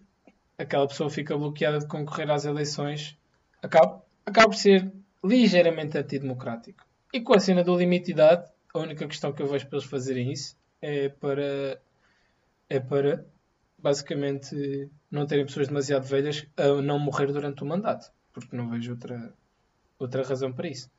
aquela 0.57 0.87
pessoa 0.87 1.09
fica 1.09 1.37
bloqueada 1.37 1.79
de 1.79 1.87
concorrer 1.87 2.31
às 2.31 2.45
eleições, 2.45 3.17
acaba, 3.61 4.01
acaba 4.25 4.49
por 4.49 4.55
ser 4.55 4.91
ligeiramente 5.23 5.97
antidemocrático. 5.97 6.85
E 7.13 7.19
com 7.19 7.33
a 7.33 7.39
cena 7.39 7.63
do 7.63 7.77
limite 7.77 8.05
de 8.05 8.11
idade, 8.13 8.49
a 8.73 8.79
única 8.79 9.05
questão 9.05 9.33
que 9.33 9.41
eu 9.41 9.47
vejo 9.47 9.67
para 9.67 9.77
eles 9.77 9.89
fazerem 9.89 10.31
isso 10.31 10.55
é 10.81 11.09
para, 11.09 11.81
é 12.69 12.79
para 12.79 13.25
basicamente 13.77 14.89
não 15.09 15.25
terem 15.25 15.45
pessoas 15.45 15.67
demasiado 15.67 16.05
velhas 16.05 16.47
a 16.55 16.81
não 16.81 16.97
morrer 16.97 17.27
durante 17.27 17.63
o 17.63 17.65
mandato, 17.65 18.11
porque 18.31 18.55
não 18.55 18.69
vejo 18.69 18.91
outra, 18.91 19.33
outra 19.99 20.23
razão 20.23 20.53
para 20.53 20.69
isso. 20.69 20.89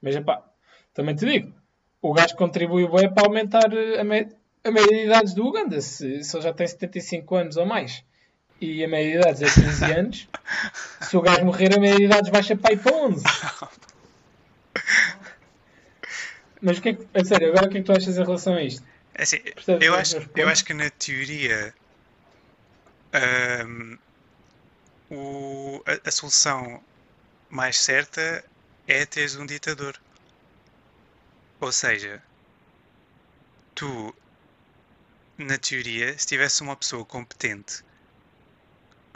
Mas, 0.00 0.18
pá, 0.20 0.44
também 0.92 1.14
te 1.14 1.24
digo, 1.24 1.54
o 2.02 2.12
gajo 2.12 2.36
contribui 2.36 2.86
bem 2.88 3.12
para 3.12 3.26
aumentar 3.26 3.72
a, 3.72 4.04
me 4.04 4.28
a 4.64 4.70
média 4.70 4.96
de 4.96 5.04
idades 5.04 5.34
do 5.34 5.46
Uganda. 5.46 5.80
Se, 5.80 6.22
se 6.22 6.36
ele 6.36 6.42
já 6.42 6.52
tem 6.52 6.66
75 6.66 7.34
anos 7.34 7.56
ou 7.56 7.66
mais 7.66 8.04
e 8.60 8.84
a 8.84 8.88
média 8.88 9.10
de 9.10 9.16
idades 9.18 9.42
é 9.42 9.46
15 9.46 9.84
anos, 9.92 10.28
se 11.00 11.16
o 11.16 11.20
gajo 11.20 11.44
morrer, 11.44 11.74
a 11.74 11.80
média 11.80 11.96
de 11.96 12.04
idades 12.04 12.30
baixa 12.30 12.56
para 12.56 12.70
aí 12.70 12.76
para 12.76 12.94
11. 12.94 13.24
Mas 16.60 16.78
o 16.78 16.80
que 16.80 16.90
é 16.90 16.94
que, 16.94 17.06
a 17.12 17.24
sério, 17.24 17.48
agora 17.48 17.66
o 17.66 17.70
que 17.70 17.78
é 17.78 17.80
que 17.80 17.86
tu 17.86 17.92
achas 17.92 18.16
em 18.16 18.22
relação 18.22 18.54
a 18.54 18.62
isto? 18.62 18.86
É 19.14 19.24
assim, 19.24 19.38
eu, 19.80 19.94
acho, 19.94 20.16
eu 20.36 20.48
acho 20.48 20.64
que 20.64 20.72
na 20.72 20.88
teoria 20.90 21.74
um, 23.66 23.98
o, 25.10 25.82
a, 25.84 26.08
a, 26.08 26.10
solução 26.12 26.80
mais 27.50 27.78
certa 27.78 28.44
é 28.86 29.04
teres 29.04 29.36
um 29.36 29.44
ditador. 29.44 30.00
Ou 31.60 31.72
seja, 31.72 32.22
tu, 33.74 34.14
na 35.38 35.58
teoria, 35.58 36.16
se 36.18 36.26
tivesse 36.26 36.62
uma 36.62 36.76
pessoa 36.76 37.04
competente 37.04 37.82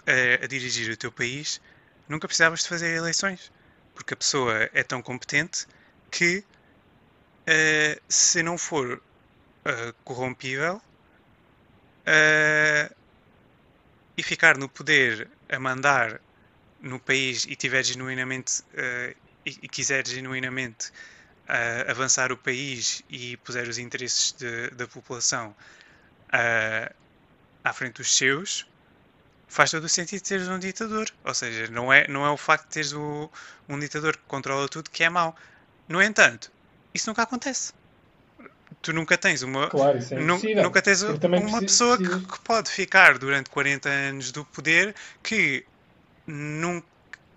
a, 0.07 0.45
a 0.45 0.47
dirigir 0.47 0.91
o 0.91 0.97
teu 0.97 1.13
país, 1.13 1.61
nunca 2.09 2.27
precisavas 2.27 2.63
de 2.63 2.69
fazer 2.69 2.95
eleições. 2.95 3.53
Porque 3.95 4.15
a 4.15 4.17
pessoa 4.17 4.71
é 4.73 4.83
tão 4.83 5.01
competente 5.01 5.67
que, 6.11 6.39
uh, 6.39 8.03
se 8.09 8.43
não 8.43 8.59
for 8.59 8.95
uh, 8.97 9.93
corrompível, 10.05 10.81
uh, 12.07 12.95
e 14.17 14.23
ficar 14.23 14.57
no 14.57 14.69
poder 14.69 15.29
a 15.49 15.59
mandar 15.59 16.21
no 16.81 16.99
país 16.99 17.45
e 17.45 17.57
tiver 17.57 17.83
genuinamente 17.83 18.63
e, 19.45 19.59
e 19.63 19.69
quiser 19.69 20.07
genuinamente 20.07 20.91
avançar 21.87 22.33
o 22.33 22.37
país 22.37 23.03
e 23.11 23.37
puser 23.39 23.69
os 23.69 23.77
interesses 23.77 24.33
de, 24.33 24.71
da 24.71 24.89
população 24.89 25.55
uh, 26.33 26.95
à 27.65 27.73
frente 27.73 27.95
dos 27.95 28.17
seus, 28.17 28.67
faz 29.49 29.71
todo 29.71 29.85
o 29.85 29.89
sentido 29.89 30.23
teres 30.23 30.49
um 30.49 30.59
ditador. 30.59 31.09
Ou 31.25 31.35
seja, 31.35 31.71
não 31.71 31.93
é, 31.93 32.07
não 32.09 32.25
é 32.25 32.31
o 32.31 32.37
facto 32.37 32.65
de 32.65 32.71
teres 32.71 32.93
o, 32.93 33.31
um 33.69 33.79
ditador 33.79 34.17
que 34.17 34.23
controla 34.27 34.69
tudo 34.69 34.91
que 34.91 35.05
é 35.05 35.09
mau. 35.09 35.35
No 35.89 36.03
entanto, 36.03 36.51
isso 36.95 37.09
nunca 37.09 37.23
acontece. 37.23 37.73
Tu 38.83 38.93
nunca 38.93 39.17
tens 39.17 39.43
uma. 39.43 39.69
Claro, 39.69 39.99
é 39.99 40.15
nu, 40.17 40.41
nunca 40.63 40.83
tens 40.83 41.03
uma 41.03 41.61
pessoa 41.61 41.97
que, 41.97 42.21
que, 42.21 42.41
pode 42.41 42.71
ficar 42.71 43.19
durante 43.19 43.51
40 43.51 43.89
anos 43.89 44.31
do 44.31 44.45
poder 44.45 44.95
que, 45.23 45.65
num, 46.27 46.83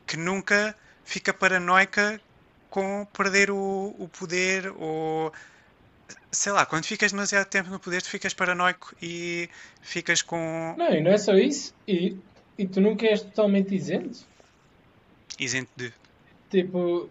que 0.06 0.18
nunca 0.18 0.76
fica 1.04 1.34
paranoica 1.34 2.20
com 2.70 3.08
perder 3.14 3.50
o, 3.50 3.96
o 3.98 4.08
poder 4.10 4.72
ou 4.78 5.34
sei 6.32 6.51
lá, 6.51 6.66
quando 6.66 6.86
ficas 6.86 7.12
demasiado 7.12 7.47
tempo 7.47 7.70
no 7.70 7.80
poder, 7.80 8.01
tu 8.01 8.10
ficas 8.10 8.34
paranoico 8.34 8.95
e 9.01 9.49
ficas 9.82 10.22
com. 10.22 10.76
Não, 10.78 10.93
e 10.93 11.01
não 11.01 11.12
é 11.12 11.18
só 11.18 11.34
isso. 11.36 11.74
E, 11.88 12.18
e 12.57 12.68
tu 12.68 12.82
nunca 12.82 13.05
és 13.05 13.22
totalmente 13.22 13.76
isento. 13.76 14.20
Isento 15.39 15.72
de. 15.76 15.93
Tipo. 16.49 17.10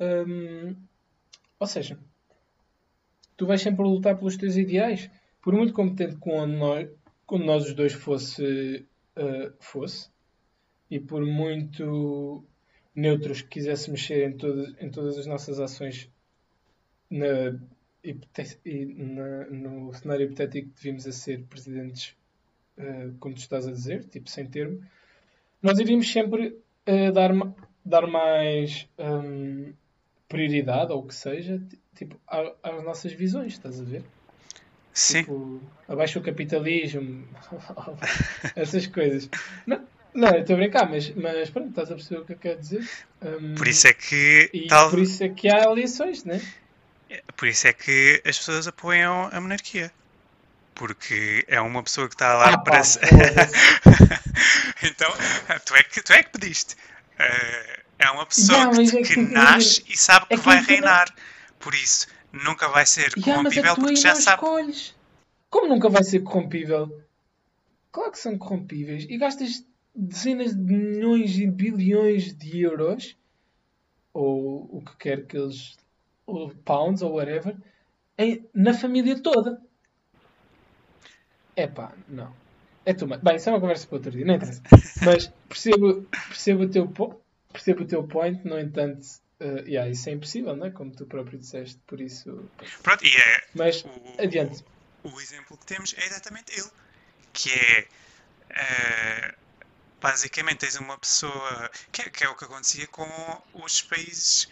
Hum, 0.00 0.74
ou 1.58 1.66
seja, 1.66 1.98
tu 3.36 3.46
vais 3.46 3.60
sempre 3.60 3.84
lutar 3.84 4.16
pelos 4.16 4.36
teus 4.36 4.56
ideais. 4.56 5.10
Por 5.40 5.54
muito 5.54 5.72
competente 5.72 6.16
quando 6.16 6.52
nós, 6.52 6.88
quando 7.26 7.44
nós 7.44 7.66
os 7.66 7.74
dois 7.74 7.92
fosse, 7.92 8.86
uh, 9.16 9.52
fosse, 9.60 10.08
e 10.90 10.98
por 10.98 11.24
muito 11.24 12.44
neutros 12.94 13.42
que 13.42 13.48
quisesse 13.48 13.90
mexer 13.90 14.28
em, 14.28 14.36
todo, 14.36 14.74
em 14.80 14.90
todas 14.90 15.18
as 15.18 15.26
nossas 15.26 15.58
ações 15.60 16.08
na, 17.10 17.58
na, 18.96 19.46
no 19.46 19.92
cenário 19.94 20.26
hipotético 20.26 20.68
que 20.68 20.74
devíamos 20.76 21.06
a 21.06 21.12
ser 21.12 21.42
presidentes, 21.44 22.14
uh, 22.78 23.14
como 23.18 23.34
tu 23.34 23.38
estás 23.38 23.66
a 23.66 23.70
dizer, 23.70 24.04
tipo 24.04 24.28
sem 24.28 24.46
termo, 24.46 24.82
nós 25.62 25.78
iríamos 25.78 26.10
sempre 26.10 26.56
uh, 26.86 27.12
dar, 27.12 27.32
dar 27.84 28.06
mais 28.06 28.88
um, 28.98 29.72
prioridade, 30.28 30.92
ou 30.92 31.00
o 31.00 31.06
que 31.06 31.14
seja, 31.14 31.60
tipo, 31.94 32.20
às 32.26 32.84
nossas 32.84 33.12
visões, 33.12 33.54
estás 33.54 33.80
a 33.80 33.84
ver? 33.84 34.04
Sim. 34.92 35.20
Tipo, 35.20 35.60
abaixo 35.88 36.18
o 36.18 36.22
capitalismo, 36.22 37.26
essas 38.54 38.86
coisas. 38.86 39.28
Não, 39.66 39.84
não, 40.14 40.28
estou 40.36 40.54
a 40.54 40.58
brincar, 40.58 40.88
mas, 40.88 41.10
mas 41.16 41.50
pronto, 41.50 41.70
estás 41.70 41.90
a 41.90 41.94
perceber 41.94 42.20
o 42.20 42.24
que 42.24 42.32
eu 42.34 42.38
quero 42.38 42.60
dizer. 42.60 42.88
Um, 43.20 43.54
por 43.56 43.66
isso 43.66 43.88
é 43.88 43.92
que. 43.92 44.50
E 44.52 44.66
tal... 44.68 44.90
por 44.90 45.00
isso 45.00 45.24
é 45.24 45.28
que 45.28 45.48
há 45.48 45.64
eleições, 45.64 46.24
né? 46.24 46.40
Por 47.36 47.48
isso 47.48 47.66
é 47.66 47.72
que 47.72 48.22
as 48.26 48.38
pessoas 48.38 48.66
apoiam 48.66 49.28
a 49.32 49.40
monarquia. 49.40 49.92
Porque 50.74 51.44
é 51.46 51.60
uma 51.60 51.82
pessoa 51.82 52.08
que 52.08 52.14
está 52.14 52.34
lá 52.34 52.54
ah, 52.54 52.58
para. 52.58 52.82
Então, 54.82 55.10
tu 55.64 55.74
é, 55.74 55.82
que, 55.82 56.02
tu 56.02 56.12
é 56.12 56.22
que 56.22 56.30
pediste. 56.30 56.74
Uh, 57.14 57.82
é 57.98 58.10
uma 58.10 58.26
pessoa 58.26 58.70
que, 58.70 58.80
é 58.82 59.02
que, 59.02 59.14
que 59.14 59.20
nasce 59.20 59.82
e 59.88 59.96
sabe 59.96 60.26
que 60.26 60.34
é 60.34 60.36
vai 60.36 60.60
reinar. 60.62 61.14
Por 61.58 61.74
isso, 61.74 62.08
nunca 62.32 62.68
vai 62.68 62.84
ser 62.84 63.14
corrompível 63.14 63.72
é 63.72 63.74
porque 63.74 63.96
já 63.96 64.14
sabe. 64.14 64.42
Escolhes. 64.42 64.94
Como 65.48 65.68
nunca 65.68 65.88
vai 65.88 66.02
ser 66.02 66.20
corrompível? 66.20 67.04
Claro 67.92 68.10
que 68.10 68.18
são 68.18 68.36
corrompíveis. 68.36 69.06
E 69.08 69.16
gastas 69.16 69.64
dezenas 69.94 70.54
de 70.54 70.74
milhões 70.74 71.38
e 71.38 71.46
bilhões 71.46 72.34
de 72.34 72.60
euros, 72.60 73.16
ou 74.12 74.68
o 74.70 74.82
que 74.84 74.96
quer 74.96 75.26
que 75.26 75.36
eles, 75.36 75.76
ou 76.26 76.54
pounds 76.64 77.02
ou 77.02 77.14
whatever, 77.14 77.56
em, 78.18 78.48
na 78.54 78.74
família 78.74 79.20
toda. 79.20 79.60
É 81.56 81.66
pá, 81.66 81.92
não. 82.08 82.34
É 82.86 82.92
tu, 82.92 83.06
Bem, 83.06 83.36
isso 83.36 83.48
é 83.48 83.52
uma 83.52 83.60
conversa 83.60 83.86
para 83.86 83.96
outro 83.96 84.10
dia, 84.10 84.24
não 84.24 84.34
interessa. 84.34 84.62
Mas 85.04 85.32
percebo, 85.48 86.02
percebo, 86.28 86.64
o, 86.64 86.68
teu, 86.68 86.92
percebo 87.52 87.82
o 87.82 87.86
teu 87.86 88.04
point, 88.04 88.46
no 88.46 88.58
entanto, 88.58 89.06
uh, 89.40 89.66
yeah, 89.66 89.88
isso 89.88 90.08
é 90.08 90.12
impossível, 90.12 90.54
não 90.54 90.66
é? 90.66 90.70
Como 90.70 90.90
tu 90.90 91.06
próprio 91.06 91.38
disseste, 91.38 91.80
por 91.86 92.00
isso. 92.00 92.48
Pronto, 92.82 93.04
e 93.04 93.16
é. 93.16 93.42
Mas, 93.54 93.84
o, 93.84 94.22
adiante. 94.22 94.62
O, 95.02 95.08
o, 95.08 95.20
exemplo 95.20 95.56
que 95.56 95.66
temos 95.66 95.94
é 95.96 96.04
exatamente 96.04 96.52
ele, 96.52 96.70
que 97.32 97.50
é. 97.50 97.86
Uh, 98.50 99.44
basicamente 100.00 100.58
tens 100.58 100.76
uma 100.76 100.98
pessoa 100.98 101.70
que 101.90 102.02
é, 102.02 102.10
que 102.10 102.24
é, 102.24 102.28
o 102.28 102.36
que 102.36 102.44
acontecia 102.44 102.86
com 102.88 103.08
os 103.54 103.80
países 103.80 104.44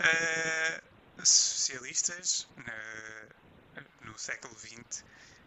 uh, 0.00 0.82
socialistas 1.22 2.48
na, 2.56 3.82
no 4.02 4.18
século 4.18 4.54
XX 4.58 5.04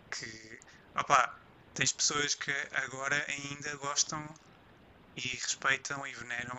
que 0.09 0.59
opa, 0.95 1.35
tens 1.73 1.91
pessoas 1.91 2.35
que 2.35 2.51
agora 2.73 3.25
ainda 3.27 3.75
gostam 3.77 4.23
e 5.15 5.21
respeitam 5.21 6.05
e 6.05 6.13
veneram 6.13 6.57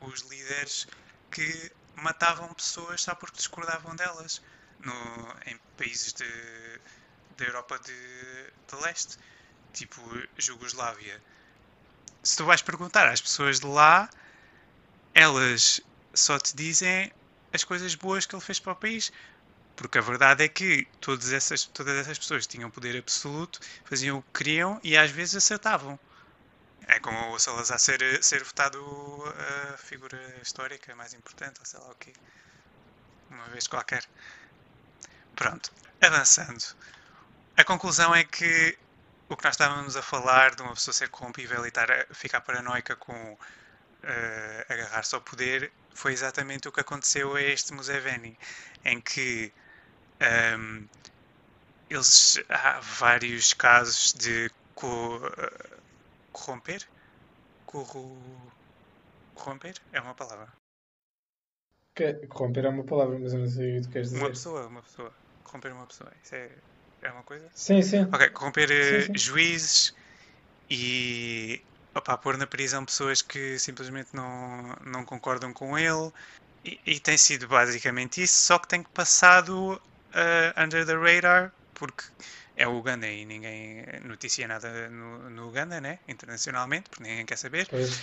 os 0.00 0.20
líderes 0.22 0.86
que 1.30 1.72
matavam 1.96 2.52
pessoas 2.54 3.02
só 3.02 3.14
porque 3.14 3.36
discordavam 3.36 3.94
delas. 3.94 4.42
No, 4.80 4.92
em 5.44 5.58
países 5.76 6.14
de, 6.14 6.80
da 7.36 7.44
Europa 7.44 7.78
de, 7.80 7.92
de 7.92 8.82
leste 8.82 9.18
tipo 9.74 10.00
Jugoslávia. 10.38 11.22
Se 12.22 12.36
tu 12.36 12.44
vais 12.46 12.62
perguntar 12.62 13.06
às 13.06 13.20
pessoas 13.20 13.60
de 13.60 13.66
lá, 13.66 14.08
elas 15.14 15.82
só 16.14 16.38
te 16.38 16.56
dizem 16.56 17.12
as 17.52 17.64
coisas 17.64 17.94
boas 17.94 18.26
que 18.26 18.34
ele 18.34 18.42
fez 18.42 18.58
para 18.58 18.72
o 18.72 18.76
país. 18.76 19.12
Porque 19.76 19.98
a 19.98 20.02
verdade 20.02 20.44
é 20.44 20.48
que 20.48 20.86
todas 21.00 21.32
essas, 21.32 21.64
todas 21.64 21.96
essas 21.96 22.18
pessoas 22.18 22.46
tinham 22.46 22.70
poder 22.70 22.98
absoluto, 22.98 23.60
faziam 23.84 24.18
o 24.18 24.22
que 24.22 24.38
queriam 24.44 24.78
e 24.82 24.96
às 24.96 25.10
vezes 25.10 25.36
acertavam. 25.36 25.98
É 26.86 26.98
como 26.98 27.32
o 27.32 27.38
Salazar 27.38 27.78
ser, 27.78 28.22
ser 28.22 28.42
votado 28.42 28.78
a 29.72 29.76
figura 29.78 30.18
histórica 30.42 30.94
mais 30.96 31.14
importante, 31.14 31.60
ou 31.60 31.66
sei 31.66 31.80
lá 31.80 31.90
o 31.90 31.94
quê. 31.94 32.12
Uma 33.30 33.46
vez 33.46 33.66
qualquer. 33.66 34.04
Pronto, 35.36 35.72
avançando. 36.00 36.64
A 37.56 37.64
conclusão 37.64 38.14
é 38.14 38.24
que 38.24 38.76
o 39.28 39.36
que 39.36 39.44
nós 39.44 39.54
estávamos 39.54 39.96
a 39.96 40.02
falar 40.02 40.54
de 40.54 40.62
uma 40.62 40.74
pessoa 40.74 40.92
ser 40.92 41.08
corrompível 41.08 41.64
e 41.64 41.68
estar 41.68 41.90
a 41.90 42.04
ficar 42.12 42.40
paranoica 42.40 42.96
com 42.96 43.14
uh, 43.14 43.38
agarrar-se 44.68 45.14
ao 45.14 45.20
poder 45.20 45.72
foi 45.94 46.12
exatamente 46.12 46.68
o 46.68 46.72
que 46.72 46.80
aconteceu 46.80 47.34
a 47.34 47.42
este 47.42 47.72
Museveni, 47.72 48.36
em 48.84 49.00
que 49.00 49.52
um, 50.58 50.86
eles 51.88 52.38
há 52.48 52.80
vários 52.80 53.52
casos 53.52 54.12
de 54.14 54.50
co, 54.74 55.20
corromper, 56.32 56.80
corro, 57.66 58.52
corromper 59.34 59.74
é 59.92 60.00
uma 60.00 60.14
palavra. 60.14 60.48
Que, 61.94 62.14
corromper 62.28 62.64
é 62.64 62.68
uma 62.68 62.84
palavra, 62.84 63.18
mas 63.18 63.32
eu 63.32 63.40
não 63.40 63.48
sei 63.48 63.78
o 63.78 63.82
que 63.82 63.88
queres 63.90 64.10
dizer. 64.10 64.20
Uma 64.20 64.30
pessoa, 64.30 64.66
uma 64.66 64.82
pessoa, 64.82 65.12
corromper 65.44 65.72
uma 65.72 65.86
pessoa, 65.86 66.12
isso 66.22 66.34
é, 66.34 66.48
é 67.02 67.10
uma 67.10 67.24
coisa? 67.24 67.50
Sim, 67.54 67.82
sim. 67.82 68.02
Ok, 68.04 68.30
corromper 68.30 68.68
Sim, 68.68 69.06
sim. 69.06 69.18
juízes 69.18 69.92
e 70.70 71.60
opá, 71.94 72.16
pôr 72.16 72.36
na 72.36 72.46
prisão 72.46 72.84
pessoas 72.84 73.22
que 73.22 73.58
simplesmente 73.58 74.10
não, 74.12 74.76
não 74.84 75.04
concordam 75.04 75.52
com 75.52 75.78
ele. 75.78 76.10
E, 76.64 76.78
e 76.86 77.00
tem 77.00 77.16
sido 77.16 77.48
basicamente 77.48 78.22
isso, 78.22 78.34
só 78.34 78.58
que 78.58 78.68
tem 78.68 78.82
passado 78.82 79.74
uh, 79.74 80.62
under 80.62 80.84
the 80.84 80.94
radar, 80.94 81.52
porque 81.74 82.04
é 82.56 82.68
o 82.68 82.76
Uganda 82.76 83.08
e 83.08 83.24
ninguém 83.24 83.86
noticia 84.04 84.46
nada 84.46 84.90
no, 84.90 85.30
no 85.30 85.48
Uganda, 85.48 85.80
né? 85.80 85.98
internacionalmente, 86.06 86.90
porque 86.90 87.02
ninguém 87.02 87.24
quer 87.24 87.38
saber. 87.38 87.66
Pois. 87.68 88.02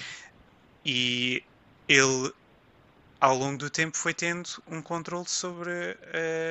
E 0.83 1.43
ele, 1.87 2.33
ao 3.19 3.35
longo 3.37 3.57
do 3.57 3.69
tempo, 3.69 3.95
foi 3.95 4.13
tendo 4.13 4.49
um 4.67 4.81
controle 4.81 5.27
sobre 5.27 5.95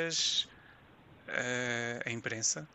as, 0.06 0.48
eh, 1.26 2.02
a 2.06 2.10
imprensa 2.10 2.68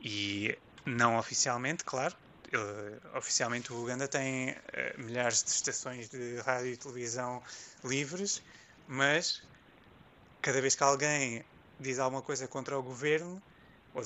e 0.00 0.56
não 0.86 1.18
oficialmente, 1.18 1.84
claro. 1.84 2.16
Ele- 2.52 3.00
oficialmente 3.16 3.72
o 3.72 3.82
Uganda 3.82 4.08
tem 4.08 4.50
eh, 4.72 4.96
milhares 4.98 5.42
de 5.44 5.50
estações 5.50 6.08
de 6.10 6.36
rádio 6.40 6.72
e 6.72 6.76
televisão 6.76 7.42
livres, 7.84 8.42
mas 8.86 9.34
cada 10.42 10.60
vez 10.60 10.74
que 10.74 10.82
alguém 10.82 11.44
diz 11.78 11.98
alguma 11.98 12.22
coisa 12.22 12.48
contra 12.48 12.78
o 12.78 12.82
governo, 12.82 13.42
ou 13.92 14.00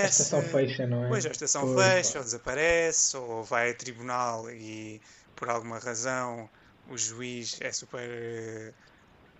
A 0.00 0.06
desaparece, 0.06 0.06
estação 0.06 0.40
fecha, 0.40 0.86
não 0.86 1.04
é? 1.04 1.10
Pois, 1.10 1.26
a 1.26 1.30
estação 1.30 1.66
Pois, 1.66 1.68
fecha, 1.68 2.18
pá. 2.18 2.18
ou 2.18 2.24
desaparece, 2.24 3.16
ou 3.16 3.44
vai 3.44 3.70
a 3.70 3.76
tribunal 3.76 4.50
e 4.50 5.00
por 5.36 5.50
alguma 5.50 5.78
razão 5.78 6.50
o 6.86 6.96
juiz 6.98 7.58
é 7.60 7.72
super 7.72 8.74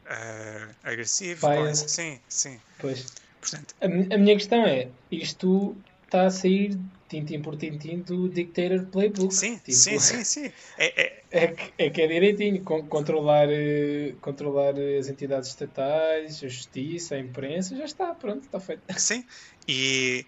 eh, 0.06 0.76
agressivo. 0.82 1.52
isso. 1.70 1.88
Sim, 1.88 2.22
sim. 2.28 2.60
Pois. 2.78 3.00
Portanto, 3.40 3.74
A, 3.80 3.86
a 3.86 4.18
minha 4.18 4.36
questão 4.36 4.66
é, 4.66 4.92
isto 5.10 5.82
está 6.14 6.26
a 6.26 6.30
sair 6.30 6.70
tintim 7.08 7.42
por 7.42 7.56
tintim 7.56 8.02
do 8.02 8.28
Dictator 8.28 8.86
Playbook. 8.90 9.34
sim, 9.34 9.60
Tipo, 9.64 9.82
sim, 9.82 9.98
sim, 9.98 10.24
sim. 10.24 10.52
É, 10.78 11.02
é- 11.02 11.24
É 11.30 11.48
que, 11.48 11.74
é 11.84 11.90
que 11.90 12.00
é 12.02 12.06
direitinho, 12.06 12.62
con- 12.68 12.86
controlar, 12.88 13.48
eh, 13.50 14.16
controlar 14.20 14.74
as 14.98 15.08
entidades 15.08 15.48
estatais, 15.50 16.42
a 16.44 16.48
justiça, 16.48 17.16
a 17.16 17.18
imprensa, 17.18 17.76
já 17.76 17.84
está, 17.84 18.14
pronto, 18.14 18.44
está 18.44 18.60
feito. 18.60 18.84
sim. 18.98 19.24
E 19.68 20.26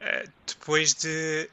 eh, 0.00 0.24
depois 0.46 0.94
de 0.94 1.50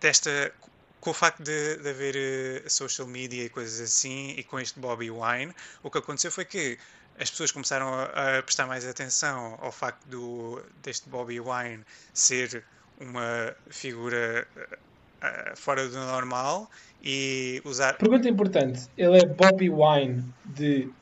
desta. 0.00 0.54
Com 1.00 1.10
o 1.10 1.14
facto 1.14 1.42
de, 1.42 1.76
de 1.78 1.90
haver 1.90 2.16
eh, 2.16 2.68
social 2.70 3.08
media 3.08 3.44
e 3.44 3.50
coisas 3.50 3.80
assim, 3.80 4.30
e 4.32 4.44
com 4.44 4.60
este 4.60 4.80
Bobby 4.80 5.10
Wine, 5.10 5.54
o 5.82 5.90
que 5.90 5.98
aconteceu 5.98 6.32
foi 6.32 6.44
que 6.46 6.78
as 7.16 7.30
pessoas 7.30 7.52
começaram 7.52 7.88
a, 7.94 8.38
a 8.38 8.42
prestar 8.42 8.66
mais 8.66 8.86
atenção 8.86 9.56
ao 9.60 9.72
facto 9.72 10.06
do, 10.08 10.62
deste 10.76 11.08
Bobby 11.10 11.40
Wine 11.40 11.84
ser 12.14 12.66
uma 13.00 13.54
figura 13.70 14.46
eh, 14.56 14.78
eh, 15.22 15.52
fora 15.56 15.88
do 15.88 15.96
normal 15.96 16.68
e 17.02 17.60
usar. 17.64 17.96
Pergunta 17.98 18.28
importante, 18.28 18.80
ele 18.96 19.18
é 19.18 19.26
Bobby 19.26 19.70
Wine 19.70 20.32
de 20.44 20.92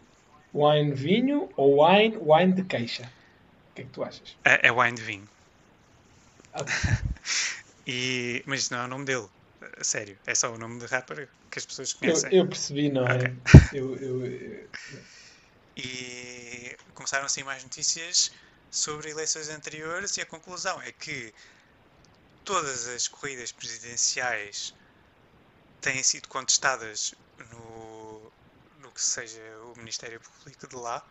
wine 0.54 0.92
vinho 0.94 1.48
ou 1.56 1.84
wine 1.84 2.16
wine 2.20 2.52
de 2.52 2.64
queixa? 2.64 3.04
O 3.04 3.74
que 3.74 3.82
é 3.82 3.84
que 3.84 3.90
tu 3.90 4.02
achas? 4.02 4.36
É, 4.44 4.68
é 4.68 4.72
wine 4.72 4.94
de 4.96 5.02
vinho. 5.02 5.28
Ok. 6.54 6.66
E, 7.90 8.42
mas 8.46 8.60
isso 8.60 8.74
não 8.74 8.82
é 8.82 8.84
o 8.84 8.88
nome 8.88 9.06
dele, 9.06 9.26
a 9.80 9.82
sério. 9.82 10.14
É 10.26 10.34
só 10.34 10.52
o 10.52 10.58
nome 10.58 10.78
de 10.78 10.84
rapper 10.84 11.26
que 11.50 11.58
as 11.58 11.64
pessoas 11.64 11.94
Eu, 11.94 11.98
conhecem. 12.00 12.34
eu 12.34 12.46
percebi, 12.46 12.90
não 12.90 13.04
é? 13.06 13.14
Ok. 13.14 13.78
Eu, 13.78 13.96
eu- 13.96 14.26
eu- 14.26 14.68
E 15.80 16.76
começaram 16.92 17.24
assim 17.24 17.44
mais 17.44 17.62
notícias 17.62 18.30
sobre 18.70 19.10
eleições 19.10 19.48
anteriores 19.48 20.16
e 20.16 20.20
a 20.20 20.26
conclusão 20.26 20.82
é 20.82 20.92
que 20.92 21.32
todas 22.48 22.86
as 22.88 23.06
corridas 23.08 23.52
presidenciais 23.52 24.72
têm 25.80 26.02
sido 26.02 26.28
contestadas 26.28 27.14
no, 27.50 28.32
no 28.76 28.92
que 28.92 29.02
seja 29.02 29.40
o 29.64 29.76
Ministério 29.76 30.20
Público 30.20 30.66
de 30.68 30.76
lá 30.76 31.02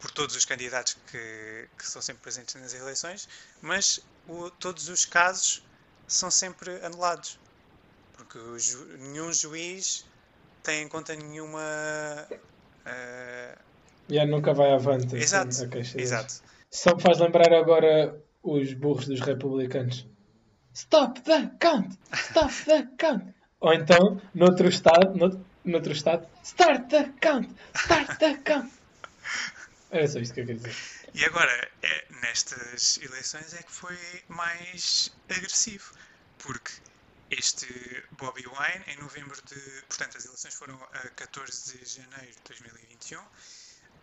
por 0.00 0.10
todos 0.10 0.34
os 0.36 0.44
candidatos 0.44 0.94
que, 1.10 1.68
que 1.78 1.86
são 1.86 2.00
sempre 2.02 2.22
presentes 2.22 2.54
nas 2.56 2.74
eleições, 2.74 3.28
mas 3.60 4.00
o- 4.26 4.50
todos 4.50 4.88
os 4.88 5.04
casos 5.04 5.62
são 6.08 6.30
sempre 6.30 6.84
anulados 6.84 7.38
porque 8.12 8.38
ju- 8.58 8.86
nenhum 8.98 9.32
juiz 9.32 10.04
tem 10.62 10.82
em 10.84 10.88
conta 10.88 11.14
nenhuma 11.16 11.62
eh, 12.86 13.58
já 14.10 14.26
nunca 14.26 14.52
vai 14.52 14.72
avante. 14.72 15.06
assim, 15.16 15.22
Exato, 15.22 15.64
a 15.64 15.68
queixa 15.68 15.94
deles. 15.94 16.04
exato. 16.04 16.34
Só 16.70 16.94
me 16.94 17.02
faz 17.02 17.18
lembrar 17.18 17.52
agora 17.52 18.22
os 18.42 18.72
burros 18.74 19.06
dos 19.06 19.20
republicanos. 19.20 20.06
Stop 20.74 21.20
the 21.22 21.50
count! 21.60 21.98
Stop 22.14 22.52
the 22.64 22.88
count! 22.98 23.34
Ou 23.60 23.72
então, 23.74 24.20
noutro 24.34 24.68
estado, 24.68 25.14
noutro, 25.16 25.44
noutro 25.64 25.92
estado, 25.92 26.26
start 26.42 26.88
the 26.88 27.12
count! 27.20 27.48
Start 27.76 28.18
the 28.18 28.36
count! 28.38 28.72
Era 29.90 30.08
só 30.08 30.18
isto 30.18 30.34
que 30.34 30.40
eu 30.40 30.46
queria 30.46 30.60
dizer. 30.60 30.74
E 31.14 31.24
agora, 31.26 31.70
é, 31.82 32.06
nestas 32.22 32.98
eleições 33.02 33.52
é 33.54 33.62
que 33.62 33.70
foi 33.70 33.96
mais 34.28 35.12
agressivo, 35.28 35.92
porque 36.38 36.72
este 37.30 37.66
Bobby 38.12 38.44
Wine, 38.46 38.84
em 38.88 38.96
novembro 38.96 39.40
de. 39.46 39.60
Portanto, 39.88 40.16
as 40.16 40.24
eleições 40.24 40.54
foram 40.54 40.82
a 40.92 41.08
14 41.10 41.78
de 41.78 41.84
janeiro 41.84 42.32
de 42.34 42.42
2021. 42.48 43.20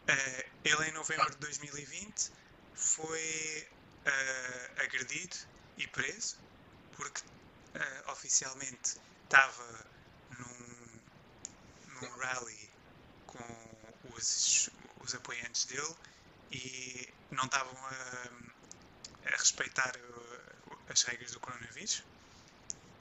eh, 0.08 0.46
ele, 0.66 0.90
em 0.90 0.92
novembro 0.94 1.30
de 1.32 1.38
2020, 1.38 2.32
foi 2.76 3.68
eh, 4.06 4.72
agredido 4.84 5.36
e 5.78 5.88
preso, 5.88 6.38
porque 7.00 7.22
eh, 7.76 8.04
oficialmente 8.08 9.00
estava 9.24 9.86
num, 10.38 11.00
num 11.94 12.18
rally 12.18 12.70
com 13.26 13.40
os, 14.14 14.70
os 15.00 15.16
apoiantes 15.16 15.64
dele 15.64 15.96
e 16.52 17.10
não 17.32 17.46
estavam 17.46 17.74
a, 17.86 19.28
a 19.28 19.38
respeitar 19.38 19.96
uh, 19.96 20.78
as 20.90 21.04
regras 21.04 21.32
do 21.32 21.40
coronavírus. 21.40 22.04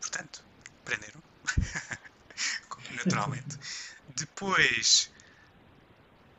Portanto, 0.01 0.45
prenderam. 0.85 1.21
Naturalmente. 3.05 3.59
Depois, 4.11 5.11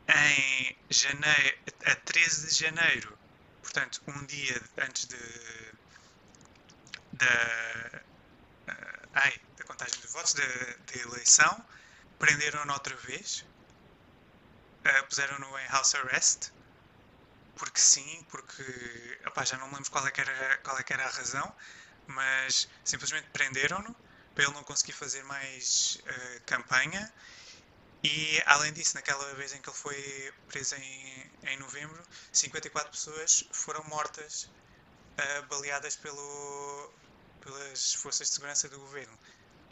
em 0.07 0.77
janeiro, 0.89 1.57
a 1.85 1.95
13 1.95 2.47
de 2.47 2.55
janeiro, 2.55 3.19
portanto, 3.61 4.01
um 4.07 4.25
dia 4.25 4.61
antes 4.77 5.05
de, 5.07 5.17
da, 7.19 8.01
ah, 8.67 9.09
ai, 9.13 9.41
da 9.57 9.63
contagem 9.65 9.99
dos 10.01 10.11
votos, 10.11 10.33
da, 10.33 10.45
da 10.45 11.01
eleição, 11.01 11.65
prenderam-no 12.17 12.73
outra 12.73 12.95
vez, 12.97 13.45
ah, 14.85 15.03
puseram-no 15.03 15.59
em 15.59 15.67
house 15.67 15.95
arrest, 15.95 16.51
porque 17.55 17.79
sim, 17.79 18.25
porque 18.29 19.19
opá, 19.27 19.43
já 19.45 19.57
não 19.57 19.67
me 19.67 19.75
lembro 19.75 19.91
qual 19.91 20.07
é, 20.07 20.11
era, 20.15 20.57
qual 20.59 20.77
é 20.79 20.83
era 20.89 21.05
a 21.05 21.09
razão, 21.09 21.55
mas 22.07 22.67
simplesmente 22.83 23.27
prenderam-no 23.31 23.95
para 24.33 24.45
ele 24.45 24.53
não 24.53 24.63
conseguir 24.63 24.93
fazer 24.93 25.23
mais 25.25 25.99
ah, 26.07 26.39
campanha. 26.45 27.11
E 28.01 28.41
além 28.45 28.71
disso, 28.71 28.95
naquela 28.95 29.33
vez 29.35 29.53
em 29.53 29.61
que 29.61 29.69
ele 29.69 29.75
foi 29.77 30.33
preso 30.47 30.75
em, 30.75 31.31
em 31.43 31.57
novembro, 31.57 32.01
54 32.31 32.91
pessoas 32.91 33.43
foram 33.51 33.83
mortas, 33.83 34.49
ah, 35.17 35.41
baleadas 35.43 35.97
pelo, 35.97 36.93
pelas 37.41 37.93
forças 37.93 38.27
de 38.27 38.33
segurança 38.33 38.69
do 38.69 38.79
governo, 38.79 39.17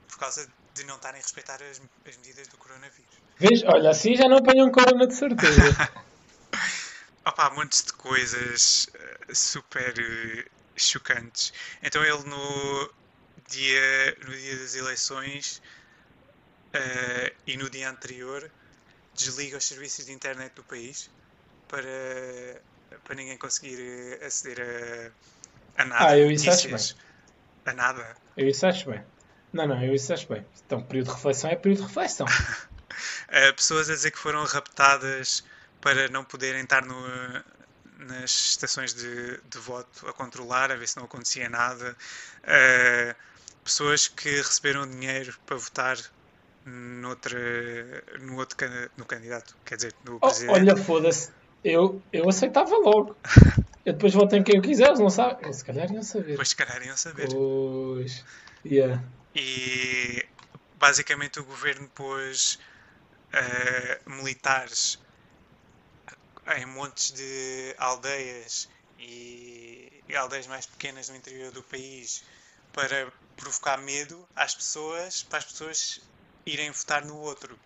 por 0.07 0.17
causa 0.17 0.47
de 0.73 0.83
não 0.85 0.95
estarem 0.95 1.19
a 1.19 1.23
respeitar 1.23 1.61
as, 1.61 1.81
as 2.05 2.17
medidas 2.17 2.47
do 2.47 2.57
coronavírus. 2.57 3.17
Vês? 3.39 3.63
Olha, 3.63 3.89
assim 3.89 4.15
já 4.15 4.27
não 4.27 4.37
apanham 4.37 4.71
corona 4.71 5.07
de 5.07 5.13
certeza. 5.13 5.61
Opa, 7.25 7.49
montes 7.51 7.83
de 7.83 7.93
coisas 7.93 8.87
eh, 8.93 9.33
super 9.33 9.93
eh, 9.99 10.45
chocantes. 10.77 11.51
Então 11.83 12.03
ele 12.03 12.23
no 12.23 12.93
dia, 13.49 14.17
no 14.25 14.35
dia 14.35 14.57
das 14.57 14.75
eleições 14.75 15.61
eh, 16.73 17.33
e 17.45 17.57
no 17.57 17.69
dia 17.69 17.89
anterior 17.89 18.49
desliga 19.13 19.57
os 19.57 19.65
serviços 19.65 20.05
de 20.05 20.13
internet 20.13 20.53
do 20.55 20.63
país 20.63 21.09
para, 21.67 22.61
para 23.03 23.15
ninguém 23.15 23.37
conseguir 23.37 24.19
aceder 24.23 24.61
a, 25.77 25.81
a 25.81 25.85
nada. 25.85 26.11
Ah, 26.11 26.17
eu 26.17 26.31
isso 26.31 26.49
acho 26.49 26.69
notícias. 26.69 27.06
A 27.67 27.73
nada. 27.73 28.15
Eu 28.35 28.47
isso 28.47 28.65
acho 28.65 28.89
bem. 28.89 29.03
Não, 29.51 29.67
não, 29.67 29.83
eu 29.83 29.93
isso 29.93 30.13
acho 30.13 30.27
bem. 30.27 30.45
Então, 30.65 30.81
período 30.81 31.07
de 31.07 31.13
reflexão 31.13 31.49
é 31.49 31.55
período 31.55 31.81
de 31.81 31.87
reflexão. 31.87 32.25
Uh, 32.27 33.53
pessoas 33.55 33.89
a 33.89 33.93
dizer 33.93 34.11
que 34.11 34.17
foram 34.17 34.43
raptadas 34.45 35.43
para 35.81 36.07
não 36.09 36.23
poderem 36.23 36.63
estar 36.63 36.85
no, 36.85 36.95
nas 37.99 38.31
estações 38.31 38.93
de, 38.93 39.37
de 39.49 39.57
voto 39.59 40.07
a 40.07 40.13
controlar, 40.13 40.71
a 40.71 40.75
ver 40.75 40.87
se 40.87 40.97
não 40.97 41.05
acontecia 41.05 41.49
nada. 41.49 41.95
Uh, 42.43 43.15
pessoas 43.63 44.07
que 44.07 44.29
receberam 44.29 44.87
dinheiro 44.89 45.35
para 45.45 45.57
votar 45.57 45.97
noutra, 46.65 47.39
no 48.21 48.37
outro 48.37 48.57
no 48.97 49.05
candidato, 49.05 49.55
quer 49.65 49.75
dizer, 49.75 49.93
no 50.05 50.15
Oh, 50.15 50.19
presidente. 50.19 50.51
olha, 50.51 50.77
foda-se. 50.77 51.31
Eu, 51.63 52.01
eu 52.13 52.29
aceitava 52.29 52.75
logo. 52.77 53.15
Eu 53.85 53.93
depois 53.93 54.13
voto 54.13 54.35
em 54.35 54.43
quem 54.43 54.57
eu 54.57 54.61
quiser, 54.61 54.87
eles 54.87 54.99
não 54.99 55.09
sabem. 55.09 55.51
Se 55.53 55.63
calhar 55.63 55.89
iam 55.91 56.03
saber. 56.03 56.31
Depois, 56.31 56.49
se 56.49 56.55
calhar, 56.55 56.83
iam 56.83 56.97
saber. 56.97 57.29
Pois. 57.29 58.23
Yeah. 58.65 59.01
E 59.33 60.25
basicamente 60.77 61.39
o 61.39 61.45
governo 61.45 61.87
pôs 61.95 62.59
eh, 63.31 64.01
militares 64.05 64.99
em 66.57 66.65
montes 66.65 67.11
de 67.11 67.75
aldeias 67.77 68.69
e, 68.99 70.03
e 70.07 70.15
aldeias 70.15 70.47
mais 70.47 70.65
pequenas 70.65 71.09
no 71.09 71.15
interior 71.15 71.51
do 71.51 71.63
país 71.63 72.23
para 72.73 73.11
provocar 73.35 73.77
medo 73.77 74.27
às 74.35 74.55
pessoas, 74.55 75.23
para 75.23 75.39
as 75.39 75.45
pessoas 75.45 76.01
irem 76.45 76.71
votar 76.71 77.05
no 77.05 77.17
outro. 77.17 77.57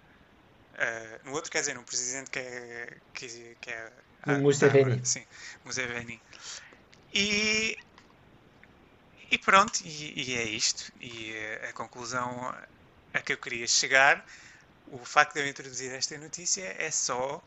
Eh, 0.81 1.19
no 1.25 1.33
outro, 1.33 1.51
quer 1.51 1.59
dizer, 1.59 1.75
no 1.75 1.83
presidente 1.83 2.31
que 2.31 2.39
é. 2.39 2.97
Que, 3.13 3.55
que 3.61 3.69
é 3.69 3.91
Museveni. 4.39 5.05
Sim, 5.05 5.23
Museveni. 5.63 6.19
E, 7.13 7.75
e 9.29 9.37
pronto, 9.37 9.79
e, 9.83 10.23
e 10.23 10.37
é 10.37 10.43
isto. 10.43 10.91
E 10.99 11.33
eh, 11.33 11.69
a 11.69 11.73
conclusão 11.73 12.27
a 13.13 13.21
que 13.21 13.33
eu 13.33 13.37
queria 13.37 13.67
chegar, 13.67 14.25
o 14.87 14.97
facto 15.05 15.35
de 15.35 15.41
eu 15.41 15.47
introduzir 15.47 15.91
esta 15.91 16.17
notícia 16.17 16.75
é 16.79 16.89
só 16.89 17.39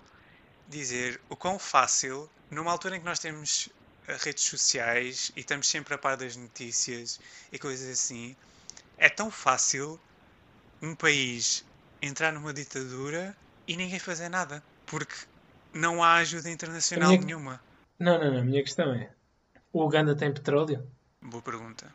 dizer 0.68 1.20
o 1.28 1.34
quão 1.34 1.58
fácil, 1.58 2.30
numa 2.52 2.70
altura 2.70 2.96
em 2.96 3.00
que 3.00 3.04
nós 3.04 3.18
temos 3.18 3.68
eh, 4.06 4.16
redes 4.20 4.44
sociais 4.44 5.32
e 5.34 5.40
estamos 5.40 5.66
sempre 5.66 5.94
a 5.94 5.98
par 5.98 6.16
das 6.16 6.36
notícias 6.36 7.18
e 7.50 7.58
coisas 7.58 7.88
assim, 7.88 8.36
é 8.96 9.08
tão 9.08 9.28
fácil 9.28 9.98
um 10.80 10.94
país 10.94 11.64
entrar 12.06 12.32
numa 12.32 12.52
ditadura 12.52 13.34
e 13.66 13.76
ninguém 13.76 13.98
fazer 13.98 14.28
nada. 14.28 14.62
Porque 14.86 15.14
não 15.72 16.02
há 16.02 16.14
ajuda 16.16 16.50
internacional 16.50 17.10
minha- 17.10 17.24
nenhuma. 17.24 17.60
Não, 17.98 18.18
não, 18.18 18.32
não. 18.32 18.40
A 18.40 18.44
minha 18.44 18.62
questão 18.62 18.92
é: 18.92 19.10
o 19.72 19.82
Uganda 19.84 20.14
tem 20.14 20.32
petróleo? 20.32 20.86
Boa 21.22 21.42
pergunta. 21.42 21.92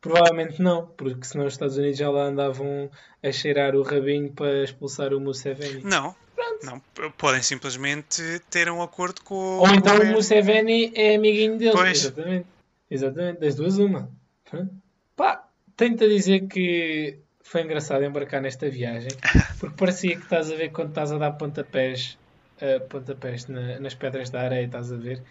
Provavelmente 0.00 0.60
não, 0.60 0.86
porque 0.86 1.24
senão 1.24 1.46
os 1.46 1.54
Estados 1.54 1.78
Unidos 1.78 1.98
já 1.98 2.10
lá 2.10 2.24
andavam 2.24 2.90
a 3.22 3.32
cheirar 3.32 3.74
o 3.74 3.82
rabinho 3.82 4.30
para 4.32 4.62
expulsar 4.62 5.14
o 5.14 5.20
Museveni. 5.20 5.82
Não. 5.82 6.14
Não, 6.62 6.78
p- 6.78 7.10
podem 7.18 7.42
simplesmente 7.42 8.22
ter 8.50 8.70
um 8.70 8.80
acordo 8.82 9.22
com 9.22 9.34
o 9.34 9.58
Ou 9.60 9.68
então 9.68 9.98
o. 9.98 10.06
Museveni 10.06 10.92
é 10.94 11.14
amiguinho 11.16 11.58
dele. 11.58 11.72
Pois. 11.72 11.98
Exatamente. 12.04 12.46
Exatamente. 12.90 13.40
Das 13.40 13.54
duas, 13.54 13.78
uma. 13.78 14.10
Pronto. 14.48 14.70
Pá, 15.16 15.46
tento 15.76 16.06
dizer 16.08 16.46
que 16.46 17.18
foi 17.50 17.62
engraçado 17.62 18.04
embarcar 18.04 18.40
nesta 18.42 18.68
viagem, 18.68 19.12
porque 19.60 19.76
parecia 19.76 20.16
que 20.16 20.24
estás 20.24 20.50
a 20.50 20.56
ver 20.56 20.70
quando 20.72 20.88
estás 20.90 21.12
a 21.12 21.18
dar 21.18 21.32
pontapés, 21.32 22.18
eh, 22.60 22.80
pontapés 22.80 23.46
na- 23.54 23.78
nas 23.84 23.94
pedras 23.94 24.30
da 24.30 24.40
areia, 24.42 24.66
estás 24.66 24.90
a 24.92 24.96
ver, 24.96 25.22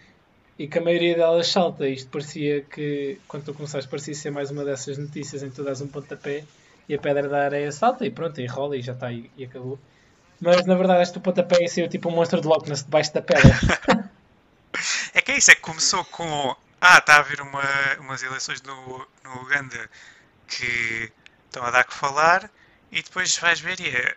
e 0.58 0.68
que 0.68 0.78
a 0.78 0.82
maioria 0.82 1.16
delas 1.16 1.48
salta. 1.48 1.88
Isto 1.88 2.10
parecia 2.10 2.62
que, 2.62 3.18
quando 3.28 3.44
tu 3.46 3.54
começaste, 3.54 3.90
parecia 3.90 4.14
ser 4.14 4.30
mais 4.30 4.50
uma 4.50 4.64
dessas 4.64 4.98
notícias 4.98 5.42
em 5.42 5.50
que 5.50 5.56
tu 5.56 5.64
dás 5.64 5.80
um 5.82 5.88
pontapé 5.88 6.44
e 6.88 6.94
a 6.94 6.98
pedra 6.98 7.28
da 7.28 7.44
areia 7.46 7.72
salta 7.72 8.06
e 8.06 8.10
pronto, 8.10 8.40
enrola 8.40 8.76
e 8.76 8.82
já 8.82 8.92
está 8.92 9.10
e, 9.12 9.30
e 9.36 9.44
acabou. 9.44 9.78
Mas 10.40 10.66
na 10.66 10.74
verdade, 10.76 11.02
este 11.02 11.20
pontapé 11.20 11.66
ser 11.68 11.88
tipo 11.88 12.08
um 12.10 12.12
monstro 12.12 12.40
de 12.40 12.48
Loch 12.48 12.68
Ness 12.68 12.84
debaixo 12.84 13.12
da 13.14 13.22
pedra. 13.22 13.54
É 15.14 15.20
que 15.22 15.32
é 15.32 15.38
isso, 15.38 15.50
é 15.50 15.54
que 15.54 15.60
começou 15.60 16.04
com. 16.06 16.56
Ah, 16.80 16.98
está 16.98 17.16
a 17.16 17.18
haver 17.20 17.40
uma, 17.40 17.62
umas 18.00 18.22
eleições 18.22 18.60
no, 18.62 19.06
no 19.24 19.42
Uganda 19.42 19.88
que 20.46 21.10
estão 21.54 21.64
a 21.64 21.70
dar 21.70 21.84
que 21.84 21.94
falar, 21.94 22.50
e 22.90 23.00
depois 23.00 23.38
vais 23.38 23.60
ver 23.60 23.78
e 23.80 23.88
é. 23.88 24.16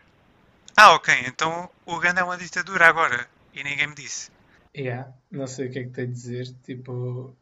Ah, 0.75 0.93
ok, 0.95 1.13
então 1.27 1.69
o 1.85 1.93
Uganda 1.93 2.21
é 2.21 2.23
uma 2.23 2.38
ditadura 2.38 2.88
agora, 2.88 3.27
e 3.53 3.63
ninguém 3.63 3.88
me 3.88 3.95
disse. 3.95 4.31
Yeah, 4.75 5.11
não 5.31 5.45
sei 5.45 5.67
o 5.67 5.71
que 5.71 5.79
é 5.79 5.83
que 5.83 5.89
tem 5.89 6.03
a 6.05 6.07
dizer. 6.07 6.53
Tipo, 6.63 7.35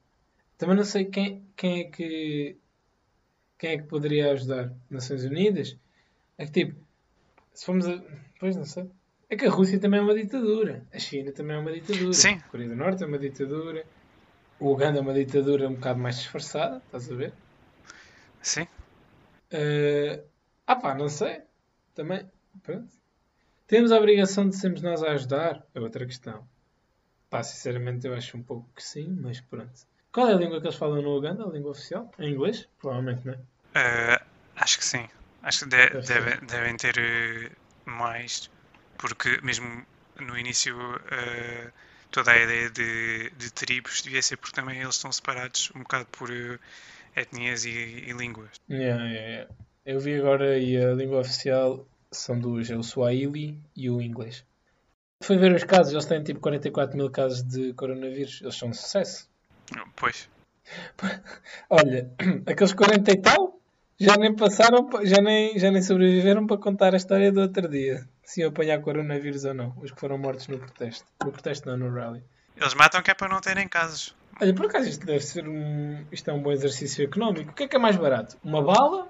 também 0.58 0.76
não 0.76 0.84
sei 0.84 1.06
quem, 1.06 1.46
quem 1.56 1.82
é 1.82 1.84
que 1.86 2.58
quem 3.58 3.72
é 3.72 3.78
que 3.78 3.84
poderia 3.84 4.32
ajudar. 4.32 4.72
Nações 4.90 5.24
Unidas? 5.24 5.78
É 6.38 6.46
que 6.46 6.52
tipo, 6.52 6.80
se 7.54 7.66
formos 7.66 7.88
a. 7.88 8.02
Pois 8.40 8.56
não 8.56 8.66
sei. 8.66 8.90
É 9.30 9.36
que 9.36 9.46
a 9.46 9.50
Rússia 9.50 9.80
também 9.80 10.00
é 10.00 10.04
uma 10.04 10.14
ditadura. 10.14 10.84
A 10.94 11.00
China 11.00 11.32
também 11.32 11.58
é 11.58 11.60
uma 11.60 11.72
ditadura. 11.74 12.14
Sim. 12.14 12.36
A 12.36 12.50
Coreia 12.50 12.70
do 12.70 12.76
Norte 12.76 13.04
é 13.04 13.08
uma 13.08 13.20
ditadura. 13.20 13.86
O 14.60 14.72
Uganda 14.72 15.00
é 15.00 15.02
uma 15.02 15.14
ditadura 15.14 15.68
um 15.68 15.74
bocado 15.74 16.00
mais 16.00 16.18
disfarçada, 16.18 16.82
estás 16.86 17.12
a 17.12 17.16
ver? 17.16 17.34
Sim? 18.42 18.68
Eh, 19.52 20.24
ah 20.68 20.76
pá, 20.76 20.94
não 20.96 21.10
sei. 21.10 21.42
Também, 21.96 22.30
pronto. 22.64 22.94
Temos 23.68 23.92
a 23.92 23.98
obrigação 24.00 24.50
de 24.50 24.56
sermos 24.58 24.82
nós 24.84 25.04
a 25.04 25.12
ajudar? 25.14 25.66
É 25.76 25.80
outra 25.82 26.06
questão. 26.06 26.48
Pá, 27.30 27.44
sinceramente 27.44 28.08
eu 28.08 28.14
acho 28.16 28.38
um 28.38 28.44
pouco 28.44 28.70
que 28.76 28.84
sim, 28.84 29.10
mas 29.22 29.42
pronto. 29.42 29.74
Qual 30.12 30.30
é 30.30 30.34
a 30.34 30.38
língua 30.38 30.62
que 30.62 30.68
eles 30.68 30.78
falam 30.78 31.02
no 31.02 31.18
Uganda? 31.18 31.46
A 31.46 31.52
língua 31.52 31.72
oficial? 31.72 32.12
Em 32.20 32.34
inglês? 32.34 32.70
Provavelmente, 32.80 33.26
não 33.26 33.34
é? 33.36 33.40
Ah, 33.74 34.22
acho 34.56 34.78
que 34.80 34.86
sim. 34.86 35.08
Acho 35.44 35.60
que 35.66 35.70
de- 35.70 35.90
Deve 36.08 36.38
devem 36.46 36.76
ter 36.78 36.98
eh, 36.98 37.52
mais, 37.86 38.50
porque 38.98 39.40
mesmo 39.44 39.86
no 40.20 40.38
início 40.38 40.76
eh, 41.12 41.72
toda 42.12 42.32
a 42.32 42.38
ideia 42.38 42.70
de, 42.70 43.30
de 43.32 43.52
tribos 43.52 44.02
devia 44.02 44.22
ser 44.22 44.38
porque 44.38 44.56
também 44.56 44.80
eles 44.82 44.96
estão 44.96 45.12
separados 45.12 45.72
um 45.76 45.80
bocado 45.80 46.06
por 46.08 46.30
etnias 47.16 47.66
e, 47.66 47.70
e 47.70 48.12
línguas. 48.14 48.52
Yeah, 48.70 49.04
yeah, 49.04 49.28
yeah. 49.30 49.52
Eu 49.86 50.00
vi 50.00 50.16
agora 50.20 50.58
e 50.58 50.78
a 50.78 50.94
língua 50.94 51.20
oficial 51.20 51.88
são 52.12 52.40
duas, 52.40 52.70
é 52.70 52.76
o 52.76 52.84
Swahili 52.84 53.60
e 53.76 53.90
o 53.90 54.02
inglês. 54.02 54.44
Fui 55.24 55.38
ver 55.38 55.54
os 55.54 55.64
casos, 55.64 55.94
eles 55.94 56.06
têm 56.06 56.24
tipo 56.24 56.40
44 56.40 56.98
mil 56.98 57.10
casos 57.10 57.44
de 57.44 57.74
coronavírus, 57.74 58.42
eles 58.42 58.56
são 58.56 58.70
um 58.70 58.74
sucesso. 58.74 59.30
Pois, 59.96 60.30
Olha, 61.70 62.10
aqueles 62.46 62.74
40 62.74 63.12
e 63.12 63.18
tal 63.22 63.60
já 64.00 64.18
nem 64.18 64.36
passaram, 64.36 64.90
pa- 64.90 65.06
já 65.06 65.22
nem, 65.22 65.58
já 65.58 65.72
nem 65.72 65.82
sobreviveram 65.82 66.46
para 66.46 66.58
contar 66.58 66.94
a 66.94 66.98
história 66.98 67.32
do 67.32 67.42
outro 67.42 67.68
dia. 67.70 68.08
Se 68.24 68.42
iam 68.42 68.50
apanhar 68.50 68.82
coronavírus 68.82 69.46
ou 69.46 69.54
não. 69.54 69.74
Os 69.82 69.92
que 69.92 70.00
foram 70.00 70.18
mortos 70.18 70.48
no 70.48 70.58
protesto. 70.60 71.06
No 71.24 71.32
protesto 71.32 71.70
não, 71.70 71.78
no 71.78 71.94
rally. 71.94 72.24
eles 72.58 72.74
matam 72.74 73.02
que 73.02 73.12
é 73.12 73.14
para 73.14 73.30
não 73.30 73.40
terem 73.40 73.68
casos. 73.68 74.14
Olha, 74.42 74.54
por 74.54 74.66
acaso 74.66 74.90
isto 74.90 75.06
deve 75.06 75.22
ser 75.22 75.48
um. 75.48 76.06
Isto 76.12 76.30
é 76.30 76.34
um 76.34 76.42
bom 76.42 76.52
exercício 76.52 77.04
económico. 77.06 77.52
O 77.52 77.56
que 77.56 77.64
é 77.64 77.68
que 77.68 77.76
é 77.76 77.80
mais 77.80 77.96
barato? 77.96 78.38
Uma 78.44 78.62
bala 78.62 79.10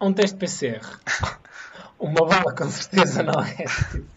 ou 0.00 0.08
um 0.08 0.12
teste 0.14 0.36
PCR? 0.38 0.86
Uma 1.98 2.26
bala 2.26 2.54
com 2.54 2.68
certeza 2.70 3.22
não 3.22 3.40
é. 3.42 3.64
Tipo, 3.66 4.08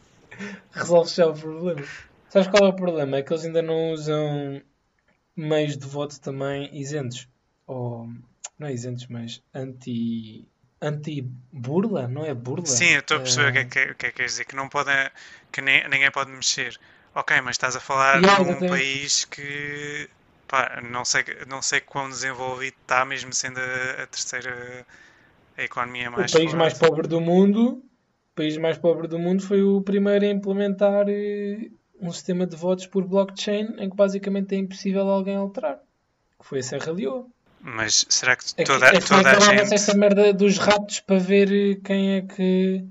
Resolve 0.73 1.11
já 1.13 1.27
o 1.27 1.33
problema. 1.33 1.81
Sabes 2.29 2.47
qual 2.47 2.65
é 2.65 2.69
o 2.69 2.75
problema? 2.75 3.17
É 3.17 3.23
que 3.23 3.33
eles 3.33 3.45
ainda 3.45 3.61
não 3.61 3.91
usam 3.91 4.61
meios 5.35 5.77
de 5.77 5.87
voto 5.87 6.19
também 6.21 6.69
isentos. 6.77 7.27
Ou 7.67 8.07
não 8.59 8.67
é 8.67 8.73
isentos, 8.73 9.07
mas 9.07 9.41
anti. 9.53 10.47
Anti-burla? 10.81 12.07
Não 12.07 12.25
é 12.25 12.33
burla? 12.33 12.77
Sim, 12.77 12.85
eu 12.93 12.99
estou 13.01 13.17
a 13.17 13.19
perceber 13.19 13.49
o 13.49 13.51
que 13.53 13.59
é 13.59 13.63
Eh, 13.63 13.65
que, 13.65 13.91
o 13.91 13.95
que 13.95 14.05
é 14.07 14.09
que 14.09 14.15
queres 14.17 14.31
dizer, 14.33 14.45
que 14.45 14.55
não 14.55 14.67
podem, 14.69 14.95
que 15.51 15.61
nem- 15.61 15.87
ninguém 15.89 16.11
pode 16.11 16.31
mexer. 16.31 16.79
Ok, 17.13 17.39
mas 17.41 17.55
estás 17.55 17.75
a 17.75 17.79
falar 17.79 18.21
Yeah, 18.21 18.43
de 18.43 18.51
um 18.53 18.63
país 18.63 19.25
que 19.25 20.09
pá, 20.51 20.81
não 20.83 21.05
sei, 21.05 21.23
não 21.47 21.61
sei 21.61 21.79
quão 21.79 22.09
desenvolvido 22.09 22.75
está, 22.81 23.05
mesmo 23.05 23.33
sendo 23.33 23.57
a, 23.57 24.03
a 24.03 24.07
terceira 24.07 24.85
a 25.57 25.63
economia 25.63 26.11
mais 26.11 26.31
o 26.31 26.37
país 26.37 26.53
mais 26.53 26.73
pobre 26.77 27.07
do 27.07 27.21
mundo, 27.21 27.81
o 28.33 28.35
país 28.35 28.57
mais 28.57 28.77
pobre 28.77 29.07
do 29.07 29.17
mundo 29.17 29.41
foi 29.41 29.63
o 29.63 29.81
primeiro 29.81 30.25
a 30.25 30.29
implementar 30.29 31.05
eh, 31.07 31.69
um 32.01 32.11
sistema 32.11 32.45
de 32.45 32.57
votos 32.57 32.85
por 32.85 33.05
blockchain 33.05 33.75
em 33.77 33.89
que 33.89 33.95
basicamente 33.95 34.53
é 34.53 34.57
impossível 34.57 35.07
alguém 35.07 35.37
alterar. 35.37 35.79
Que 36.37 36.45
foi 36.45 36.59
a 36.59 36.63
Serra 36.63 36.91
Leoa. 36.91 37.25
Mas 37.61 38.05
será 38.09 38.35
que 38.35 38.43
É 38.57 38.63
que, 38.63 38.71
toda, 38.71 38.87
é 38.87 38.99
que 38.99 39.05
toda 39.07 39.31
a 39.31 39.39
gente. 39.39 39.73
essa 39.73 39.93
merda 39.95 40.33
dos 40.33 40.57
ratos 40.57 40.99
para 40.99 41.19
ver 41.19 41.49
eh, 41.51 41.79
quem 41.81 42.15
é 42.17 42.21
que 42.23 42.83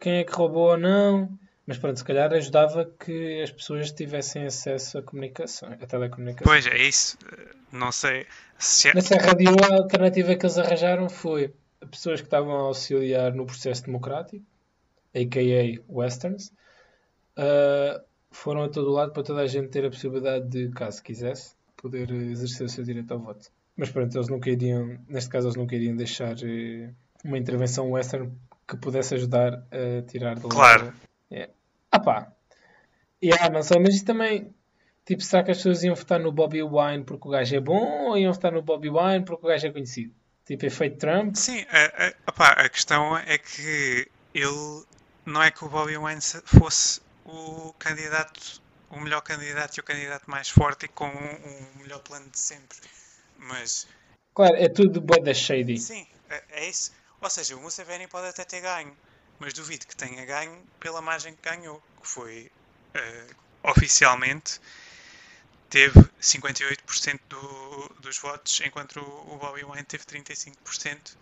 quem 0.00 0.18
é 0.18 0.24
que 0.24 0.32
roubou 0.32 0.70
ou 0.70 0.76
não. 0.78 1.28
Mas 1.66 1.78
pronto, 1.78 1.98
se 1.98 2.04
calhar 2.04 2.32
ajudava 2.32 2.84
que 2.84 3.42
as 3.42 3.50
pessoas 3.50 3.90
tivessem 3.90 4.46
acesso 4.46 4.98
à 4.98 5.02
comunicação, 5.02 5.68
à 5.72 5.86
telecomunicação. 5.86 6.44
Pois 6.44 6.66
é 6.66 6.76
isso. 6.78 7.18
Não 7.72 7.90
sei 7.90 8.26
se 8.58 8.88
é- 8.88 8.94
Na 8.94 9.00
Serra 9.00 9.34
Leoa, 9.36 9.66
a 9.72 9.82
alternativa 9.82 10.34
que 10.36 10.46
eles 10.46 10.58
arranjaram 10.58 11.08
foi 11.08 11.52
pessoas 11.90 12.20
que 12.20 12.26
estavam 12.26 12.54
a 12.54 12.60
auxiliar 12.60 13.34
no 13.34 13.44
processo 13.46 13.84
democrático, 13.84 14.44
a.k.a. 15.14 15.80
Westerns, 15.92 16.52
uh, 17.36 18.00
foram 18.30 18.62
a 18.62 18.68
todo 18.68 18.90
lado 18.90 19.12
para 19.12 19.22
toda 19.22 19.40
a 19.40 19.46
gente 19.46 19.68
ter 19.68 19.84
a 19.84 19.90
possibilidade 19.90 20.46
de, 20.48 20.68
caso 20.70 21.02
quisesse, 21.02 21.54
poder 21.76 22.10
exercer 22.10 22.66
o 22.66 22.68
seu 22.68 22.84
direito 22.84 23.12
ao 23.12 23.18
voto. 23.18 23.50
Mas 23.76 23.90
pronto, 23.90 24.16
eles 24.16 24.28
nunca 24.28 24.50
iriam, 24.50 24.98
neste 25.08 25.30
caso, 25.30 25.48
eles 25.48 25.56
nunca 25.56 25.74
iriam 25.74 25.96
deixar 25.96 26.36
eh, 26.42 26.90
uma 27.24 27.36
intervenção 27.38 27.90
western 27.90 28.30
que 28.66 28.76
pudesse 28.76 29.14
ajudar 29.14 29.66
a 29.70 30.02
tirar 30.06 30.38
do 30.38 30.48
Claro. 30.48 30.92
Yeah. 31.30 31.52
Ah 31.96 32.00
pá. 32.00 32.16
Yeah, 33.22 33.62
sei, 33.62 33.78
mas 33.80 33.94
isso 33.96 34.04
também. 34.04 34.54
Tipo, 35.04 35.22
será 35.22 35.42
que 35.44 35.50
as 35.52 35.58
pessoas 35.58 35.82
iam 35.84 35.94
votar 35.94 36.18
no 36.20 36.32
Bobby 36.32 36.62
Wine 36.62 37.04
porque 37.04 37.28
o 37.28 37.30
gajo 37.30 37.54
é 37.56 37.60
bom 37.60 38.08
ou 38.08 38.18
iam 38.18 38.32
votar 38.32 38.52
no 38.52 38.62
Bobby 38.62 38.90
Wine 38.90 39.24
porque 39.24 39.46
o 39.46 39.48
gajo 39.48 39.66
é 39.68 39.72
conhecido? 39.72 40.14
Tipo, 40.44 40.66
efeito 40.66 40.98
Trump? 40.98 41.36
Sim, 41.36 41.64
a, 41.70 42.06
a, 42.08 42.30
opá, 42.30 42.48
a 42.52 42.68
questão 42.68 43.16
é 43.16 43.38
que 43.38 44.08
ele 44.34 44.84
não 45.24 45.42
é 45.42 45.50
que 45.50 45.64
o 45.64 45.68
Bobby 45.68 45.96
Wine 45.96 46.20
se- 46.20 46.42
fosse 46.42 47.00
o 47.24 47.72
candidato, 47.78 48.60
o 48.90 49.00
melhor 49.00 49.20
candidato 49.22 49.76
e 49.76 49.80
o 49.80 49.84
candidato 49.84 50.30
mais 50.30 50.48
forte 50.48 50.86
e 50.86 50.88
com 50.88 51.08
o 51.08 51.78
melhor 51.82 52.00
plano 52.00 52.28
de 52.30 52.38
sempre. 52.38 52.78
Mas 53.38 53.86
Claro, 54.34 54.56
é 54.56 54.68
tudo 54.68 55.00
bué 55.00 55.20
da 55.20 55.34
shady. 55.34 55.78
sim, 55.78 56.06
é, 56.30 56.42
é 56.50 56.68
isso. 56.68 56.92
Ou 57.20 57.30
seja, 57.30 57.56
o 57.56 57.60
Museveni 57.60 58.06
pode 58.06 58.28
até 58.28 58.44
ter 58.44 58.60
ganho, 58.60 58.96
mas 59.38 59.52
duvido 59.52 59.86
que 59.86 59.96
tenha 59.96 60.24
ganho 60.24 60.64
pela 60.80 61.00
margem 61.00 61.34
que 61.34 61.42
ganhou, 61.42 61.82
que 62.00 62.08
foi 62.08 62.50
eh, 62.94 63.26
oficialmente 63.62 64.60
teve 65.68 66.00
58% 66.20 67.20
do, 67.28 67.88
dos 68.00 68.18
votos, 68.18 68.60
enquanto 68.64 69.00
o, 69.00 69.34
o 69.34 69.38
Bobby 69.38 69.64
Wine 69.64 69.84
teve 69.84 70.04
35%. 70.04 71.16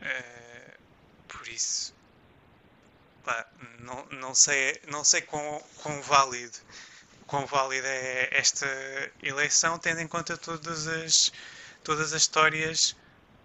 Eh, 0.00 0.76
por 1.28 1.48
isso, 1.48 1.94
pá, 3.24 3.46
não, 3.80 4.06
não 4.06 4.34
sei, 4.34 4.80
não 4.88 5.04
sei 5.04 5.22
quão, 5.22 5.62
quão 5.82 6.00
válido 6.02 6.58
quão 7.26 7.46
válida 7.46 7.88
é 7.88 8.28
esta 8.32 8.66
eleição, 9.22 9.78
tendo 9.78 10.00
em 10.00 10.06
conta 10.08 10.36
todas 10.36 10.86
as, 10.86 11.32
todas 11.82 12.12
as 12.12 12.22
histórias 12.22 12.96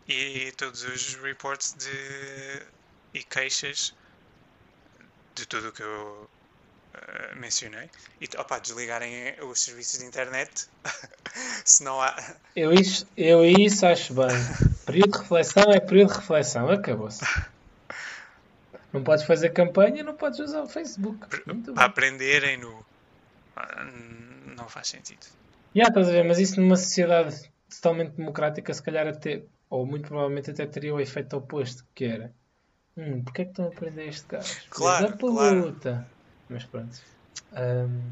e 0.08 0.52
todos 0.58 0.84
os 0.84 1.16
reports 1.16 1.74
de, 1.74 2.62
e 3.14 3.24
queixas 3.24 3.94
de 5.36 5.46
tudo 5.46 5.70
o 5.70 5.72
que 5.72 5.82
eu 5.82 6.30
eh, 6.94 7.36
mencionei. 7.36 7.90
E 8.20 8.28
opa, 8.38 8.60
desligarem 8.60 9.36
os 9.42 9.62
serviços 9.62 10.00
de 10.00 10.06
internet 10.06 10.68
se 11.66 11.84
não 11.84 12.02
há. 12.02 12.16
Eu 12.56 12.74
isso, 12.74 13.08
eu 13.16 13.46
isso 13.46 13.86
acho 13.86 14.14
bem. 14.14 14.28
Período 14.86 15.12
de 15.14 15.18
reflexão 15.20 15.64
é 15.72 15.80
período 15.80 16.14
de 16.14 16.20
reflexão. 16.20 16.70
Acabou-se. 16.70 17.26
Não 18.92 19.04
podes 19.04 19.24
fazer 19.26 19.50
campanha, 19.50 20.04
não 20.04 20.16
podes 20.16 20.40
usar 20.40 20.64
o 20.64 20.68
Facebook. 20.68 21.28
Para 21.74 21.86
aprenderem 21.86 22.58
no. 22.58 22.86
ah, 23.56 23.86
Não 24.58 24.68
faz 24.68 24.88
sentido. 24.88 25.28
Já 25.76 25.84
estás 25.84 26.10
a 26.10 26.12
ver, 26.12 26.24
mas 26.24 26.40
isso 26.40 26.60
numa 26.60 26.76
sociedade 26.76 27.52
totalmente 27.70 28.16
democrática, 28.16 28.74
se 28.74 28.82
calhar 28.82 29.08
até, 29.08 29.44
ou 29.70 29.86
muito 29.86 30.08
provavelmente 30.08 30.50
até 30.50 30.66
teria 30.66 30.94
o 30.94 31.00
efeito 31.00 31.38
oposto, 31.38 31.86
que 31.94 32.06
era 32.06 32.34
hum, 32.98 33.24
porque 33.24 33.42
é 33.42 33.46
que 33.46 33.52
estão 33.52 33.68
a 33.68 33.72
prender 33.72 34.08
este 34.10 34.28
gajo? 34.28 34.62
Claro, 34.70 35.18
claro. 35.18 35.74
puta. 35.74 36.08
Mas 36.50 36.64
pronto. 36.66 37.00
Hum, 37.54 38.12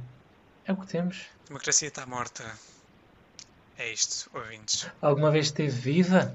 é 0.65 0.73
o 0.73 0.77
que 0.77 0.87
temos. 0.87 1.27
A 1.45 1.47
democracia 1.47 1.87
está 1.87 2.05
morta. 2.05 2.43
É 3.77 3.91
isto, 3.91 4.29
ouvintes. 4.33 4.89
Alguma 5.01 5.31
vez 5.31 5.47
esteve 5.47 5.69
viva? 5.69 6.33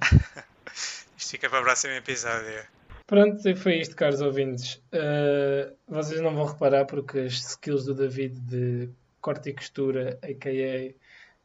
Isto 1.17 1.31
fica 1.31 1.51
para 1.51 1.61
o 1.61 1.63
próximo 1.63 1.93
episódio. 1.95 2.65
Pronto, 3.07 3.47
e 3.49 3.55
foi 3.55 3.79
isto, 3.81 3.95
caros 3.97 4.21
ouvintes. 4.21 4.77
Uh, 4.93 5.77
vocês 5.87 6.21
não 6.21 6.35
vão 6.35 6.47
reparar 6.47 6.87
porque 6.87 7.19
as 7.21 7.35
skills 7.35 7.85
do 7.85 7.95
David 7.95 8.39
de 8.41 8.89
corte 9.21 9.51
e 9.51 9.55
costura, 9.55 10.19
a.k.a. 10.23 10.95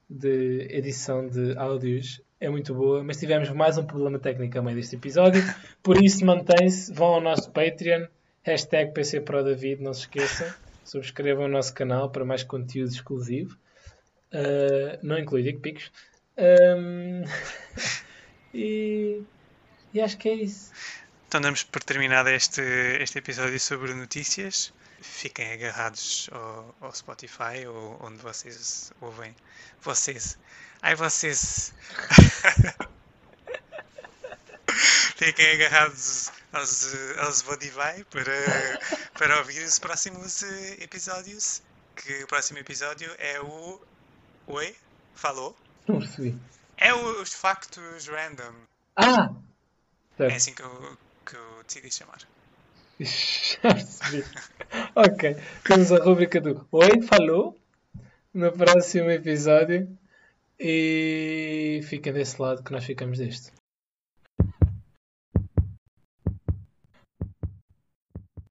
de 0.10 0.68
edição 0.70 1.28
de 1.28 1.58
áudios, 1.58 2.22
é 2.40 2.50
muito 2.50 2.74
boa, 2.74 3.04
mas 3.04 3.18
tivemos 3.18 3.50
mais 3.50 3.78
um 3.78 3.86
problema 3.86 4.20
técnico 4.20 4.58
a 4.58 4.62
meio 4.62 4.78
deste 4.78 4.96
episódio, 4.96 5.42
por 5.82 6.02
isso 6.04 6.26
mantém-se, 6.26 6.94
vão 6.94 7.16
ao 7.16 7.22
nosso 7.22 7.52
Patreon, 7.52 8.08
hashtag 8.44 8.94
PCProDavid, 8.94 9.82
não 9.82 9.94
se 9.94 10.02
esqueçam, 10.02 10.48
subscrevam 10.84 11.46
o 11.46 11.50
nosso 11.50 11.74
canal 11.74 12.10
para 12.10 12.24
mais 12.24 12.44
conteúdo 12.44 12.92
exclusivo, 12.92 13.58
Uh, 14.32 15.00
não 15.02 15.18
inclui 15.18 15.44
Dick 15.44 15.60
Picos. 15.60 15.92
Um, 16.38 17.24
e, 18.54 19.22
e 19.94 20.02
acho 20.02 20.18
que 20.18 20.30
é 20.30 20.34
isso. 20.34 20.72
Então 21.28 21.42
damos 21.42 21.64
por 21.64 21.84
terminado 21.84 22.30
este, 22.30 22.62
este 23.00 23.20
episódio 23.20 23.60
sobre 23.60 23.94
notícias. 23.94 24.74
Fiquem 25.02 25.54
agarrados 25.54 26.30
ao, 26.32 26.76
ao 26.82 26.94
Spotify 26.94 27.66
ou 27.68 28.00
onde 28.02 28.18
vocês 28.18 28.92
ouvem. 29.00 29.34
Vocês. 29.82 30.38
Ai, 30.82 30.96
vocês. 30.96 31.74
Fiquem 35.16 35.52
agarrados 35.54 36.32
aos, 36.54 36.94
aos 37.20 37.38
Spotify 37.40 38.04
para, 38.12 38.80
para 39.18 39.38
ouvir 39.40 39.64
os 39.64 39.80
próximos 39.80 40.44
eh, 40.44 40.78
episódios. 40.84 41.62
Que 41.96 42.24
o 42.24 42.28
próximo 42.28 42.60
episódio 42.60 43.10
é 43.18 43.40
o. 43.42 43.82
Oi? 44.46 44.76
Falou? 45.16 45.58
Não 45.88 45.98
percebi. 46.00 46.38
É 46.78 46.94
o- 46.94 47.22
os 47.22 47.34
factos 47.34 48.08
random. 48.08 48.54
Ah! 48.96 49.32
É 50.20 50.24
Certo. 50.24 50.36
assim 50.36 50.54
que 50.54 50.62
eu, 50.62 50.98
que 51.26 51.36
eu 51.36 51.64
decidi 51.66 51.92
chamar. 51.92 52.20
Já 53.00 53.74
percebi. 53.74 54.24
ok. 54.96 55.38
Temos 55.64 55.92
a 55.92 56.04
rubrica 56.04 56.40
do 56.40 56.68
Oi, 56.72 57.02
falou 57.02 57.60
no 58.32 58.52
próximo 58.52 59.10
episódio. 59.10 59.88
E 60.60 61.82
fiquem 61.84 62.14
desse 62.14 62.42
lado 62.42 62.64
que 62.64 62.72
nós 62.72 62.84
ficamos 62.86 63.18
deste. 63.20 63.52